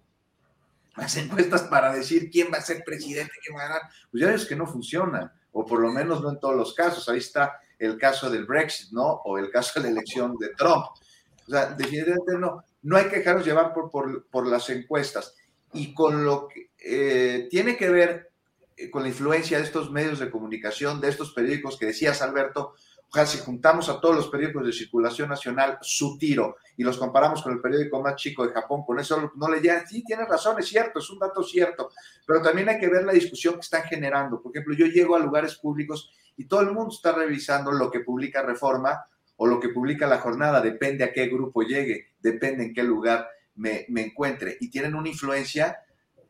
[0.98, 4.30] Las encuestas para decir quién va a ser presidente, quién va a ganar, pues ya
[4.30, 7.08] ves que no funcionan, o por lo menos no en todos los casos.
[7.08, 9.06] Ahí está el caso del Brexit, ¿no?
[9.24, 10.86] O el caso de la elección de Trump.
[11.46, 15.34] O sea, definitivamente no, no hay que dejarnos llevar por, por, las encuestas.
[15.72, 18.30] Y con lo que eh, tiene que ver
[18.76, 22.74] eh, con la influencia de estos medios de comunicación, de estos periódicos que decías, Alberto,
[23.14, 27.42] sea, si juntamos a todos los periódicos de circulación nacional, su tiro, y los comparamos
[27.42, 29.86] con el periódico más chico de Japón, con eso no le llegan.
[29.86, 31.90] Sí, tiene razón, es cierto, es un dato cierto,
[32.26, 34.42] pero también hay que ver la discusión que están generando.
[34.42, 38.00] Por ejemplo, yo llego a lugares públicos y todo el mundo está revisando lo que
[38.00, 39.06] publica Reforma
[39.36, 43.28] o lo que publica la jornada, depende a qué grupo llegue, depende en qué lugar
[43.54, 45.78] me, encuentre, y tienen una influencia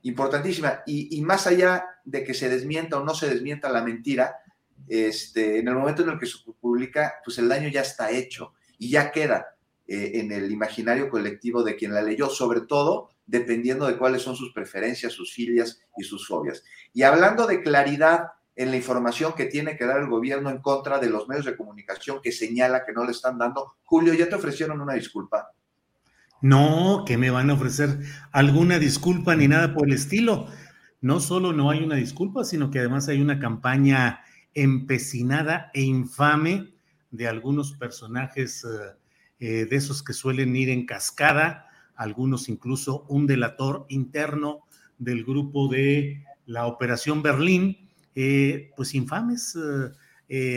[0.02, 0.82] importantísima.
[0.86, 4.36] Y más allá de que se desmienta o no se desmienta la mentira,
[4.86, 8.55] este, en el momento en el que se publica, pues el daño ya está hecho
[8.78, 9.56] y ya queda
[9.86, 14.36] eh, en el imaginario colectivo de quien la leyó, sobre todo dependiendo de cuáles son
[14.36, 16.64] sus preferencias, sus filias y sus fobias.
[16.94, 20.98] Y hablando de claridad en la información que tiene que dar el gobierno en contra
[20.98, 23.74] de los medios de comunicación que señala que no le están dando.
[23.84, 25.52] Julio, ¿ya te ofrecieron una disculpa?
[26.40, 28.00] No, que me van a ofrecer
[28.32, 30.48] alguna disculpa ni nada por el estilo.
[31.00, 34.22] No solo no hay una disculpa, sino que además hay una campaña
[34.62, 36.72] empecinada e infame
[37.10, 38.68] de algunos personajes eh,
[39.40, 44.60] eh, de esos que suelen ir en cascada, algunos incluso un delator interno
[44.98, 49.56] del grupo de la Operación Berlín, eh, pues infames,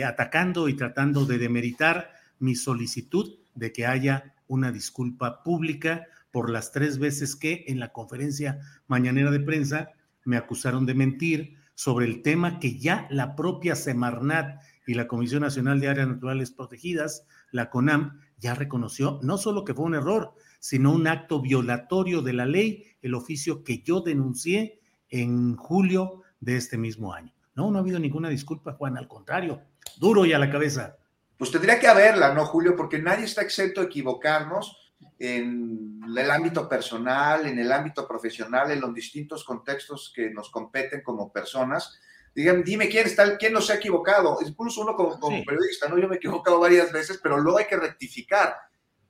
[0.04, 6.72] atacando y tratando de demeritar mi solicitud de que haya una disculpa pública por las
[6.72, 9.92] tres veces que en la conferencia mañanera de prensa
[10.24, 15.42] me acusaron de mentir sobre el tema que ya la propia Semarnat y la Comisión
[15.42, 20.32] Nacional de Áreas Naturales Protegidas, la CONAM, ya reconoció no solo que fue un error,
[20.60, 24.78] sino un acto violatorio de la ley, el oficio que yo denuncié
[25.10, 27.34] en julio de este mismo año.
[27.56, 29.60] No, no ha habido ninguna disculpa, Juan, al contrario,
[29.98, 30.98] duro y a la cabeza.
[31.36, 32.76] Pues tendría que haberla, ¿no, Julio?
[32.76, 38.80] Porque nadie está exento de equivocarnos en el ámbito personal, en el ámbito profesional, en
[38.80, 41.98] los distintos contextos que nos competen como personas.
[42.34, 44.38] Digan, dime quién está, quién no se ha equivocado.
[44.44, 45.98] Incluso uno como, periodista, ¿no?
[45.98, 48.56] Yo me he equivocado varias veces, pero luego hay que rectificar.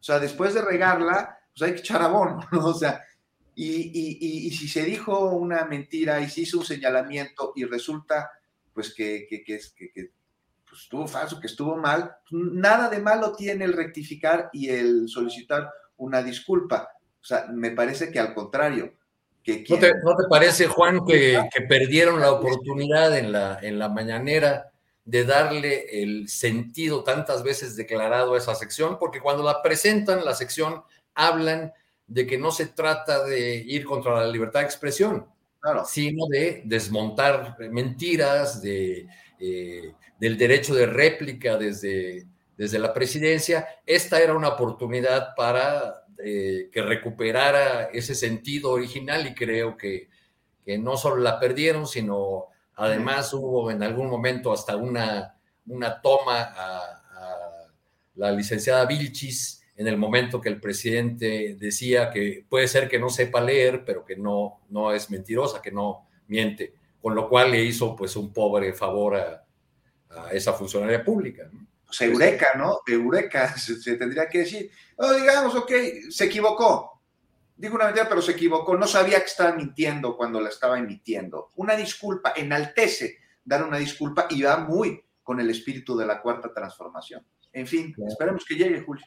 [0.00, 2.66] O sea, después de regarla, pues hay que echar abono, ¿no?
[2.66, 3.02] O sea,
[3.54, 8.30] y, si se dijo una mentira y se hizo un señalamiento y resulta,
[8.74, 10.10] pues, que, que, que, que
[10.68, 15.70] pues, estuvo falso, que estuvo mal, nada de malo tiene el rectificar y el solicitar
[16.02, 16.88] una disculpa.
[17.20, 18.94] O sea, me parece que al contrario.
[19.42, 19.92] Que ¿No, te,
[20.28, 24.70] parece, Juan, que, perdieron la oportunidad en la, en la mañanera
[25.04, 28.98] de darle el sentido tantas veces declarado a esa sección?
[28.98, 30.82] Porque cuando la presentan, la sección,
[31.14, 31.72] hablan
[32.06, 35.26] de que no se trata de ir contra la libertad de expresión,
[35.86, 39.08] sino de desmontar mentiras, de,
[39.40, 42.26] eh, del derecho de réplica desde
[42.62, 49.34] desde la presidencia, esta era una oportunidad para eh, que recuperara ese sentido original y
[49.34, 50.08] creo que,
[50.78, 55.36] no solo la perdieron, sino además hubo en algún momento hasta una,
[55.66, 56.98] una toma a,
[58.14, 63.08] la licenciada Vilchis en el momento que el presidente decía que puede ser que no
[63.08, 67.64] sepa leer, pero que no, no es mentirosa, que no miente, con lo cual le
[67.64, 69.44] hizo pues un pobre favor a,
[70.10, 71.50] a esa funcionaria pública.
[71.52, 71.71] ¿no?
[71.98, 72.80] Pues, eureka, ¿no?
[72.86, 74.70] Eureka, se, tendría que decir.
[74.98, 75.70] No, digamos, ok,
[76.10, 77.02] se equivocó.
[77.56, 78.76] Digo una mentira, pero se equivocó.
[78.76, 81.50] No sabía que estaba mintiendo cuando la estaba emitiendo.
[81.56, 86.52] Una disculpa, enaltece dar una disculpa y va muy con el espíritu de la cuarta
[86.52, 87.24] transformación.
[87.52, 89.04] En fin, esperemos que llegue, Julio.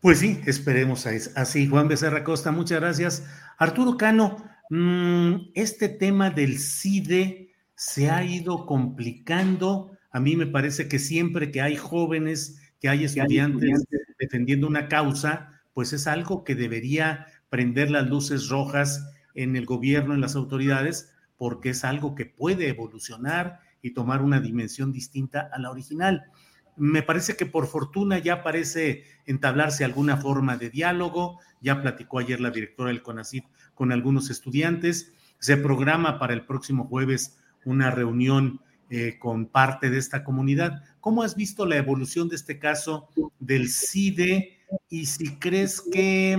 [0.00, 1.68] Pues sí, esperemos así.
[1.68, 3.26] Juan Becerra Costa, muchas gracias.
[3.58, 10.88] Arturo Cano, mm, este tema del CIDE se ha ido complicando a mí me parece
[10.88, 13.84] que siempre que hay jóvenes, que hay estudiantes
[14.18, 20.14] defendiendo una causa, pues es algo que debería prender las luces rojas en el gobierno,
[20.14, 25.58] en las autoridades, porque es algo que puede evolucionar y tomar una dimensión distinta a
[25.58, 26.24] la original.
[26.76, 32.40] Me parece que por fortuna ya parece entablarse alguna forma de diálogo, ya platicó ayer
[32.40, 38.60] la directora del CONACYT con algunos estudiantes, se programa para el próximo jueves una reunión
[38.92, 40.82] eh, con parte de esta comunidad.
[41.00, 43.08] ¿Cómo has visto la evolución de este caso
[43.38, 44.58] del CIDE
[44.88, 46.36] y si crees que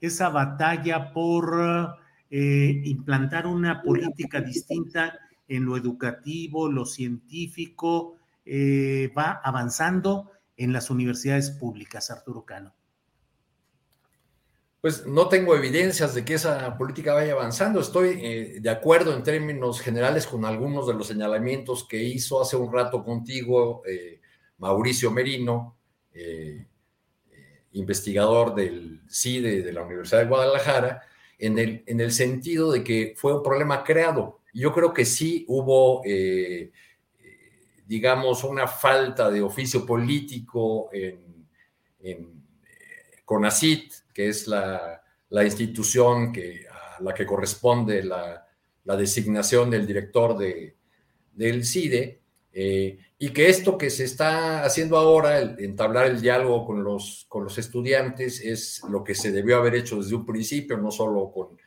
[0.00, 1.96] esa batalla por
[2.30, 5.18] eh, implantar una política distinta
[5.48, 12.75] en lo educativo, lo científico, eh, va avanzando en las universidades públicas, Arturo Cano?
[14.86, 17.80] Pues no tengo evidencias de que esa política vaya avanzando.
[17.80, 22.54] Estoy eh, de acuerdo en términos generales con algunos de los señalamientos que hizo hace
[22.54, 24.20] un rato contigo eh,
[24.58, 25.76] Mauricio Merino,
[26.14, 26.68] eh,
[27.72, 31.02] investigador del CIDE de la Universidad de Guadalajara,
[31.36, 34.38] en el, en el sentido de que fue un problema creado.
[34.54, 36.00] Yo creo que sí hubo,
[37.88, 41.48] digamos, una falta de oficio político en,
[41.98, 42.35] en
[43.26, 45.02] CONACIT, que es la,
[45.44, 48.42] institución que, a la que corresponde la,
[48.96, 50.76] designación del director de,
[51.34, 52.22] del CIDE,
[52.52, 57.44] eh, y que esto que se está haciendo ahora, entablar el diálogo con los, con
[57.44, 61.58] los estudiantes, es lo que se debió haber hecho desde un principio, no solo con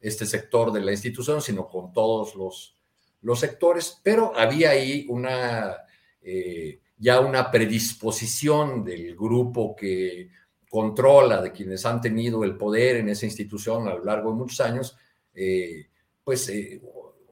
[0.00, 2.74] este sector de la institución, sino con todos los,
[3.20, 5.76] los sectores, pero había ahí una,
[6.22, 10.30] eh, ya una predisposición del grupo que
[10.72, 14.60] controla, de quienes han tenido el poder en esa institución a lo largo de muchos
[14.60, 14.96] años,
[15.34, 15.88] eh,
[16.24, 16.80] pues eh,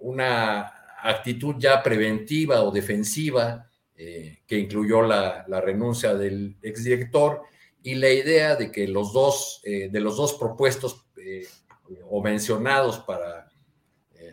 [0.00, 0.70] una
[1.02, 3.66] actitud ya preventiva o defensiva,
[4.46, 7.42] que incluyó la, renuncia del exdirector,
[7.82, 11.04] y la idea de que los dos, de los dos propuestos
[12.08, 13.50] o mencionados para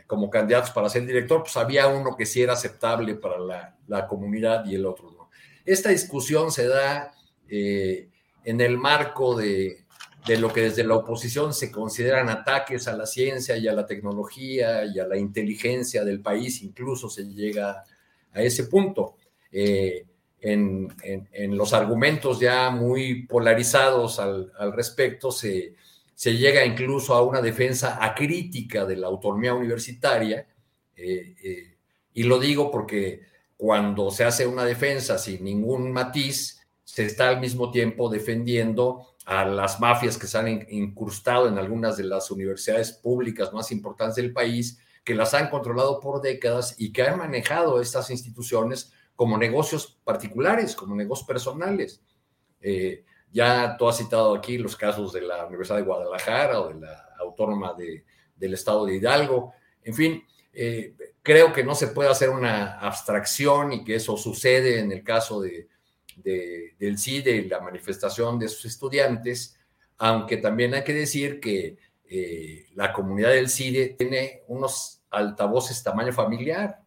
[0.08, 4.08] como candidatos para ser director, pues había uno que sí era aceptable para la, la
[4.08, 5.30] comunidad y el otro no.
[5.66, 7.12] Esta discusión se da
[7.50, 8.10] eh,
[8.48, 9.84] en el marco de,
[10.26, 13.86] de, lo que desde la oposición se consideran ataques a la ciencia y a la
[13.86, 17.84] tecnología y a la inteligencia del país, incluso se llega
[18.32, 19.18] a ese punto.
[19.52, 20.06] Eh,
[20.40, 25.74] en, en, los argumentos ya muy polarizados al, al respecto, se,
[26.16, 30.48] se llega incluso a una defensa acrítica de la autonomía universitaria,
[30.96, 31.76] eh, eh,
[32.14, 33.24] y lo digo porque
[33.58, 36.57] cuando se hace una defensa sin ningún matiz,
[36.88, 41.98] se está al mismo tiempo defendiendo a las mafias que se han incrustado en algunas
[41.98, 46.94] de las universidades públicas más importantes del país, que las han controlado por décadas y
[46.94, 52.02] que han manejado estas instituciones como negocios particulares, como negocios personales.
[52.62, 53.04] Eh,
[53.34, 57.10] ya tú has citado aquí los casos de la Universidad de Guadalajara o de la
[57.20, 59.52] Autónoma de, del Estado de Hidalgo.
[59.84, 60.24] En fin,
[60.54, 65.04] eh, creo que no se puede hacer una abstracción y que eso sucede en el
[65.04, 65.68] caso de,
[66.24, 69.58] del CIDE y la manifestación de sus estudiantes,
[69.98, 71.78] aunque también hay que decir que
[72.10, 76.82] eh, la comunidad del CIDE tiene unos altavoces tamaño familiar,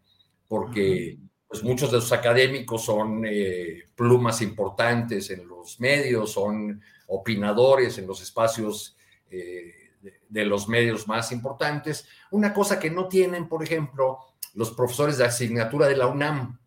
[0.48, 1.18] porque
[1.50, 8.06] pues muchos de sus académicos son eh, plumas importantes en los medios, son opinadores en
[8.06, 8.96] los espacios
[9.28, 9.90] eh,
[10.28, 12.06] de, los medios más importantes.
[12.30, 14.20] Una cosa que no tienen, por ejemplo,
[14.54, 16.59] los profesores de asignatura de la UNAM,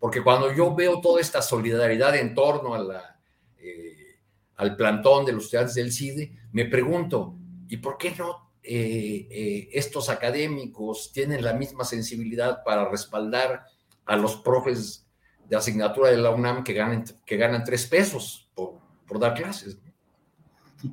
[0.00, 3.20] porque cuando yo veo toda esta solidaridad en torno a la,
[3.58, 4.18] eh,
[4.56, 7.36] al plantón de los estudiantes del CIDE, me pregunto,
[7.68, 13.64] ¿y por qué no estos académicos tienen la misma sensibilidad para respaldar
[14.04, 15.06] a los profes
[15.50, 18.74] de asignatura de la UNAM que ganan, que ganan tres pesos por,
[19.06, 19.76] por dar clases.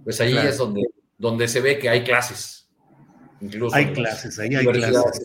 [0.03, 0.81] Pues ahí es donde,
[1.17, 2.67] donde se ve que hay clases.
[3.39, 5.23] Incluso hay clases, ahí hay clases.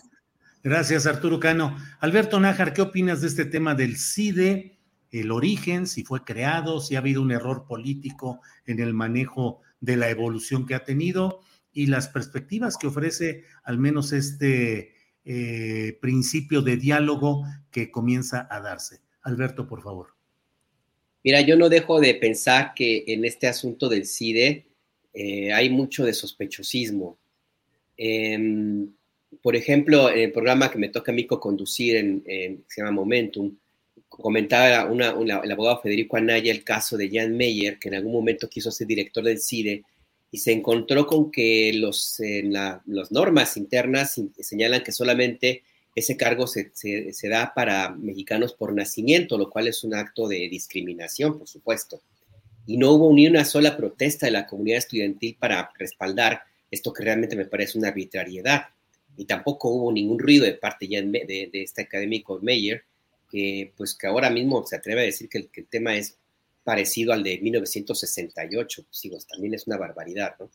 [0.63, 1.75] Gracias, Arturo Cano.
[1.99, 4.79] Alberto Nájar, ¿qué opinas de este tema del CIDE?
[5.11, 9.97] El origen, si fue creado, si ha habido un error político en el manejo de
[9.97, 11.41] la evolución que ha tenido
[11.73, 14.93] y las perspectivas que ofrece al menos este
[15.25, 19.01] eh, principio de diálogo que comienza a darse.
[19.21, 20.15] Alberto, por favor.
[21.25, 24.67] Mira, yo no dejo de pensar que en este asunto del CIDE
[25.13, 27.17] eh, hay mucho de sospechosismo.
[27.97, 28.93] Em,
[29.43, 33.53] por ejemplo, en el programa que me toca a mí conducir en, se llama Momentum,
[34.07, 38.71] comentaba el abogado Federico Anaya el caso de Jan Meyer, que en algún momento quiso
[38.71, 39.83] ser director del CIDE
[40.31, 45.63] y se encontró con que los, las normas internas señalan que solamente
[45.93, 50.47] ese cargo se, se, da para mexicanos por nacimiento, lo cual es un acto de
[50.49, 52.01] discriminación, por supuesto.
[52.65, 57.03] Y no hubo ni una sola protesta de la comunidad estudiantil para respaldar esto que
[57.03, 58.67] realmente me parece una arbitrariedad.
[59.17, 62.83] Y tampoco hubo ningún ruido de parte ya de, de, este académico Meyer,
[63.29, 66.17] que pues que ahora mismo se atreve a decir que el, que el tema es
[66.63, 70.49] parecido al de 1968, pues también es una barbaridad, ¿no?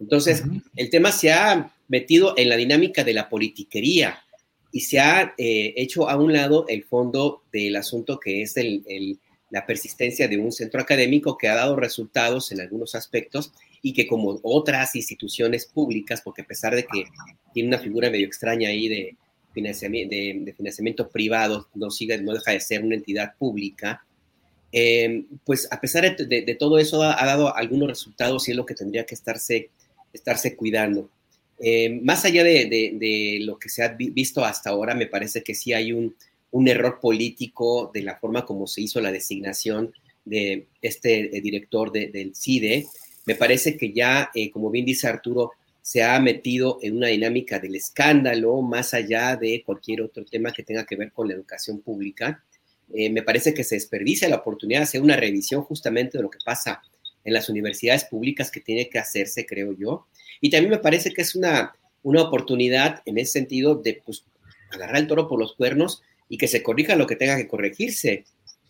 [0.00, 0.44] Entonces,
[0.76, 4.22] el tema se ha metido en la dinámica de la politiquería
[4.70, 9.18] y se ha eh, hecho a un lado el fondo del asunto que es el,
[9.50, 13.52] la persistencia de un centro académico que ha dado resultados en algunos aspectos
[13.82, 17.04] y que como otras instituciones públicas, porque a pesar de que
[17.52, 19.16] tiene una figura medio extraña ahí de
[19.52, 24.04] financiamiento, de, financiamiento privado, no, sigue, no deja de ser una entidad pública,
[24.70, 28.74] Em, pues a pesar de, todo eso ha, dado algunos resultados y es lo que
[28.74, 29.70] tendría que estarse,
[30.12, 31.10] estarse cuidando.
[31.58, 35.72] Em, más allá de, lo que se ha visto hasta ahora, me parece que sí
[35.72, 36.14] hay un,
[36.66, 39.92] error político de la forma como se hizo la designación
[40.24, 42.86] de este eh, director del CIDE.
[43.28, 45.52] Me parece que ya, eh, como bien dice Arturo,
[45.82, 50.62] se ha metido en una dinámica del escándalo más allá de cualquier otro tema que
[50.62, 52.42] tenga que ver con la educación pública.
[52.94, 56.30] Eh, me parece que se desperdicia la oportunidad de hacer una revisión justamente de lo
[56.30, 56.80] que pasa
[57.22, 60.06] en las universidades públicas que tiene que hacerse, creo yo.
[60.40, 64.24] Y también me parece que es una, una oportunidad en ese sentido de pues,
[64.70, 68.24] agarrar el toro por los cuernos y que se corrija lo que tenga que corregirse.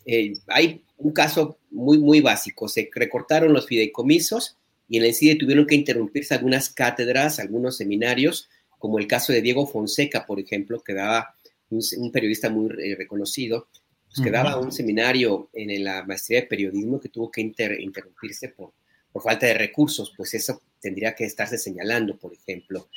[0.08, 2.66] Eh, hay un caso muy, muy básico.
[2.66, 4.56] Se recortaron los fideicomisos
[4.88, 8.48] y en el CIDE tuvieron que interrumpirse algunas cátedras, algunos seminarios,
[8.78, 11.34] como el caso de Diego Fonseca, por ejemplo, que daba
[11.70, 13.68] un, periodista muy eh, reconocido,
[14.06, 18.72] pues, que daba un seminario en la maestría de periodismo que tuvo que interrumpirse por,
[19.12, 22.88] por falta de recursos, pues eso tendría que estarse señalando, por ejemplo.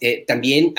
[0.00, 0.74] eh, también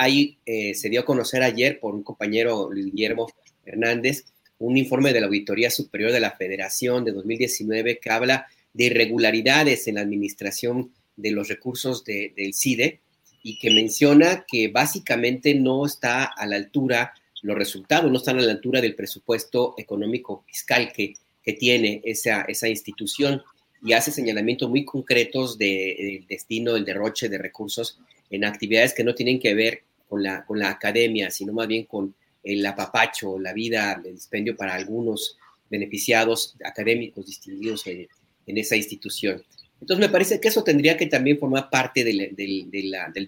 [0.45, 3.27] eh, se dio a conocer ayer por un compañero, Luis Guillermo
[3.65, 4.25] Hernández,
[4.59, 9.87] un informe de la Auditoría Superior de la Federación de 2019 que habla de irregularidades
[9.87, 13.01] en la administración de los recursos del CIDE
[13.41, 18.41] y que menciona que básicamente no está a la altura, los resultados no están a
[18.41, 23.41] la altura del presupuesto económico fiscal que, que tiene esa, esa institución
[23.83, 27.97] y hace señalamientos muy concretos del destino, el derroche de recursos
[28.29, 31.85] en actividades que no tienen que ver con la, con la academia, sino más bien
[31.85, 32.13] con
[32.43, 35.37] el apapacho, la vida, el dispendio para algunos
[35.69, 38.07] beneficiados académicos distinguidos en,
[38.47, 39.43] esa institución.
[39.79, 42.35] Entonces me parece que eso tendría que también formar parte del,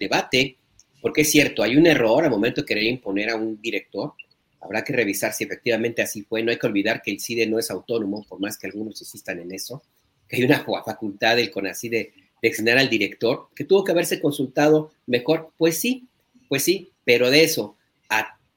[0.00, 0.56] debate,
[1.00, 4.14] porque es cierto, hay un error al momento de querer imponer a un director,
[4.60, 7.60] habrá que revisar si efectivamente así fue, no hay que olvidar que el CIDE no
[7.60, 9.84] es autónomo, por más que algunos insistan en eso,
[10.28, 12.12] que hay una facultad del CONACI de,
[12.42, 16.08] de al director, que tuvo que haberse consultado mejor, pues sí,
[16.48, 17.76] pues sí, pero de eso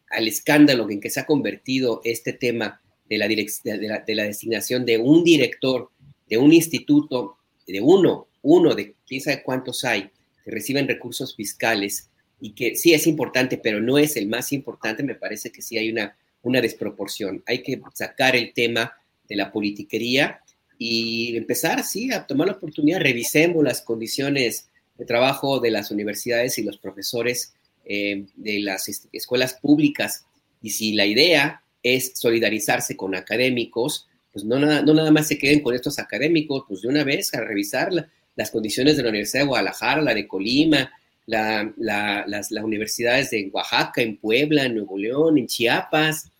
[0.09, 4.97] al escándalo en que se ha convertido este tema de la, de la, designación de
[4.97, 5.91] un director
[6.27, 7.37] de un instituto,
[7.67, 10.09] de uno, uno de quién sabe cuántos hay,
[10.43, 12.09] que reciben recursos fiscales
[12.39, 15.77] y que sí es importante, pero no es el más importante, me parece que sí
[15.77, 17.43] hay una, una desproporción.
[17.45, 18.93] Hay que sacar el tema
[19.27, 20.41] de la politiquería
[20.77, 26.57] y empezar, sí, a tomar la oportunidad, revisemos las condiciones de trabajo de las universidades
[26.57, 27.53] y los profesores
[27.85, 30.25] eh, de las escuelas públicas.
[30.61, 35.37] Y si la idea es solidarizarse con académicos, pues no nada, no nada más se
[35.37, 37.91] queden con estos académicos, pues de una vez a revisar
[38.35, 40.91] las condiciones de la Universidad de Guadalajara, la de Colima,
[41.25, 46.31] las, las, universidades de Oaxaca, en Puebla, en Nuevo León, en Chiapas.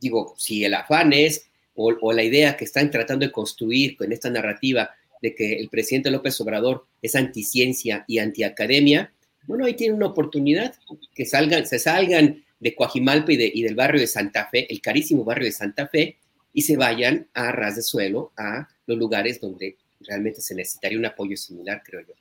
[0.00, 4.30] Digo, si el afán es o, la idea que están tratando de construir con esta
[4.30, 4.90] narrativa
[5.20, 9.12] de que el presidente López Obrador es anticiencia y antiacademia,
[9.46, 10.74] bueno, ahí tienen una oportunidad
[11.14, 15.24] que salgan, se salgan de Coajimalpa y, y del barrio de Santa Fe, el carísimo
[15.24, 16.18] barrio de Santa Fe,
[16.52, 21.06] y se vayan a ras de suelo a los lugares donde realmente se necesitaría un
[21.06, 22.14] apoyo similar, creo yo.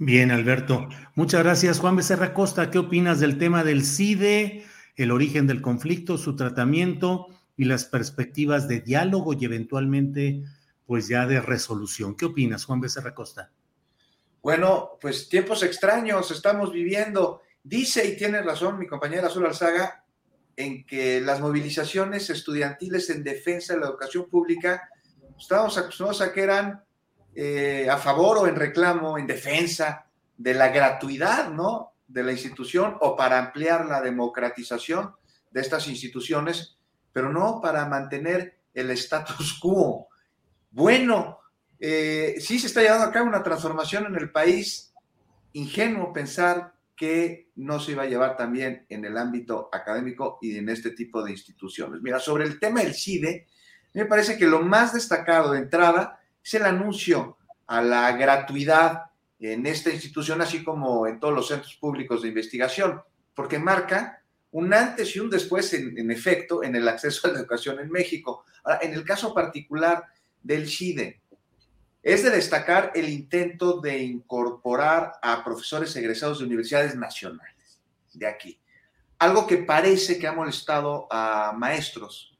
[0.00, 0.88] Bien, Alberto.
[1.14, 1.80] Muchas gracias.
[1.80, 4.64] Juan Becerra Costa, ¿qué opinas del tema del CIDE,
[4.96, 7.26] el origen del conflicto, su tratamiento
[7.56, 10.44] y las perspectivas de diálogo y eventualmente,
[10.86, 12.16] pues ya de resolución.
[12.16, 13.50] ¿Qué opinas, Juan Becerra Costa?
[14.42, 17.42] Bueno, pues tiempos extraños estamos viviendo.
[17.62, 20.04] Dice y tiene razón mi compañera Azul Alzaga
[20.56, 24.88] en que las movilizaciones estudiantiles en defensa de la educación pública,
[25.38, 26.84] estábamos acostumbrados a que eran
[27.34, 30.06] eh, a favor o en reclamo, en defensa
[30.36, 31.92] de la gratuidad, ¿no?
[32.08, 35.14] De la institución o para ampliar la democratización
[35.50, 36.78] de estas instituciones
[37.18, 40.08] pero no para mantener el status quo.
[40.70, 41.37] Bueno,
[41.80, 44.92] eh, sí se está llevando a cabo una transformación en el país.
[45.52, 50.68] Ingenuo pensar que no se iba a llevar también en el ámbito académico y en
[50.68, 52.02] este tipo de instituciones.
[52.02, 53.46] Mira, sobre el tema del CIDE,
[53.94, 59.04] me parece que lo más destacado de entrada es el anuncio a la gratuidad
[59.38, 63.00] en esta institución, así como en todos los centros públicos de investigación,
[63.34, 67.78] porque marca un antes y un después, en, efecto, en el acceso a la educación
[67.78, 68.44] en México.
[68.64, 70.04] Ahora, en el caso particular
[70.42, 71.20] del CIDE,
[72.02, 77.80] es de destacar el intento de incorporar a profesores egresados de universidades nacionales
[78.12, 78.58] de aquí.
[79.18, 82.36] Algo que parece que ha molestado a maestros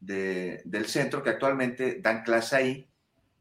[0.00, 2.88] del centro que actualmente dan clase ahí,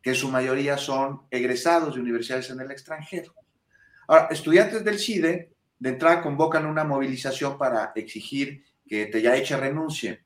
[0.02, 3.34] que en su mayoría son egresados de universidades en el extranjero.
[4.08, 9.56] Ahora, estudiantes del CIDE de entrada convocan una movilización para exigir que te ya eche
[9.58, 10.24] renuncie.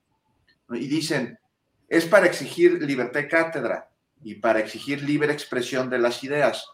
[0.70, 1.40] Y dicen,
[1.88, 3.90] es para exigir libertad de cátedra
[4.24, 6.66] y para exigir libre expresión de las ideas.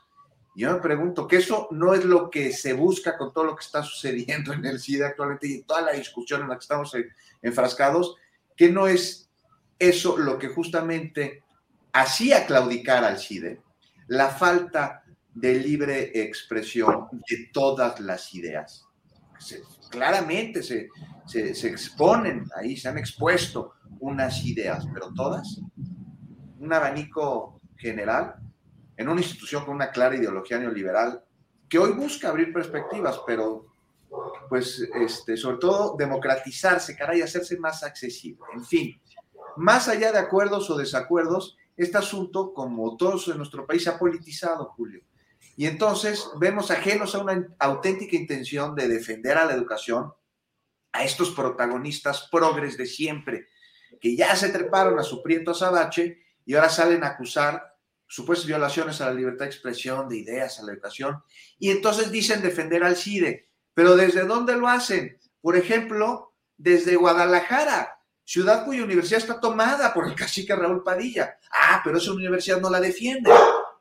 [0.55, 3.63] Yo me pregunto, que eso no es lo que se busca con todo lo que
[3.63, 6.95] está sucediendo en el CIDE actualmente y toda la discusión en la que estamos
[7.41, 8.15] enfrascados,
[8.55, 9.29] que no es
[9.77, 11.43] eso lo que justamente
[11.93, 13.61] hacía claudicar al CIDE,
[14.07, 15.03] la falta
[15.33, 18.85] de libre expresión de todas las ideas.
[19.89, 20.89] claramente se,
[21.25, 25.61] se, exponen ahí, se han expuesto unas ideas, pero todas,
[26.59, 28.35] un abanico general
[28.97, 31.23] en una institución con una clara ideología neoliberal
[31.69, 33.67] que hoy busca abrir perspectivas, pero
[34.49, 38.43] pues este, sobre todo democratizarse, caray, hacerse más accesible.
[38.53, 38.99] En fin,
[39.55, 43.99] más allá de acuerdos o desacuerdos, este asunto, como todos en nuestro país, se ha
[43.99, 45.01] politizado, Julio.
[45.55, 50.11] Y entonces vemos ajenos a una auténtica intención de defender a la educación,
[50.91, 53.47] a estos protagonistas progres de siempre,
[54.01, 56.17] que ya se treparon a su prieto azabache
[56.49, 57.77] y ahora salen a acusar
[58.07, 61.21] supuestas violaciones a la libertad de expresión, de ideas, a la educación,
[61.59, 63.51] y entonces dicen defender al CIDE.
[63.75, 65.19] Pero ¿desde dónde lo hacen?
[65.41, 71.37] Por ejemplo, desde Guadalajara, ciudad cuya universidad está tomada por el cacique Raúl Padilla.
[71.51, 73.29] Ah, pero esa universidad no la defiende.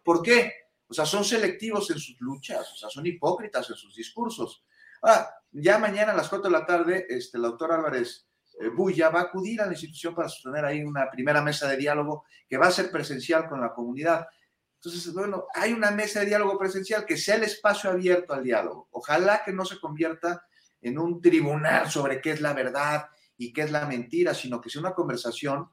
[0.04, 0.52] ¿Por qué?
[0.88, 4.62] O sea, son selectivos en sus luchas, o sea, son hipócritas en sus discursos.
[5.02, 8.27] Ah, ya mañana a las 4 de la tarde, este, el doctor Álvarez
[8.74, 12.24] Bulla va a acudir a la institución para sostener ahí una primera mesa de diálogo
[12.48, 14.26] que va a ser presencial con la comunidad.
[14.74, 18.88] Entonces, bueno, hay una mesa de diálogo presencial que sea el espacio abierto al diálogo.
[18.92, 20.44] Ojalá que no se convierta
[20.80, 23.06] en un tribunal sobre qué es la verdad
[23.36, 25.68] y qué es la mentira, sino que sea una conversación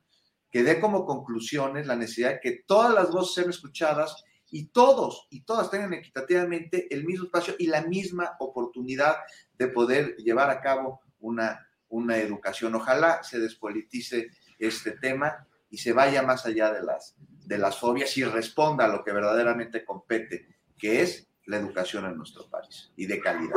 [0.49, 5.27] que dé como conclusiones la necesidad de que todas las voces sean escuchadas y todos
[5.29, 9.17] y todas tengan equitativamente el mismo espacio y la misma oportunidad
[9.57, 12.75] de poder llevar a cabo una, una educación.
[12.75, 18.15] Ojalá se despolitice este tema y se vaya más allá de las, de las fobias
[18.17, 20.47] y responda a lo que verdaderamente compete,
[20.77, 23.55] que es la educación en nuestro país y de calidad.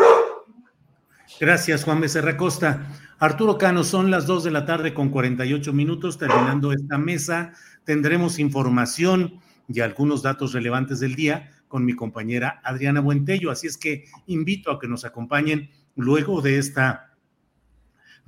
[1.40, 2.86] Gracias, Juan Becerra Costa.
[3.18, 6.18] Arturo Cano, son las 2 de la tarde con 48 minutos.
[6.18, 7.52] Terminando esta mesa,
[7.84, 13.50] tendremos información y algunos datos relevantes del día con mi compañera Adriana Buentello.
[13.50, 17.07] Así es que invito a que nos acompañen luego de esta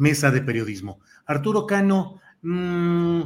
[0.00, 0.98] mesa de periodismo.
[1.26, 3.20] Arturo Cano, mmm,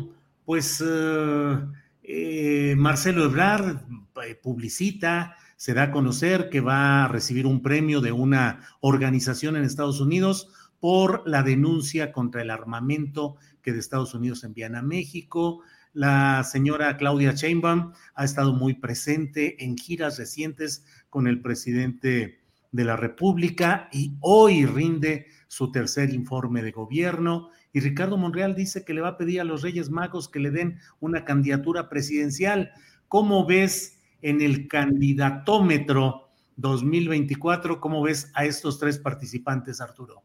[0.45, 1.59] pues eh,
[2.03, 3.79] eh, Marcelo Ebrard
[4.27, 9.57] eh, publicita, se da a conocer que va a recibir un premio de una organización
[9.57, 10.49] en Estados Unidos
[10.81, 15.63] por la denuncia contra el armamento que de Estados Unidos envían a México.
[15.93, 22.41] La señora Claudia Sheinbaum ha estado muy presente en giras recientes con el presidente
[22.73, 27.51] de la República y hoy rinde su tercer informe de gobierno.
[27.73, 30.51] Y Ricardo Monreal dice que le va a pedir a los Reyes Magos que le
[30.51, 32.73] den una candidatura presidencial.
[33.07, 37.81] ¿Cómo ves en el candidatómetro 2024?
[37.81, 40.25] ¿Cómo ves a estos tres participantes, Arturo?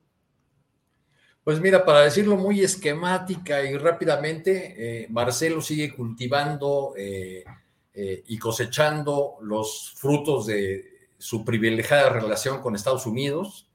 [1.44, 7.44] Pues mira, para decirlo muy esquemática y rápidamente, eh, Marcelo sigue cultivando eh,
[7.94, 13.69] eh, y cosechando los frutos de su privilegiada relación con Estados Unidos,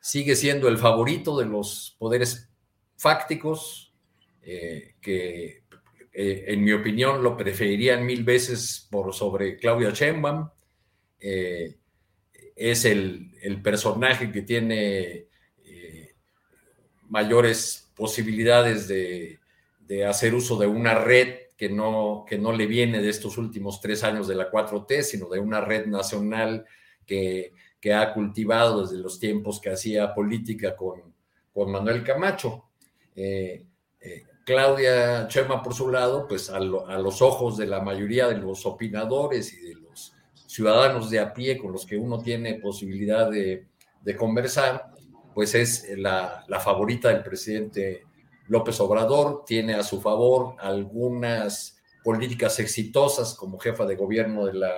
[0.00, 2.48] sigue siendo el favorito de los poderes
[2.96, 3.92] fácticos,
[4.42, 5.62] que
[6.12, 10.48] en mi opinión lo preferirían mil veces por sobre Claudia Sheinbaum.
[11.18, 15.30] es el, el personaje que tiene
[17.10, 19.38] mayores posibilidades de,
[20.08, 24.04] hacer uso de una red que no, que no le viene de estos últimos tres
[24.04, 26.64] años de la 4T, sino de una red nacional
[27.04, 27.52] que,
[27.94, 31.02] ha cultivado desde los tiempos que hacía política con,
[31.52, 32.64] con Manuel Camacho.
[33.16, 33.64] Eh,
[34.00, 38.66] eh, Claudia Chema, por su lado, pues a, los ojos de la mayoría de los
[38.66, 40.12] opinadores y de los
[40.46, 43.66] ciudadanos de a pie con los que uno tiene posibilidad de,
[44.02, 44.90] de conversar,
[45.34, 48.04] pues es la, favorita del presidente
[48.48, 54.72] López Obrador, tiene a su favor algunas políticas exitosas como jefa de gobierno de la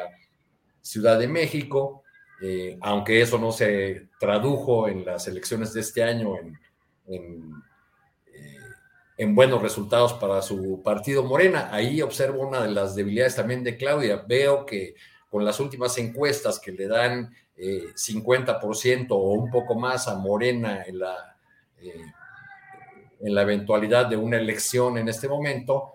[0.81, 2.02] Ciudad de México,
[2.45, 6.59] eh, aunque eso no se tradujo en las elecciones de este año en,
[7.07, 7.53] eh,
[9.17, 11.69] en, buenos resultados para su partido Morena.
[11.71, 14.25] Ahí observo una de las debilidades también de Claudia.
[14.27, 14.97] Veo que
[15.31, 20.83] con las últimas encuestas que le dan 50% eh, o un poco más a Morena
[20.85, 21.37] en la,
[21.81, 22.07] eh,
[23.21, 25.95] en la eventualidad de una elección en este momento,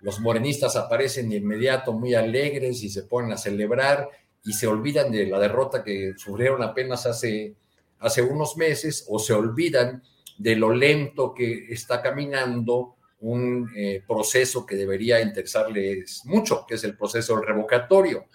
[0.00, 4.08] los morenistas aparecen de inmediato muy alegres y se ponen a celebrar
[4.44, 7.54] y se olvidan de la derrota que sufrieron apenas hace,
[7.98, 10.02] hace unos meses o se olvidan
[10.36, 13.70] de lo lento que está caminando un
[14.06, 18.26] proceso que debería interesarles mucho, que es el proceso revocatorio.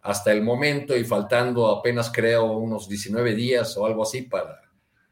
[0.00, 4.62] Hasta el momento y faltando apenas creo unos 19 días o algo así para,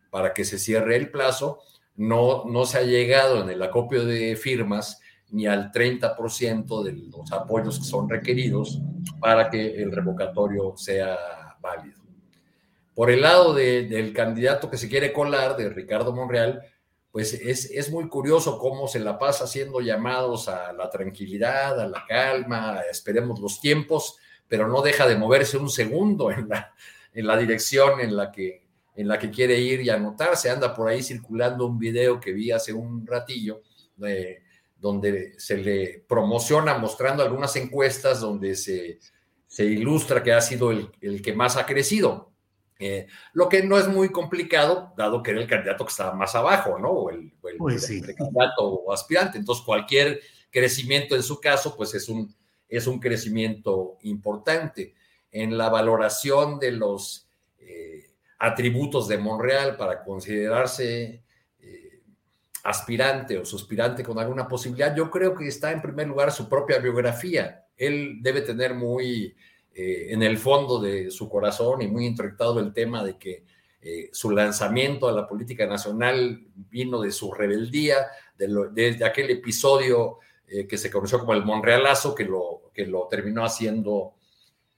[0.09, 1.59] para que se cierre el plazo,
[1.97, 5.01] no, no se ha llegado en el acopio de firmas
[5.35, 8.81] ni al 30% de los apoyos que son requeridos
[9.19, 11.19] para que el revocatorio sea
[11.61, 11.99] válido.
[12.95, 16.63] Por el lado del candidato que se quiere colar, de Ricardo Monreal,
[17.11, 21.89] pues es, es, muy curioso cómo se la pasa haciendo llamados a la tranquilidad, a
[21.89, 24.17] la calma, esperemos los tiempos,
[24.47, 26.73] pero no deja de moverse un segundo en la,
[27.13, 30.49] en la dirección en la, que, en la que quiere ir y anotarse.
[30.49, 33.63] Anda por ahí circulando un video que vi hace un ratillo,
[34.77, 38.99] donde se le promociona mostrando algunas encuestas donde se,
[39.47, 42.33] se ilustra que ha sido el, el que más ha crecido.
[42.79, 46.35] Eh, lo que no es muy complicado, dado que era el candidato que estaba más
[46.35, 46.91] abajo, ¿no?
[46.91, 49.39] O el, el, pues candidato o aspirante.
[49.39, 50.21] Entonces, cualquier
[50.51, 52.35] crecimiento en su caso, pues es un,
[52.69, 54.95] es un crecimiento importante.
[55.31, 57.29] En la valoración de los
[57.59, 61.24] eh, atributos de Monreal para considerarse
[62.65, 66.79] aspirante o suspirante con alguna posibilidad, yo creo que está en primer lugar su propia
[66.79, 67.67] biografía.
[67.77, 69.37] Él debe tener muy
[69.75, 73.45] eh, en el fondo de su corazón y muy introyectado el tema de que
[74.13, 77.97] su lanzamiento a la política nacional vino de su rebeldía,
[78.39, 83.09] de, de aquel episodio eh, que se conoció como el Monrealazo, que lo, que lo
[83.09, 84.15] terminó haciendo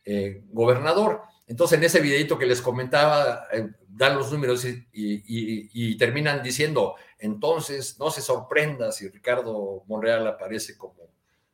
[0.05, 1.23] eh, gobernador.
[1.47, 7.99] Entonces, en ese videito que les comentaba, eh, dan los números y, terminan diciendo, entonces,
[7.99, 11.11] no se sorprenda si Ricardo Monreal aparece como,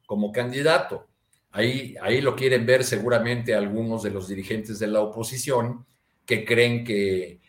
[0.06, 1.06] como candidato.
[1.50, 5.84] Ahí, ahí lo quieren ver seguramente algunos de los dirigentes de la oposición
[6.24, 7.40] que creen que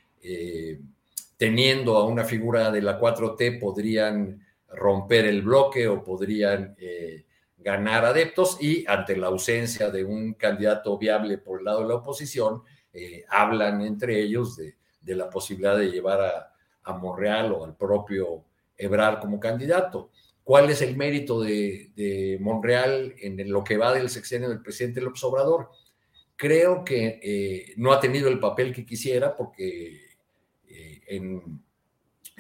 [1.44, 7.26] teniendo a una figura de la 4T podrían romper el bloque o podrían eh,
[7.64, 11.96] ganar adeptos y ante la ausencia de un candidato viable por el lado de la
[11.96, 14.76] oposición, eh, hablan entre ellos de,
[15.16, 16.50] la posibilidad de llevar a,
[16.94, 18.44] Monreal o al propio
[18.78, 20.12] Ebrar como candidato.
[20.44, 25.24] ¿Cuál es el mérito de, Monreal en lo que va del sexenio del presidente López
[25.24, 25.70] Obrador?
[26.36, 30.02] Creo que eh, no ha tenido el papel que quisiera porque
[31.08, 31.63] en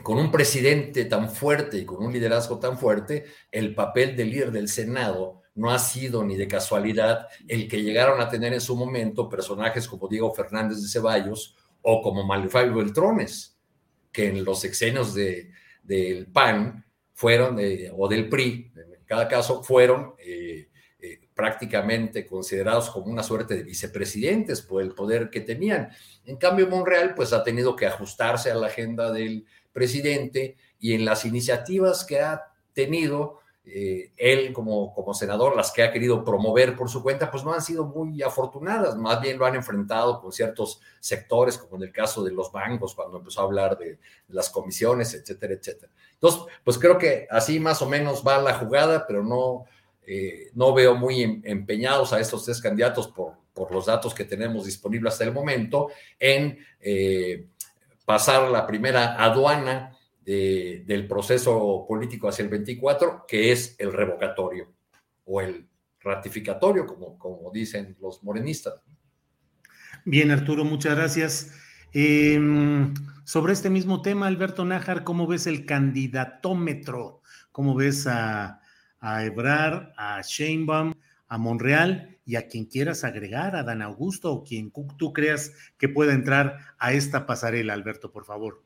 [0.04, 4.52] con un presidente tan fuerte y con un liderazgo tan fuerte, el papel del líder
[4.52, 8.76] del Senado no ha sido ni de casualidad el que llegaron a tener en su
[8.76, 13.58] momento personajes como Diego Fernández de Ceballos o como Malifabio Beltrones,
[14.12, 15.52] que en los sexenios de,
[15.84, 20.70] del PAN fueron, eh, o del PRI, en cada caso, fueron eh,
[21.00, 25.90] eh, prácticamente considerados como una suerte de vicepresidentes por el poder que tenían.
[26.26, 31.04] En cambio, Monreal pues ha tenido que ajustarse a la agenda del presidente y en
[31.04, 36.76] las iniciativas que ha tenido eh, él como, como senador, las que ha querido promover
[36.76, 40.34] por su cuenta, pues no han sido muy afortunadas, más bien lo han enfrentado con
[40.34, 44.50] ciertos sectores, como en el caso de los bancos, cuando empezó a hablar de, las
[44.50, 45.91] comisiones, etcétera, etcétera.
[46.14, 49.64] Entonces, pues creo que así más o menos va la jugada, pero no,
[50.06, 54.26] eh, no veo muy em, empeñados a estos tres candidatos por, por los datos que
[54.26, 55.90] tenemos disponibles hasta el momento
[56.20, 56.60] en...
[56.82, 57.45] Eh,
[58.06, 64.74] pasar la primera aduana del proceso político hacia el 24, que es el revocatorio
[65.26, 65.68] o el
[66.00, 68.76] ratificatorio, como, como dicen los morenistas.
[70.06, 71.54] Bien, Arturo, muchas gracias.
[71.94, 72.94] Em,
[73.26, 77.22] sobre este mismo tema, Alberto Nájar, ¿cómo ves el candidatómetro?
[77.52, 78.62] ¿Cómo ves a,
[79.00, 80.94] a Ebrar, a Sheinbaum,
[81.28, 85.90] a Monreal y a quien quieras agregar, a Dan Augusto o quien tú creas que
[85.90, 88.64] pueda entrar a esta pasarela, Alberto, por favor.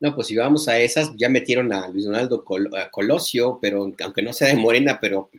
[0.00, 2.44] No, pues si vamos a esas, ya metieron a Luis Donaldo
[2.90, 5.30] Colosio, pero aunque no sea de Morena, pero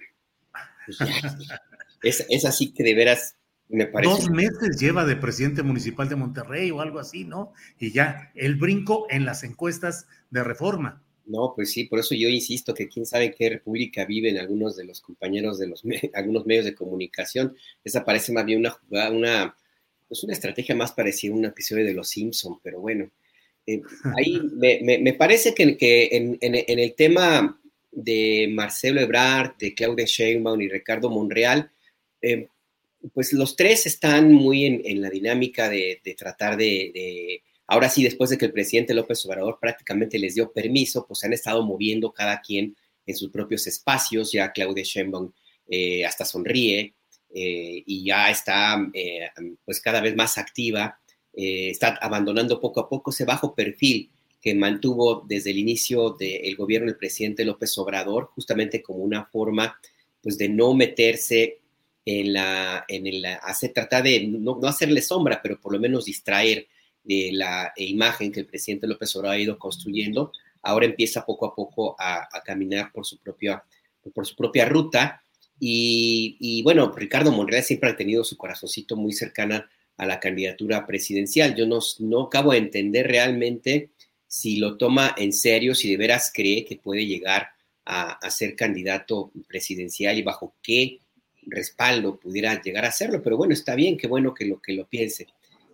[0.86, 1.00] pues
[2.04, 3.36] es, es, así que de veras
[3.70, 4.14] me parece.
[4.14, 7.54] Dos meses lleva de presidente municipal de Monterrey o algo así, ¿no?
[7.80, 11.02] Y ya el brinco en las encuestas de reforma.
[11.32, 14.84] No, pues sí, por eso yo insisto que quién sabe qué república viven algunos de
[14.84, 15.82] los compañeros de los
[16.14, 17.56] algunos medios de comunicación.
[17.86, 19.56] Esa parece más bien una jugada, una,
[20.10, 23.10] pues una estrategia más parecida a un episodio de Los Simpson, pero bueno.
[23.66, 23.82] Eh,
[24.18, 26.38] ahí me, parece que, que en,
[26.80, 27.58] el tema
[27.94, 31.72] de Marcelo Ebrard, de Claudia Sheinbaum y Ricardo Monreal,
[32.22, 32.50] eh,
[33.14, 37.42] pues los tres están muy en, la dinámica de, tratar de
[37.72, 41.32] Ahora sí, después de que el presidente López Obrador prácticamente les dio permiso, pues han
[41.32, 42.76] estado moviendo cada quien
[43.06, 44.34] en sus propios espacios.
[44.34, 45.32] Ya Claudia Sheinbaum
[45.70, 46.94] eh, hasta sonríe
[47.34, 49.22] eh, y ya está eh,
[49.64, 51.00] pues cada vez más activa.
[51.34, 54.10] está abandonando poco a poco ese bajo perfil
[54.42, 59.80] que mantuvo desde el inicio del gobierno del presidente López Obrador, justamente como una forma
[60.22, 61.62] pues de no meterse
[62.04, 66.68] en la, en el, hacer, tratar de no hacerle sombra, pero por lo menos distraer
[67.04, 71.56] de la imagen que el presidente López Obrador ha ido construyendo, ahora empieza poco a
[71.56, 73.64] poco a, caminar por su, propia,
[74.14, 75.24] por su propia ruta.
[75.60, 81.56] Y, bueno, Ricardo Monreal siempre ha tenido su corazoncito muy cercana a la candidatura presidencial.
[81.56, 83.92] Yo no, no acabo de entender realmente
[84.28, 87.50] si lo toma en serio, si de veras cree que puede llegar
[87.86, 91.00] a, a ser candidato presidencial y bajo qué
[91.44, 93.22] respaldo pudiera llegar a hacerlo.
[93.22, 95.28] Pero bueno, está bien, qué bueno que lo, que lo piense.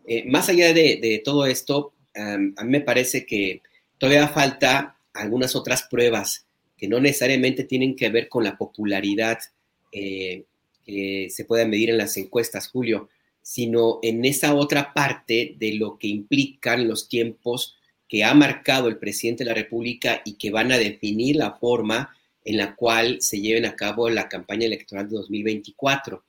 [0.08, 3.62] Eh, más allá de, todo esto, a mí me parece que
[4.00, 6.48] todavía falta algunas otras pruebas
[6.78, 9.40] que no necesariamente tienen que ver con la popularidad
[9.92, 10.46] eh,
[10.86, 13.10] que se pueda medir en las encuestas, Julio,
[13.42, 17.76] sino en esa otra parte de lo que implican los tiempos
[18.08, 22.16] que ha marcado el presidente de la República y que van a definir la forma
[22.46, 26.24] en la cual se lleven a cabo la campaña electoral de 2024.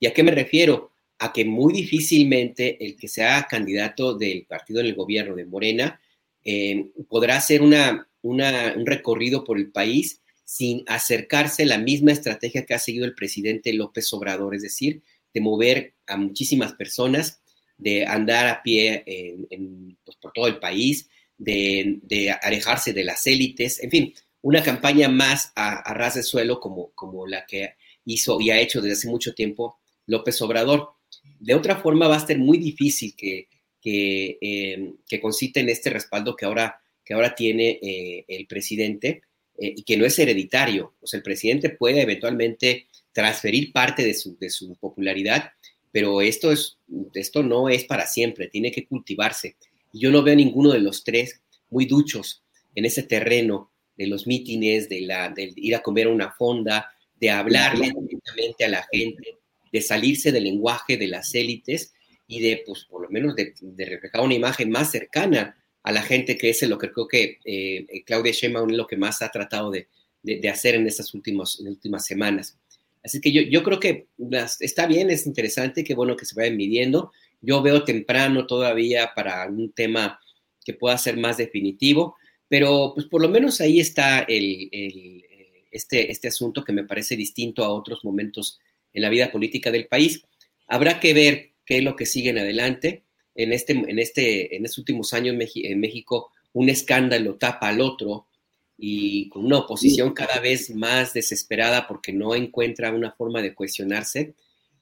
[0.00, 0.91] ¿Y a qué me refiero?
[1.22, 6.00] A que muy difícilmente el que sea candidato del partido en el gobierno de Morena
[6.44, 12.66] eh, podrá hacer una, un recorrido por el país sin acercarse a la misma estrategia
[12.66, 17.40] que ha seguido el presidente López Obrador, es decir, de mover a muchísimas personas,
[17.78, 19.04] de andar a pie
[20.04, 21.08] pues, por todo el país,
[21.38, 26.90] de, alejarse de las élites, en fin, una campaña más a, ras de suelo como,
[26.94, 27.74] como la que
[28.04, 30.90] hizo y ha hecho desde hace mucho tiempo López Obrador.
[31.42, 33.48] De otra forma, va a ser muy difícil que,
[33.80, 39.22] que, eh, en este respaldo que ahora, que ahora tiene eh, el presidente
[39.58, 40.94] eh, y que no es hereditario.
[41.00, 45.50] O sea, el presidente puede eventualmente transferir parte de su, de su popularidad,
[45.90, 46.78] pero esto, es,
[47.12, 49.56] esto no es para siempre, tiene que cultivarse.
[49.92, 52.44] Yo no veo ninguno de los tres muy duchos
[52.76, 56.88] en ese terreno de los mítines, de, la, de ir a comer a una fonda,
[57.16, 59.38] de hablarle directamente a la gente,
[59.72, 61.94] de salirse del lenguaje de las élites
[62.26, 63.54] y de, pues, por lo menos de,
[63.84, 68.02] reflejar una imagen más cercana a la gente, que es lo que creo que eh,
[68.04, 69.88] Claudia Sheinbaum es lo que más ha tratado de,
[70.48, 72.56] hacer en estas últimas, últimas semanas.
[73.02, 74.06] Así que yo, yo creo que
[74.60, 77.10] está bien, es interesante, qué bueno que se vayan midiendo.
[77.40, 80.20] Yo veo temprano todavía para un tema
[80.64, 82.16] que pueda ser más definitivo,
[82.48, 84.70] pero pues por lo menos ahí está el,
[85.72, 88.60] este, este asunto que me parece distinto a otros momentos
[88.92, 90.22] en la vida política del país.
[90.66, 93.04] Habrá que ver qué es lo que sigue en adelante.
[93.34, 98.26] En, este, en, este, en estos últimos años en México, un escándalo tapa al otro
[98.76, 104.34] y con una oposición cada vez más desesperada porque no encuentra una forma de cuestionarse,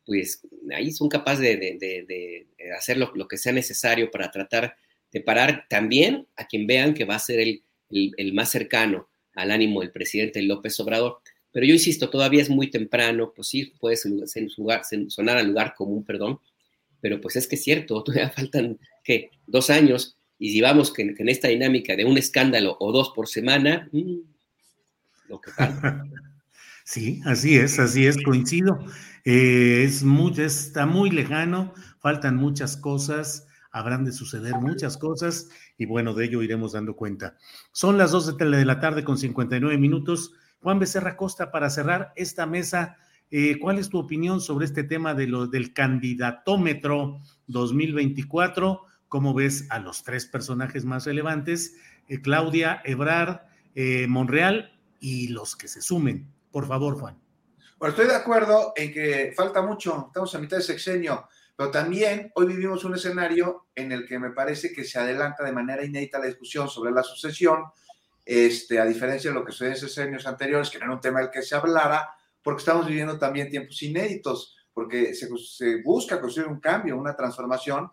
[0.06, 0.40] pues
[0.74, 2.46] ahí son capaces de,
[2.76, 4.76] hacer lo, que sea necesario para tratar
[5.12, 9.80] de parar también a quien vean que va a ser el, más cercano al ánimo
[9.80, 11.20] del presidente López Obrador.
[11.52, 16.38] Pero yo insisto, todavía es muy temprano, pues sí, puede sonar al lugar común, perdón,
[17.00, 19.30] pero pues es que es cierto, todavía faltan, ¿qué?
[19.46, 23.28] Dos años, y si vamos que, en esta dinámica de un escándalo o dos por
[23.28, 24.16] semana, mm,
[25.28, 26.04] lo que falta.
[26.82, 28.84] Sí, así es, así es, coincido.
[29.24, 30.02] Eh, es
[30.38, 35.48] está muy lejano, faltan muchas cosas, habrán de suceder muchas cosas
[35.78, 37.36] y bueno, de ello iremos dando cuenta.
[37.70, 40.32] Son las 2 de la tarde con 59 minutos.
[40.62, 42.96] Juan Becerra Costa, para cerrar esta mesa,
[43.30, 48.82] eh, ¿cuál es tu opinión sobre este tema de lo, del candidatómetro 2024?
[49.08, 51.76] ¿Cómo ves a los tres personajes más relevantes?
[52.08, 53.40] Eh, Claudia, Ebrard,
[54.08, 56.30] Monreal y los que se sumen.
[56.50, 57.18] Por favor, Juan.
[57.78, 61.26] Bueno, estoy de acuerdo en que falta mucho, estamos a mitad de sexenio,
[61.56, 65.52] pero también hoy vivimos un escenario en el que me parece que se adelanta de
[65.52, 67.64] manera inédita la discusión sobre la sucesión,
[68.32, 71.18] este, a diferencia de lo que sucedió en sexenios anteriores, que no era un tema
[71.18, 76.60] del que se hablara, porque estamos viviendo también tiempos inéditos, porque se, busca construir un
[76.60, 77.90] cambio, una transformación,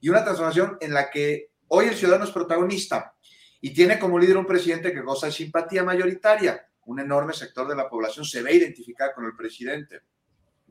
[0.00, 3.14] y una transformación en la que hoy el ciudadano es protagonista
[3.60, 7.76] y tiene como líder un presidente que goza de simpatía mayoritaria un enorme sector de
[7.76, 10.02] la población se ve identificada con el presidente.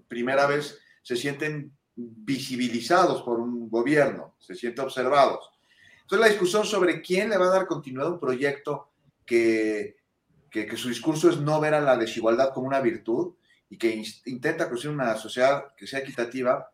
[0.10, 5.50] Primera vez se sienten visibilizados por un gobierno, se sienten observados.
[6.02, 8.92] Entonces la discusión sobre quién le va a dar continuidad a un proyecto
[9.26, 9.98] que,
[10.50, 13.36] que, su discurso es no ver a la desigualdad como una virtud
[13.70, 16.72] y que intenta construir una sociedad que sea equitativa,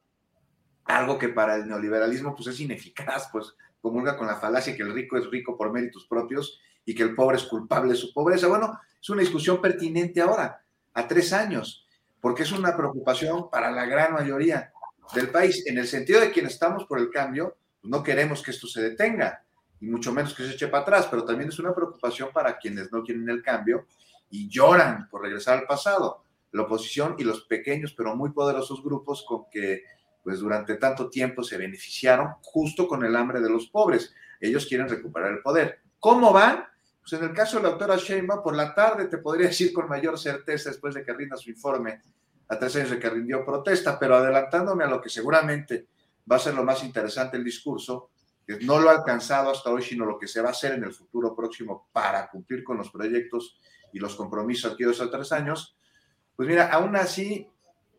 [0.85, 4.93] algo que para el neoliberalismo pues es ineficaz, pues comulga con la falacia que el
[4.93, 8.47] rico es rico por méritos propios y que el pobre es culpable de su pobreza.
[8.47, 10.63] Bueno, es una discusión pertinente ahora,
[10.93, 11.87] a tres años,
[12.19, 14.71] porque es una preocupación para la gran mayoría
[15.15, 18.67] del país, en el sentido de quienes estamos por el cambio, no queremos que esto
[18.67, 19.43] se detenga,
[19.81, 22.91] y mucho menos que se eche para atrás, pero también es una preocupación para quienes
[22.91, 23.87] no quieren el cambio
[24.29, 29.25] y lloran por regresar al pasado, la oposición y los pequeños pero muy poderosos grupos
[29.27, 29.83] con que
[30.23, 34.13] pues durante tanto tiempo se beneficiaron justo con el hambre de los pobres.
[34.39, 35.79] Ellos quieren recuperar el poder.
[35.99, 36.63] ¿Cómo van?
[36.99, 39.89] Pues en el caso de la doctora Sheinbaum, por la tarde te podría decir con
[39.89, 42.01] mayor certeza después de que rinda su informe
[42.47, 45.87] a tres años de que rindió protesta, pero adelantándome a lo que seguramente
[46.31, 48.11] va a ser lo más interesante el discurso,
[48.61, 50.93] no lo ha alcanzado hasta hoy, sino lo que se va a hacer en el
[50.93, 53.59] futuro próximo para cumplir con los proyectos
[53.93, 55.77] y los compromisos adquiridos a tres años,
[56.35, 57.47] pues mira, aún así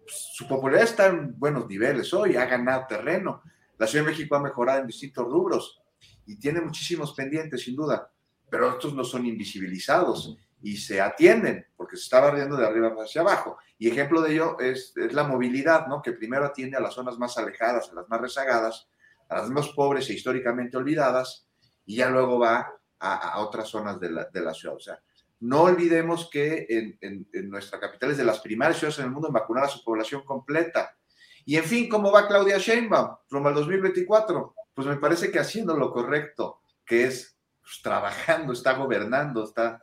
[0.06, 3.42] su popularidad está en buenos niveles hoy, ha ganado terreno.
[3.78, 5.80] La Ciudad de México ha mejorado en distintos rubros
[6.26, 8.12] y tiene muchísimos pendientes, sin duda
[8.52, 13.22] pero estos no son invisibilizados y se atienden porque se está barriendo de arriba hacia
[13.22, 13.56] abajo.
[13.78, 16.02] Y ejemplo de ello es, la movilidad, ¿no?
[16.02, 18.90] que primero atiende a las zonas más alejadas, a las más rezagadas,
[19.28, 21.48] a las más pobres e históricamente olvidadas,
[21.84, 22.68] y ya luego va
[22.98, 24.76] a, otras zonas de la, de la, ciudad.
[24.76, 25.00] O sea,
[25.40, 29.34] No olvidemos que en, nuestra capital es de las primeras ciudades en el mundo en
[29.34, 30.96] vacunar a su población completa.
[31.44, 34.54] Y en fin, ¿cómo va Claudia Sheinbaum rumbo al 2024?
[34.74, 39.82] Pues me parece que haciendo lo correcto, que es pues, trabajando, está gobernando, está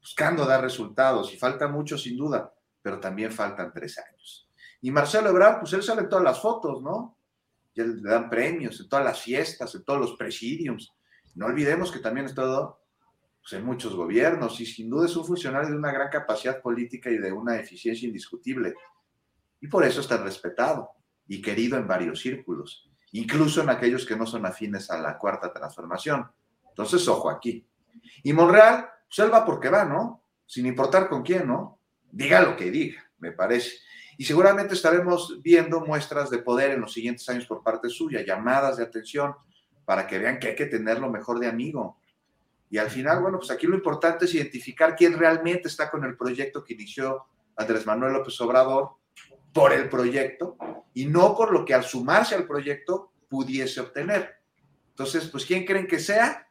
[0.00, 2.52] buscando dar resultados y falta mucho sin duda,
[2.82, 4.48] pero también faltan tres años.
[4.80, 7.15] Y Marcelo Ebrard, pues él sale en todas las fotos, ¿no?
[7.76, 10.92] Ya le dan premios en todas las fiestas, en todos los presidiums.
[11.34, 12.80] No olvidemos que también ha estado
[13.40, 17.10] pues, en muchos gobiernos y sin duda es un funcionario de una gran capacidad política
[17.10, 18.74] y de una eficiencia indiscutible.
[19.60, 20.90] Y por eso está respetado
[21.28, 25.52] y querido en varios círculos, incluso en aquellos que no son afines a la cuarta
[25.52, 26.26] transformación.
[26.68, 27.66] Entonces, ojo aquí.
[28.22, 30.24] Y Monreal, pues él va porque va, ¿no?
[30.44, 31.80] Sin importar con quién, ¿no?
[32.10, 33.76] Diga lo que diga, me parece.
[34.16, 38.78] Y seguramente estaremos viendo muestras de poder en los siguientes años por parte suya, llamadas
[38.78, 39.34] de atención
[39.84, 41.98] para que vean que hay que tenerlo mejor de amigo.
[42.70, 46.16] Y al final, bueno, pues aquí lo importante es identificar quién realmente está con el
[46.16, 47.26] proyecto que inició
[47.56, 48.96] Andrés Manuel López Obrador
[49.52, 50.56] por el proyecto
[50.92, 54.36] y no por lo que al sumarse al proyecto pudiese obtener.
[54.90, 56.48] Entonces, pues, ¿quién creen que sea?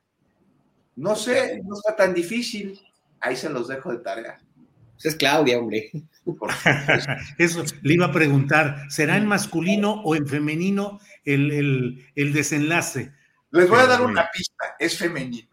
[0.96, 2.80] No sé, no está tan difícil.
[3.20, 4.40] Ahí se los dejo de tarea.
[4.96, 5.92] Pues es Claudia, hombre.
[7.38, 13.12] Eso le iba a preguntar, ¿será en masculino o en femenino el, desenlace?
[13.52, 15.50] Les voy a dar una pista, es femenino.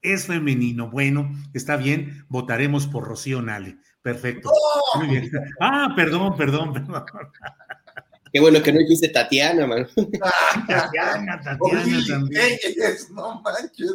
[0.00, 3.78] Es femenino, bueno, está bien, votaremos por Rocío Nale.
[4.00, 4.50] Perfecto.
[4.94, 5.30] Muy bien.
[5.60, 7.04] Ah, perdón, perdón, perdón.
[8.32, 9.86] Qué bueno que no dijiste Tatiana, man.
[10.66, 12.58] Tatiana, Tatiana también.
[13.12, 13.94] no manches.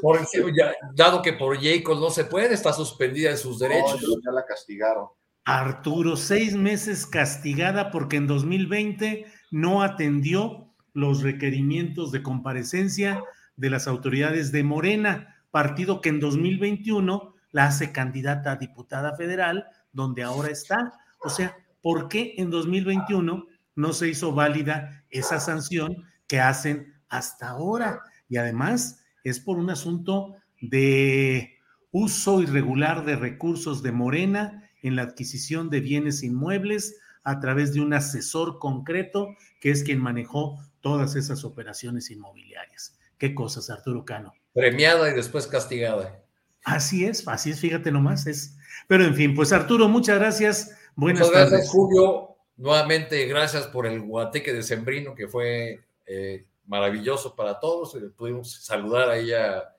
[0.95, 4.01] dado que por Jacob no se puede, está suspendida de sus derechos.
[4.23, 5.07] ya la castigaron.
[5.45, 13.21] Arturo, seis meses castigada porque en 2020 no atendió los requerimientos de comparecencia
[13.57, 19.67] de las autoridades de Morena, partido que en 2021 la hace candidata a diputada federal,
[19.91, 20.93] donde ahora está.
[21.19, 23.45] O sea, ¿por qué en 2021
[23.75, 28.01] no se hizo válida esa sanción que hacen hasta ahora.
[28.29, 31.57] Y además es por un asunto de
[31.91, 37.81] uso irregular de recursos de Morena en la adquisición de bienes inmuebles a través de
[37.81, 39.29] un asesor concreto
[39.61, 42.99] que es quien manejó todas esas operaciones inmobiliarias.
[43.17, 44.33] ¿Qué cosas, Arturo Cano?
[44.53, 46.21] Premiada y después castigada.
[46.65, 48.27] Así es, así es, fíjate nomás.
[48.27, 48.57] Es...
[48.87, 50.75] Pero en fin, pues Arturo, muchas gracias.
[50.95, 52.32] Buenas muchas gracias, Julio.
[52.55, 57.95] Nuevamente, gracias por el guateque de Sembrino, que fue eh, maravilloso para todos.
[57.95, 59.69] Eh, pudimos saludar ahí a,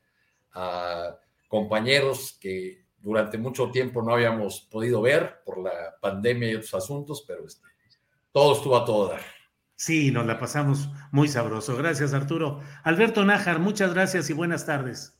[1.48, 7.24] compañeros que durante mucho tiempo no habíamos podido ver por la pandemia y otros asuntos,
[7.26, 7.66] pero este,
[8.30, 9.20] todo estuvo a todo dar.
[9.74, 11.76] Sí, nos la pasamos muy sabroso.
[11.76, 12.60] Gracias, Arturo.
[12.84, 15.16] Alberto Nájar, muchas gracias y buenas tardes.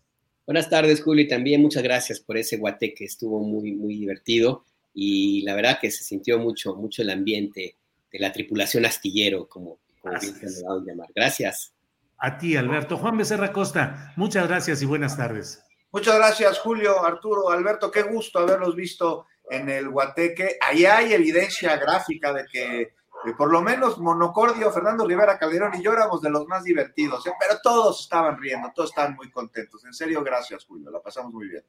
[0.47, 4.64] Buenas tardes, Julio, y también muchas gracias por ese guateque, estuvo muy, muy divertido
[4.95, 7.77] y la verdad que se sintió mucho, mucho el ambiente
[8.11, 11.09] de la tripulación astillero, como, como bien se me a llamar.
[11.15, 11.75] Gracias.
[12.16, 12.97] A ti, Alberto.
[12.97, 15.62] Juan Becerra Costa, muchas gracias y buenas tardes.
[15.91, 20.59] Muchas gracias, Julio, Arturo, Alberto, qué gusto haberlos visto en el Guateque.
[20.61, 22.95] Ahí hay evidencia gráfica de que
[23.33, 27.33] por lo menos Monocordio, Fernando Rivera Calderón y yo éramos de los más divertidos, ¿eh?
[27.41, 29.85] pero todos estaban riendo, todos estaban muy contentos.
[29.85, 31.65] En serio, gracias, Julio, la pasamos muy bien.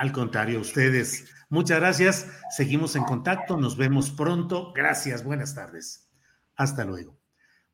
[0.00, 1.26] Al contrario, ustedes.
[1.50, 2.26] Muchas gracias.
[2.56, 3.58] Seguimos en contacto.
[3.58, 4.72] Nos vemos pronto.
[4.74, 5.22] Gracias.
[5.22, 6.08] Buenas tardes.
[6.56, 7.18] Hasta luego.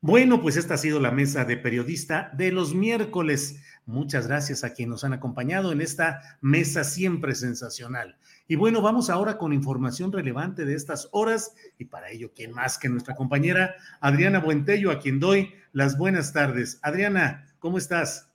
[0.01, 3.63] Bueno, pues esta ha sido la mesa de periodista de los miércoles.
[3.85, 8.17] Muchas gracias a quienes nos han acompañado en esta mesa siempre sensacional.
[8.45, 12.77] Y bueno, vamos ahora con información relevante de estas horas y para ello, ¿quién más
[12.77, 16.77] que nuestra compañera Adriana Buentello, a quien doy las buenas tardes?
[16.81, 18.26] Adriana, ¿cómo estás?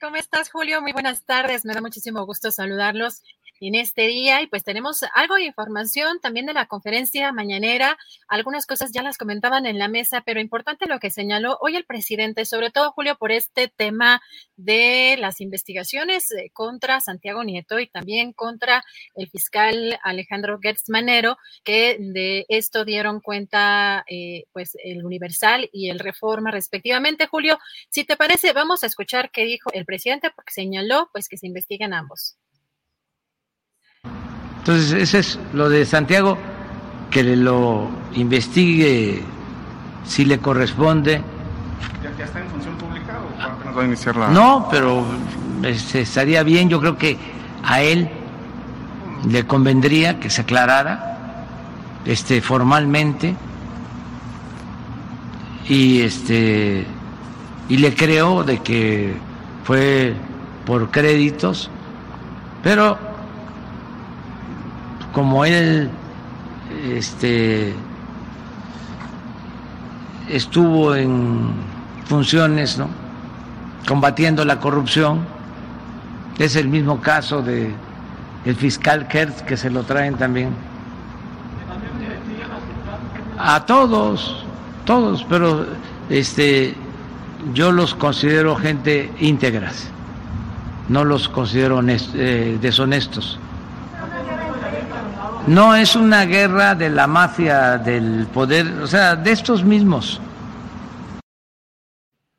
[0.00, 0.80] ¿Cómo estás, Julio?
[0.80, 1.66] Muy buenas tardes.
[1.66, 3.22] Me da muchísimo gusto saludarlos
[3.60, 7.98] en este día y pues tenemos algo de información también de la conferencia mañanera.
[8.28, 11.84] Algunas cosas ya las comentaban en la mesa, pero importante lo que señaló hoy el
[11.84, 14.20] presidente, sobre todo Julio, por este tema
[14.56, 18.84] de las investigaciones eh, contra Santiago Nieto y también contra
[19.14, 25.90] el fiscal Alejandro Gertz Manero, que de esto dieron cuenta eh, pues el Universal y
[25.90, 27.26] el Reforma respectivamente.
[27.26, 27.58] Julio,
[27.88, 31.46] si te parece, vamos a escuchar qué dijo el presidente porque señaló pues que se
[31.46, 32.36] investiguen ambos.
[34.60, 36.38] Entonces, ese es lo de Santiago,
[37.10, 39.22] que lo investigue
[40.04, 41.22] si le corresponde.
[42.02, 44.28] ¿Ya, está en función pública o apenas va a iniciar la.?
[44.28, 45.04] No, pero
[45.62, 47.16] este, estaría bien, yo creo que
[47.64, 48.10] a él
[49.28, 51.46] le convendría que se aclarara
[52.04, 53.34] este, formalmente
[55.68, 56.86] y este
[57.68, 59.14] y le creo de que
[59.64, 60.14] fue
[60.66, 61.70] por créditos,
[62.62, 63.09] pero
[65.12, 65.90] como él
[66.92, 67.74] este,
[70.28, 71.50] estuvo en
[72.06, 72.88] funciones, ¿no?
[73.86, 75.20] combatiendo la corrupción.
[76.38, 77.74] Es el mismo caso de
[78.44, 80.50] el fiscal Kertz que se lo traen también.
[83.38, 84.44] A todos,
[84.84, 85.66] todos, pero
[86.08, 86.74] este
[87.54, 89.88] yo los considero gente íntegras,
[90.88, 93.38] no los considero eh, deshonestos.
[95.46, 100.20] No es una guerra de la mafia, del poder, o sea, de estos mismos.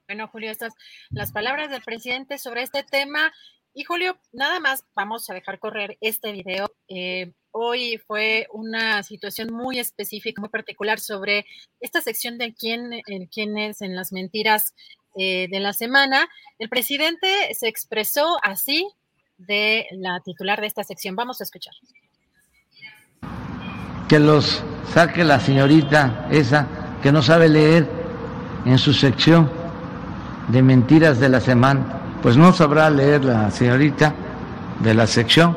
[0.08, 0.74] Bueno, Julio, estas
[1.10, 3.34] las palabras del presidente sobre este tema.
[3.74, 6.72] Y Julio, nada más vamos a dejar correr este video.
[6.90, 11.46] Eh, hoy fue una situación muy específica, muy particular sobre
[11.80, 13.02] esta sección de quién,
[13.32, 14.76] quién es en las mentiras
[15.16, 16.30] eh, de la semana.
[16.60, 18.88] El presidente se expresó así
[19.38, 21.16] de la titular de esta sección.
[21.16, 21.74] Vamos a escuchar.
[24.12, 24.62] Que los
[24.94, 26.68] saque la señorita esa
[27.02, 27.90] que no sabe leer
[28.66, 29.50] en su sección
[30.50, 31.80] de mentiras de la semana.
[32.22, 34.14] Pues no sabrá leer la señorita
[34.82, 35.56] de la sección,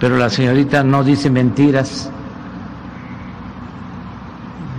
[0.00, 2.10] pero la señorita no dice mentiras,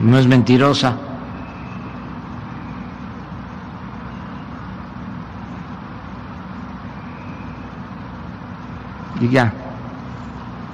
[0.01, 0.95] no es mentirosa.
[9.21, 9.53] Y ya,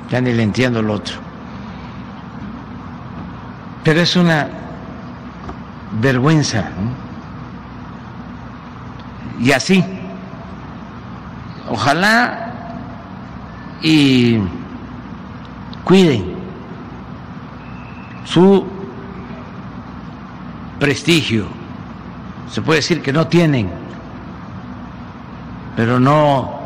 [0.10, 1.31] ya ni le entiendo lo otro.
[3.84, 4.48] Pero es una
[6.00, 6.70] vergüenza.
[9.40, 9.84] Y así,
[11.68, 12.52] ojalá
[13.82, 14.38] y
[15.84, 16.36] cuiden
[18.24, 18.66] su
[20.80, 21.48] prestigio.
[22.52, 23.70] Se puede decir que no tienen,
[25.76, 26.60] pero no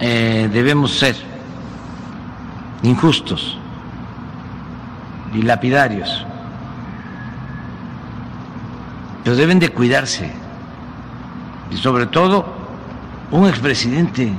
[0.00, 1.16] eh, debemos ser
[2.82, 3.56] injustos
[5.32, 6.26] y lapidarios.
[9.24, 10.30] Pero deben de cuidarse
[11.70, 12.46] y sobre todo
[13.30, 14.32] un expresidente.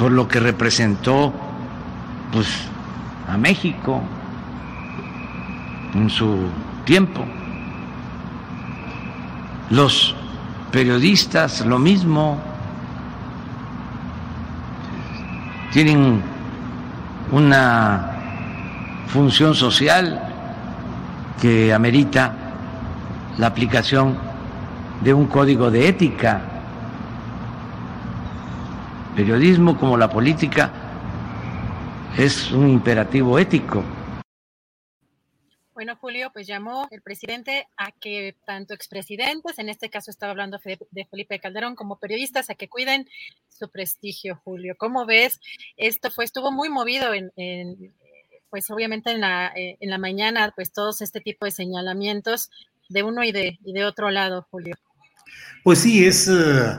[0.00, 1.30] por lo que representó
[2.32, 2.48] pues
[3.28, 4.00] a México
[5.92, 6.48] en su
[6.86, 7.22] tiempo.
[9.68, 10.16] Los
[10.72, 12.38] periodistas lo mismo
[15.70, 16.22] tienen
[17.30, 18.09] una
[19.10, 20.20] función social
[21.40, 22.36] que amerita
[23.38, 24.16] la aplicación
[25.00, 26.40] de un código de ética.
[29.16, 30.70] Periodismo como la política
[32.16, 33.82] es un imperativo ético.
[35.80, 40.60] Bueno, Julio, pues llamó el presidente a que tanto expresidentes, en este caso estaba hablando
[40.62, 43.08] de Felipe Calderón, como periodistas, a que cuiden
[43.48, 44.74] su prestigio, Julio.
[44.76, 45.40] ¿Cómo ves?
[45.78, 47.32] Esto fue, estuvo muy movido en,
[48.50, 52.50] pues obviamente en la, eh, en la mañana, pues todos este tipo de señalamientos
[52.88, 54.76] de uno y de, de otro lado, Julio.
[55.62, 56.72] Pues sí, es eh,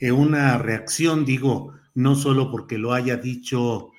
[0.00, 3.90] eh, una reacción, digo, no solo porque lo haya dicho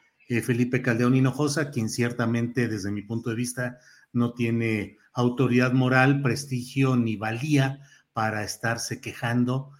[0.43, 3.79] Felipe Caldeón Hinojosa, quien ciertamente desde mi punto de vista
[4.13, 7.81] no tiene autoridad moral, prestigio ni valía
[8.13, 9.71] para estarse quejando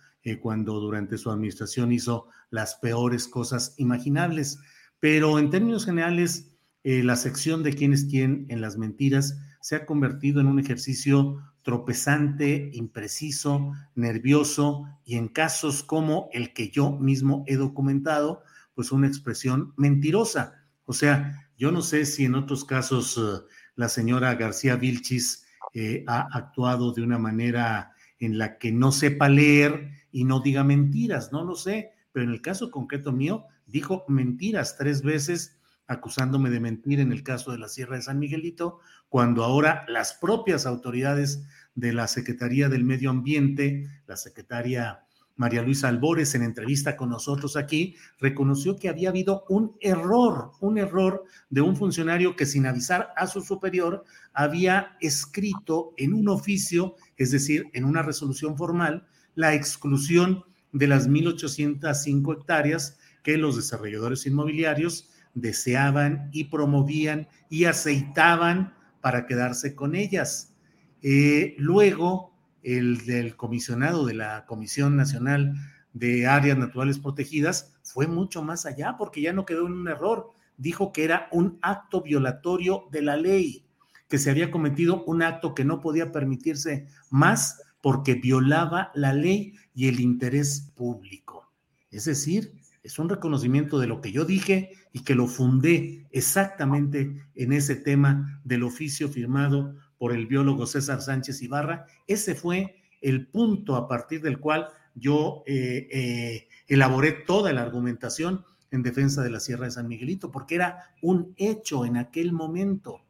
[0.41, 4.59] cuando durante su administración hizo las peores cosas imaginables.
[4.99, 6.49] Pero en términos generales,
[6.89, 10.57] eh, la sección de quién es quién en las mentiras se ha convertido en un
[10.57, 18.41] ejercicio tropezante, impreciso, nervioso y en casos como el que yo mismo he documentado,
[18.73, 20.65] pues una expresión mentirosa.
[20.85, 23.45] O sea, yo no sé si en otros casos eh,
[23.75, 25.45] la señora García Vilchis
[25.75, 30.63] eh, ha actuado de una manera en la que no sepa leer y no diga
[30.63, 35.58] mentiras, no lo sé, pero en el caso concreto mío dijo mentiras tres veces
[35.89, 38.79] acusándome de mentir en el caso de la Sierra de San Miguelito,
[39.09, 41.43] cuando ahora las propias autoridades
[41.73, 45.03] de la Secretaría del Medio Ambiente, la secretaria
[45.35, 50.77] María Luisa Albores, en entrevista con nosotros aquí, reconoció que había habido un error, un
[50.77, 54.03] error de un funcionario que sin avisar a su superior
[54.33, 61.09] había escrito en un oficio, es decir, en una resolución formal, la exclusión de las
[61.09, 70.53] 1.805 hectáreas que los desarrolladores inmobiliarios deseaban y promovían y aceitaban para quedarse con ellas.
[71.01, 72.33] Eh, luego,
[72.63, 75.55] el del comisionado de la Comisión Nacional
[75.93, 80.29] de Áreas Naturales Protegidas fue mucho más allá porque ya no quedó en un error.
[80.57, 83.65] Dijo que era un acto violatorio de la ley,
[84.09, 89.53] que se había cometido un acto que no podía permitirse más porque violaba la ley
[89.73, 91.49] y el interés público.
[91.91, 97.27] Es decir, es un reconocimiento de lo que yo dije y que lo fundé exactamente
[97.35, 101.85] en ese tema del oficio firmado por el biólogo César Sánchez Ibarra.
[102.07, 108.43] Ese fue el punto a partir del cual yo eh, eh, elaboré toda la argumentación
[108.71, 113.01] en defensa de la Sierra de San Miguelito, porque era un hecho en aquel momento.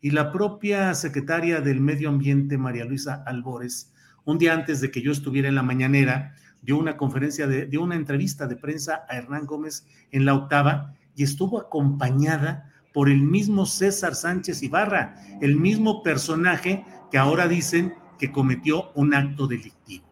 [0.00, 3.92] Y la propia secretaria del Medio Ambiente, María Luisa Albores,
[4.24, 6.34] un día antes de que yo estuviera en la mañanera,
[6.66, 10.94] dio una conferencia, de, dio una entrevista de prensa a Hernán Gómez en la octava
[11.14, 17.94] y estuvo acompañada por el mismo César Sánchez Ibarra, el mismo personaje que ahora dicen
[18.18, 20.06] que cometió un acto delictivo.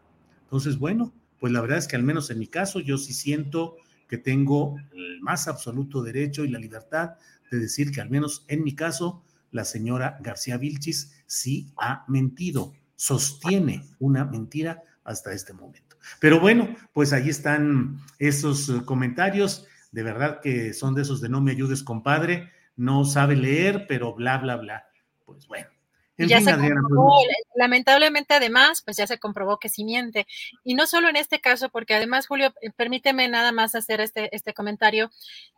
[0.45, 3.75] Entonces, bueno, pues la verdad es que al menos en mi caso yo sí siento
[4.09, 7.15] que tengo el más absoluto derecho y la libertad
[7.51, 12.75] de decir que al menos en mi caso la señora García Vilchis sí ha mentido,
[12.95, 15.94] sostiene una mentira hasta este momento.
[16.21, 21.29] Pero bueno, pues ahí están esos eh, comentarios, de verdad que son de esos de
[21.29, 24.89] no me ayudes, compadre, no sabe leer, pero bla, bla, bla.
[25.25, 25.69] Pues bueno,
[26.17, 27.19] ya se comprobó,
[27.57, 30.27] lamentablemente además, pues ya se comprobó que sí miente.
[30.63, 34.35] Y no solo en este caso, porque además, Julio, eh, permíteme nada más hacer este,
[34.35, 35.11] este comentario,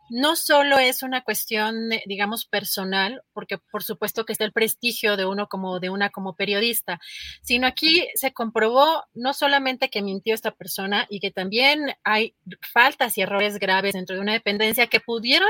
[0.09, 5.17] no solo es una cuestión, eh, digamos, personal, porque por supuesto que está el prestigio
[5.17, 6.99] de uno como de una como periodista,
[7.41, 13.17] sino aquí se comprobó no solamente que mintió esta persona y que también hay faltas
[13.17, 15.49] y errores graves dentro de una dependencia que pudieron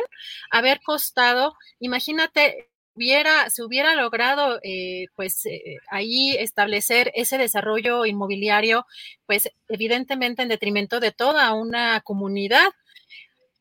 [0.51, 8.85] haber costado, imagínate, hubiera, se hubiera logrado, eh, pues eh, ahí establecer ese desarrollo inmobiliario,
[9.25, 12.67] pues evidentemente en detrimento de toda una comunidad.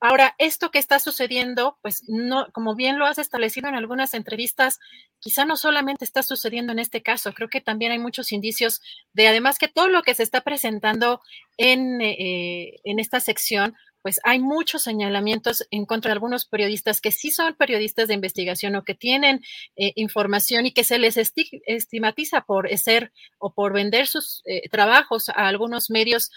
[0.01, 4.79] Ahora, esto que está sucediendo, pues no, como bien lo has establecido en algunas entrevistas,
[5.21, 8.83] quizá no solamente está sucediendo en este caso, creo que también hay muchos indicios
[9.15, 11.21] de, además que todo lo que se está presentando
[11.57, 13.75] en, eh, en esta sección,
[14.07, 18.77] pues hay muchos señalamientos en contra de algunos periodistas que sí son periodistas de investigación
[18.77, 19.43] o que tienen
[19.75, 25.29] eh, información y que se les estigmatiza por ser o por vender sus eh, trabajos
[25.31, 26.31] a algunos medios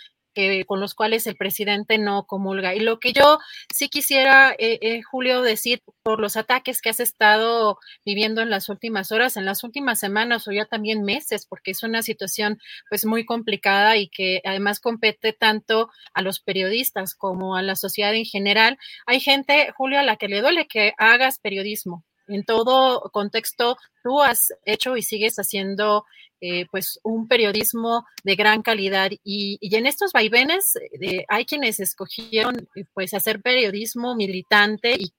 [0.66, 2.76] con los cuales el presidente no comulga.
[2.76, 3.40] Y lo que yo
[3.74, 8.70] sí quisiera, eh, eh, Julio, decir por los ataques que has estado viviendo en las
[8.70, 12.60] últimas horas, en las últimas semanas o ya también meses, porque es una situación
[12.90, 18.14] pues muy complicada y que además compete tanto a los periodistas como a la sociedad
[18.14, 18.78] en general.
[19.06, 24.22] Hay gente, Julio, a la que le duele que hagas periodismo, en todo contexto, tú
[24.22, 26.06] has hecho y sigues haciendo
[26.42, 32.70] eh, pues un periodismo de gran calidad y, en estos vaivenes eh, hay quienes escogieron
[32.76, 35.12] eh, pues hacer periodismo militante y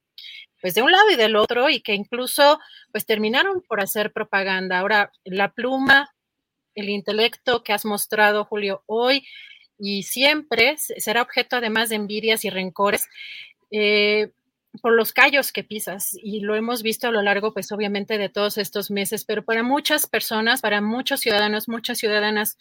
[0.63, 2.59] pues de un lado y del otro y que incluso
[2.93, 4.79] pues terminaron por hacer propaganda.
[4.79, 6.11] Ahora, la pluma,
[6.75, 9.27] el intelecto que has mostrado, Julio, hoy
[9.79, 13.09] y siempre será objeto además de envidias y rencores.
[13.71, 14.31] Eh,
[14.83, 18.29] por los callos que pisas y lo hemos visto a lo largo, pues obviamente de
[18.29, 22.57] todos estos meses, pero para muchas personas, para muchos ciudadanos, muchas ciudadanas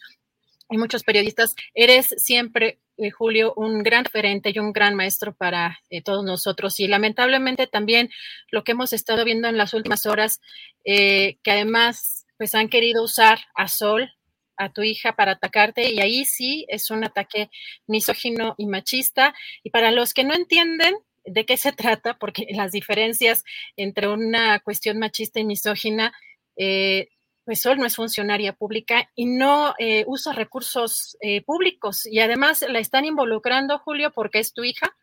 [0.68, 5.80] y muchos periodistas, eres siempre, eh, Julio, un gran referente y un gran maestro para
[5.90, 6.78] eh, todos nosotros.
[6.78, 8.10] Y lamentablemente también
[8.50, 10.40] lo que hemos estado viendo en las últimas horas,
[10.84, 14.10] eh, que además pues han querido usar a Sol,
[14.56, 17.50] a tu hija para atacarte y ahí sí es un ataque
[17.86, 19.34] misógino y machista.
[19.62, 20.94] Y para los que no entienden,
[21.30, 23.44] de qué se trata, porque las diferencias
[23.76, 26.12] entre una cuestión machista y misógina,
[26.56, 27.08] eh,
[27.44, 32.06] pues Sol no es funcionaria pública y no eh, usa recursos eh, públicos.
[32.06, 34.94] Y además la están involucrando, Julio, porque es tu hija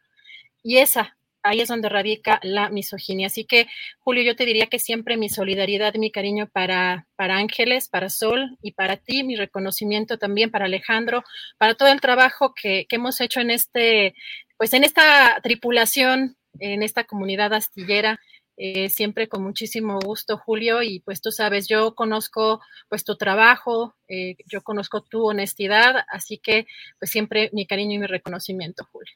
[0.63, 3.27] y esa, ahí es donde radica la misoginia.
[3.27, 3.67] Así que,
[3.99, 8.57] Julio, yo te diría que siempre mi solidaridad mi cariño para, para Ángeles, para Sol
[8.61, 11.23] y para ti, mi reconocimiento también para Alejandro,
[11.57, 14.13] para todo el trabajo que, que hemos hecho en este
[14.57, 18.19] pues en esta tripulación, en esta comunidad astillera,
[18.57, 22.59] eh, siempre con muchísimo gusto, Julio, y pues tú sabes, yo conozco
[22.89, 26.65] pues tu trabajo, eh, yo conozco tu honestidad, así que
[26.99, 29.13] pues siempre mi cariño y mi reconocimiento, Julio.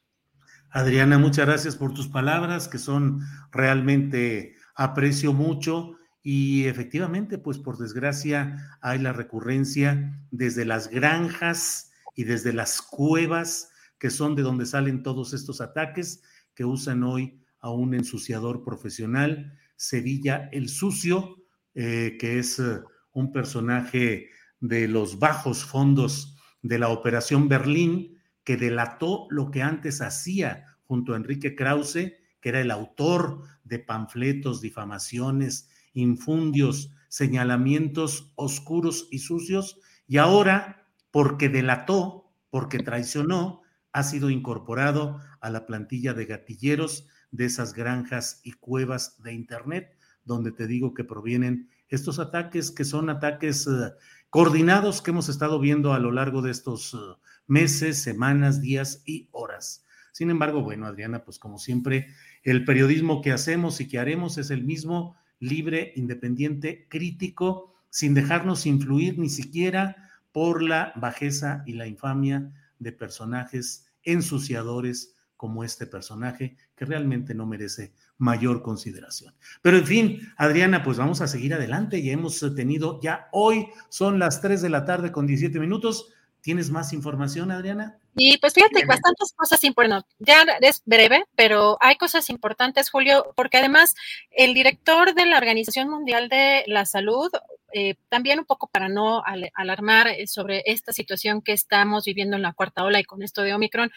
[0.73, 5.97] Adriana, muchas gracias por tus palabras, que son realmente aprecio mucho.
[6.23, 13.71] Y efectivamente, pues por desgracia hay la recurrencia desde las granjas y desde las cuevas
[13.99, 16.23] que son de donde salen todos estos ataques
[16.55, 21.37] que usan hoy a un ensuciador profesional, Sevilla el Sucio,
[21.75, 22.79] eh, que es eh,
[23.11, 30.01] un personaje de los bajos fondos de la Operación Berlín, que delató lo que antes
[30.01, 39.07] hacía junto a Enrique Krause, que era el autor de panfletos, difamaciones, infundios, señalamientos oscuros
[39.11, 43.61] y sucios, y ahora, porque delató, porque traicionó,
[43.93, 49.97] ha sido incorporado a la plantilla de gatilleros de esas granjas y cuevas de Internet,
[50.23, 53.91] donde te digo que provienen estos ataques que son ataques eh,
[54.31, 59.27] coordinados que hemos estado viendo a lo largo de estos uh, meses, semanas, días y
[59.31, 59.85] horas.
[60.13, 62.07] Sin embargo, bueno, Adriana, pues como siempre,
[62.43, 68.65] el periodismo que hacemos y que haremos es el mismo, libre, independiente, crítico, sin dejarnos
[68.65, 76.55] influir ni siquiera por la bajeza y la infamia de personajes ensuciadores como este personaje
[76.77, 79.33] que realmente no merece mayor consideración.
[79.61, 81.97] Pero en fin, Adriana, pues vamos a seguir adelante.
[81.97, 86.13] y hemos tenido, ya hoy son las 3 de la tarde con 17 minutos.
[86.39, 87.97] ¿Tienes más información, Adriana?
[88.15, 90.13] Y pues fíjate, bastantes cosas importantes.
[90.19, 93.95] Ya es breve, pero hay cosas importantes, Julio, porque además
[94.31, 97.31] el director de la Organización Mundial de la Salud
[97.73, 102.41] eh, también un poco para no alarmar eh, sobre esta situación que estamos viviendo en
[102.41, 103.91] la cuarta ola y con esto de Omicron.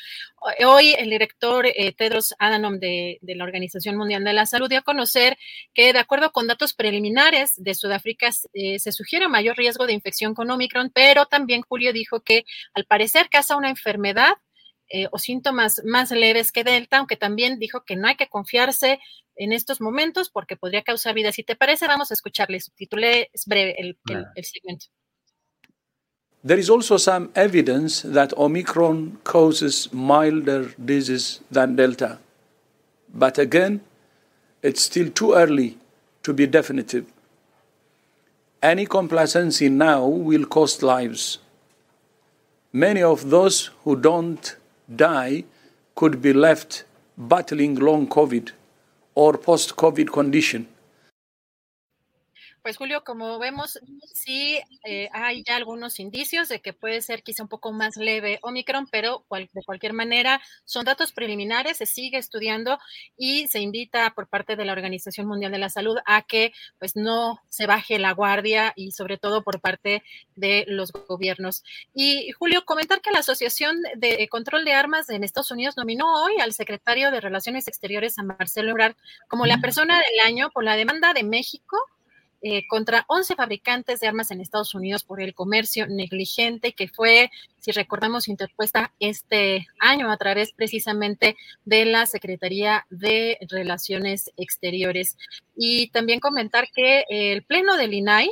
[0.66, 4.82] Hoy el director eh, Tedros Adhanom de, la Organización Mundial de la Salud dio a
[4.82, 5.36] conocer
[5.72, 10.50] que de acuerdo con datos preliminares de Sudáfrica se sugiere mayor riesgo de infección con
[10.50, 12.44] Omicron, pero también Julio dijo que
[12.74, 14.34] al parecer causa una enfermedad
[14.90, 19.00] eh, o síntomas más leves que Delta, aunque también dijo que no hay que confiarse
[19.36, 21.32] en estos momentos porque podría causar vida.
[21.32, 22.60] Si te parece, vamos a escucharle.
[22.60, 24.86] Subtitulé, es breve el, el, el segmento.
[26.46, 32.18] There is also some evidence that Omicron causes milder disease than Delta.
[33.08, 33.80] But again,
[34.62, 35.78] it's still too early
[36.22, 37.06] to be definitive.
[38.62, 41.38] Any complacency now will cost lives.
[42.72, 44.56] Many of those who don't
[44.94, 45.44] die
[45.94, 46.84] could be left
[47.16, 48.50] battling long COVID
[49.14, 50.66] or post COVID condition.
[52.64, 53.78] Pues Julio, como vemos,
[54.14, 58.38] sí eh, hay ya algunos indicios de que puede ser quizá un poco más leve
[58.40, 62.78] Omicron, pero de cualquier manera son datos preliminares, se sigue estudiando
[63.18, 66.96] y se invita por parte de la Organización Mundial de la Salud a que pues
[66.96, 70.02] no se baje la guardia y sobre todo por parte
[70.34, 71.64] de los gobiernos.
[71.92, 76.40] Y Julio, comentar que la Asociación de Control de Armas en Estados Unidos nominó hoy
[76.40, 78.96] al secretario de Relaciones Exteriores, a Marcelo Ebrard,
[79.28, 81.76] como la persona del año por la demanda de México
[82.46, 87.30] eh, contra 11 fabricantes de armas en Estados Unidos por el comercio negligente que fue,
[87.58, 95.16] si recordamos, interpuesta este año a través precisamente de la Secretaría de Relaciones Exteriores.
[95.56, 98.30] Y también comentar que el Pleno del INAI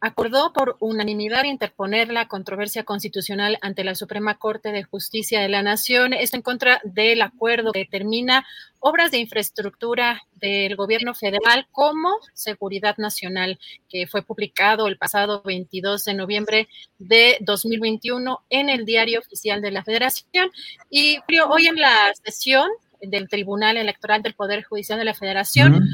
[0.00, 5.62] acordó por unanimidad interponer la controversia constitucional ante la Suprema Corte de Justicia de la
[5.62, 6.12] Nación.
[6.12, 8.46] Esto en contra del acuerdo que determina
[8.80, 16.04] obras de infraestructura del gobierno federal como seguridad nacional, que fue publicado el pasado 22
[16.04, 16.68] de noviembre
[16.98, 20.50] de 2021 en el Diario Oficial de la Federación.
[20.90, 21.18] Y
[21.48, 22.68] hoy en la sesión
[23.00, 25.88] del Tribunal Electoral del Poder Judicial de la Federación,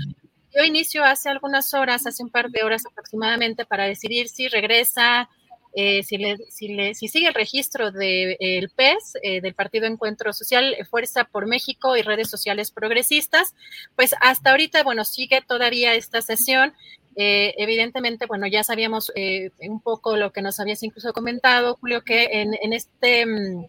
[0.54, 5.28] dio inicio hace algunas horas, hace un par de horas aproximadamente, para decidir si regresa,
[5.76, 9.86] eh, si, le, si, le, si, sigue el registro del de, PES, eh, del Partido
[9.86, 13.54] Encuentro Social, Fuerza por México y redes sociales progresistas,
[13.96, 16.72] pues hasta ahorita, bueno, sigue todavía esta sesión.
[17.16, 22.02] Eh, evidentemente, bueno, ya sabíamos eh, un poco lo que nos habías incluso comentado, Julio,
[22.04, 23.66] que en, en este, mm,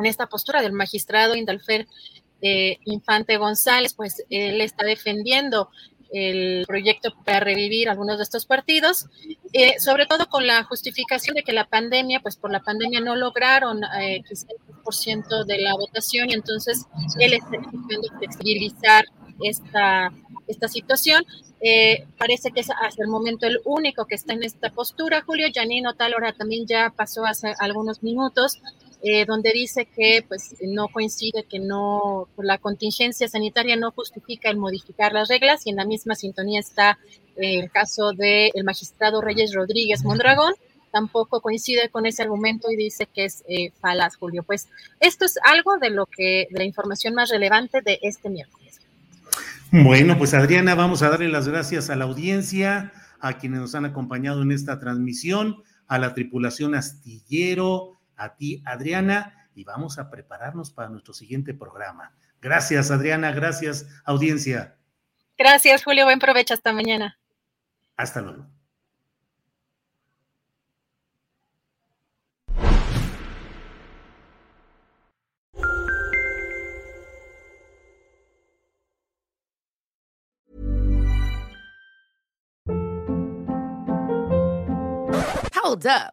[0.00, 1.86] en esta postura del magistrado Indalfer
[2.84, 5.70] Infante González, pues él está defendiendo
[6.12, 9.06] el proyecto para revivir algunos de estos partidos,
[9.52, 13.16] eh, sobre todo con la justificación de que la pandemia, pues por la pandemia no
[13.16, 14.36] lograron eh, el
[14.84, 16.86] 100% de la votación y entonces
[17.18, 19.04] él está intentando flexibilizar
[19.42, 20.12] esta,
[20.46, 21.24] esta situación.
[21.64, 25.22] Eh, parece que es hasta el momento el único que está en esta postura.
[25.24, 28.60] Julio Janino Talora también ya pasó hace algunos minutos
[29.04, 34.58] eh, donde dice que pues no coincide, que no, la contingencia sanitaria no justifica el
[34.58, 36.98] modificar las reglas y en la misma sintonía está
[37.36, 40.54] eh, el caso del magistrado Reyes Rodríguez Mondragón,
[40.92, 44.44] tampoco coincide con ese argumento y dice que es eh, falaz, Julio.
[44.44, 44.68] Pues
[45.00, 48.80] esto es algo de lo que, de la información más relevante de este miércoles.
[49.72, 53.86] Bueno, pues Adriana, vamos a darle las gracias a la audiencia, a quienes nos han
[53.86, 60.70] acompañado en esta transmisión, a la tripulación astillero, a ti, Adriana, y vamos a prepararnos
[60.72, 62.14] para nuestro siguiente programa.
[62.40, 64.76] Gracias, Adriana, gracias, audiencia.
[65.38, 67.18] Gracias, Julio, buen provecho, hasta mañana.
[67.96, 68.46] Hasta luego.
[85.54, 86.12] Hold up,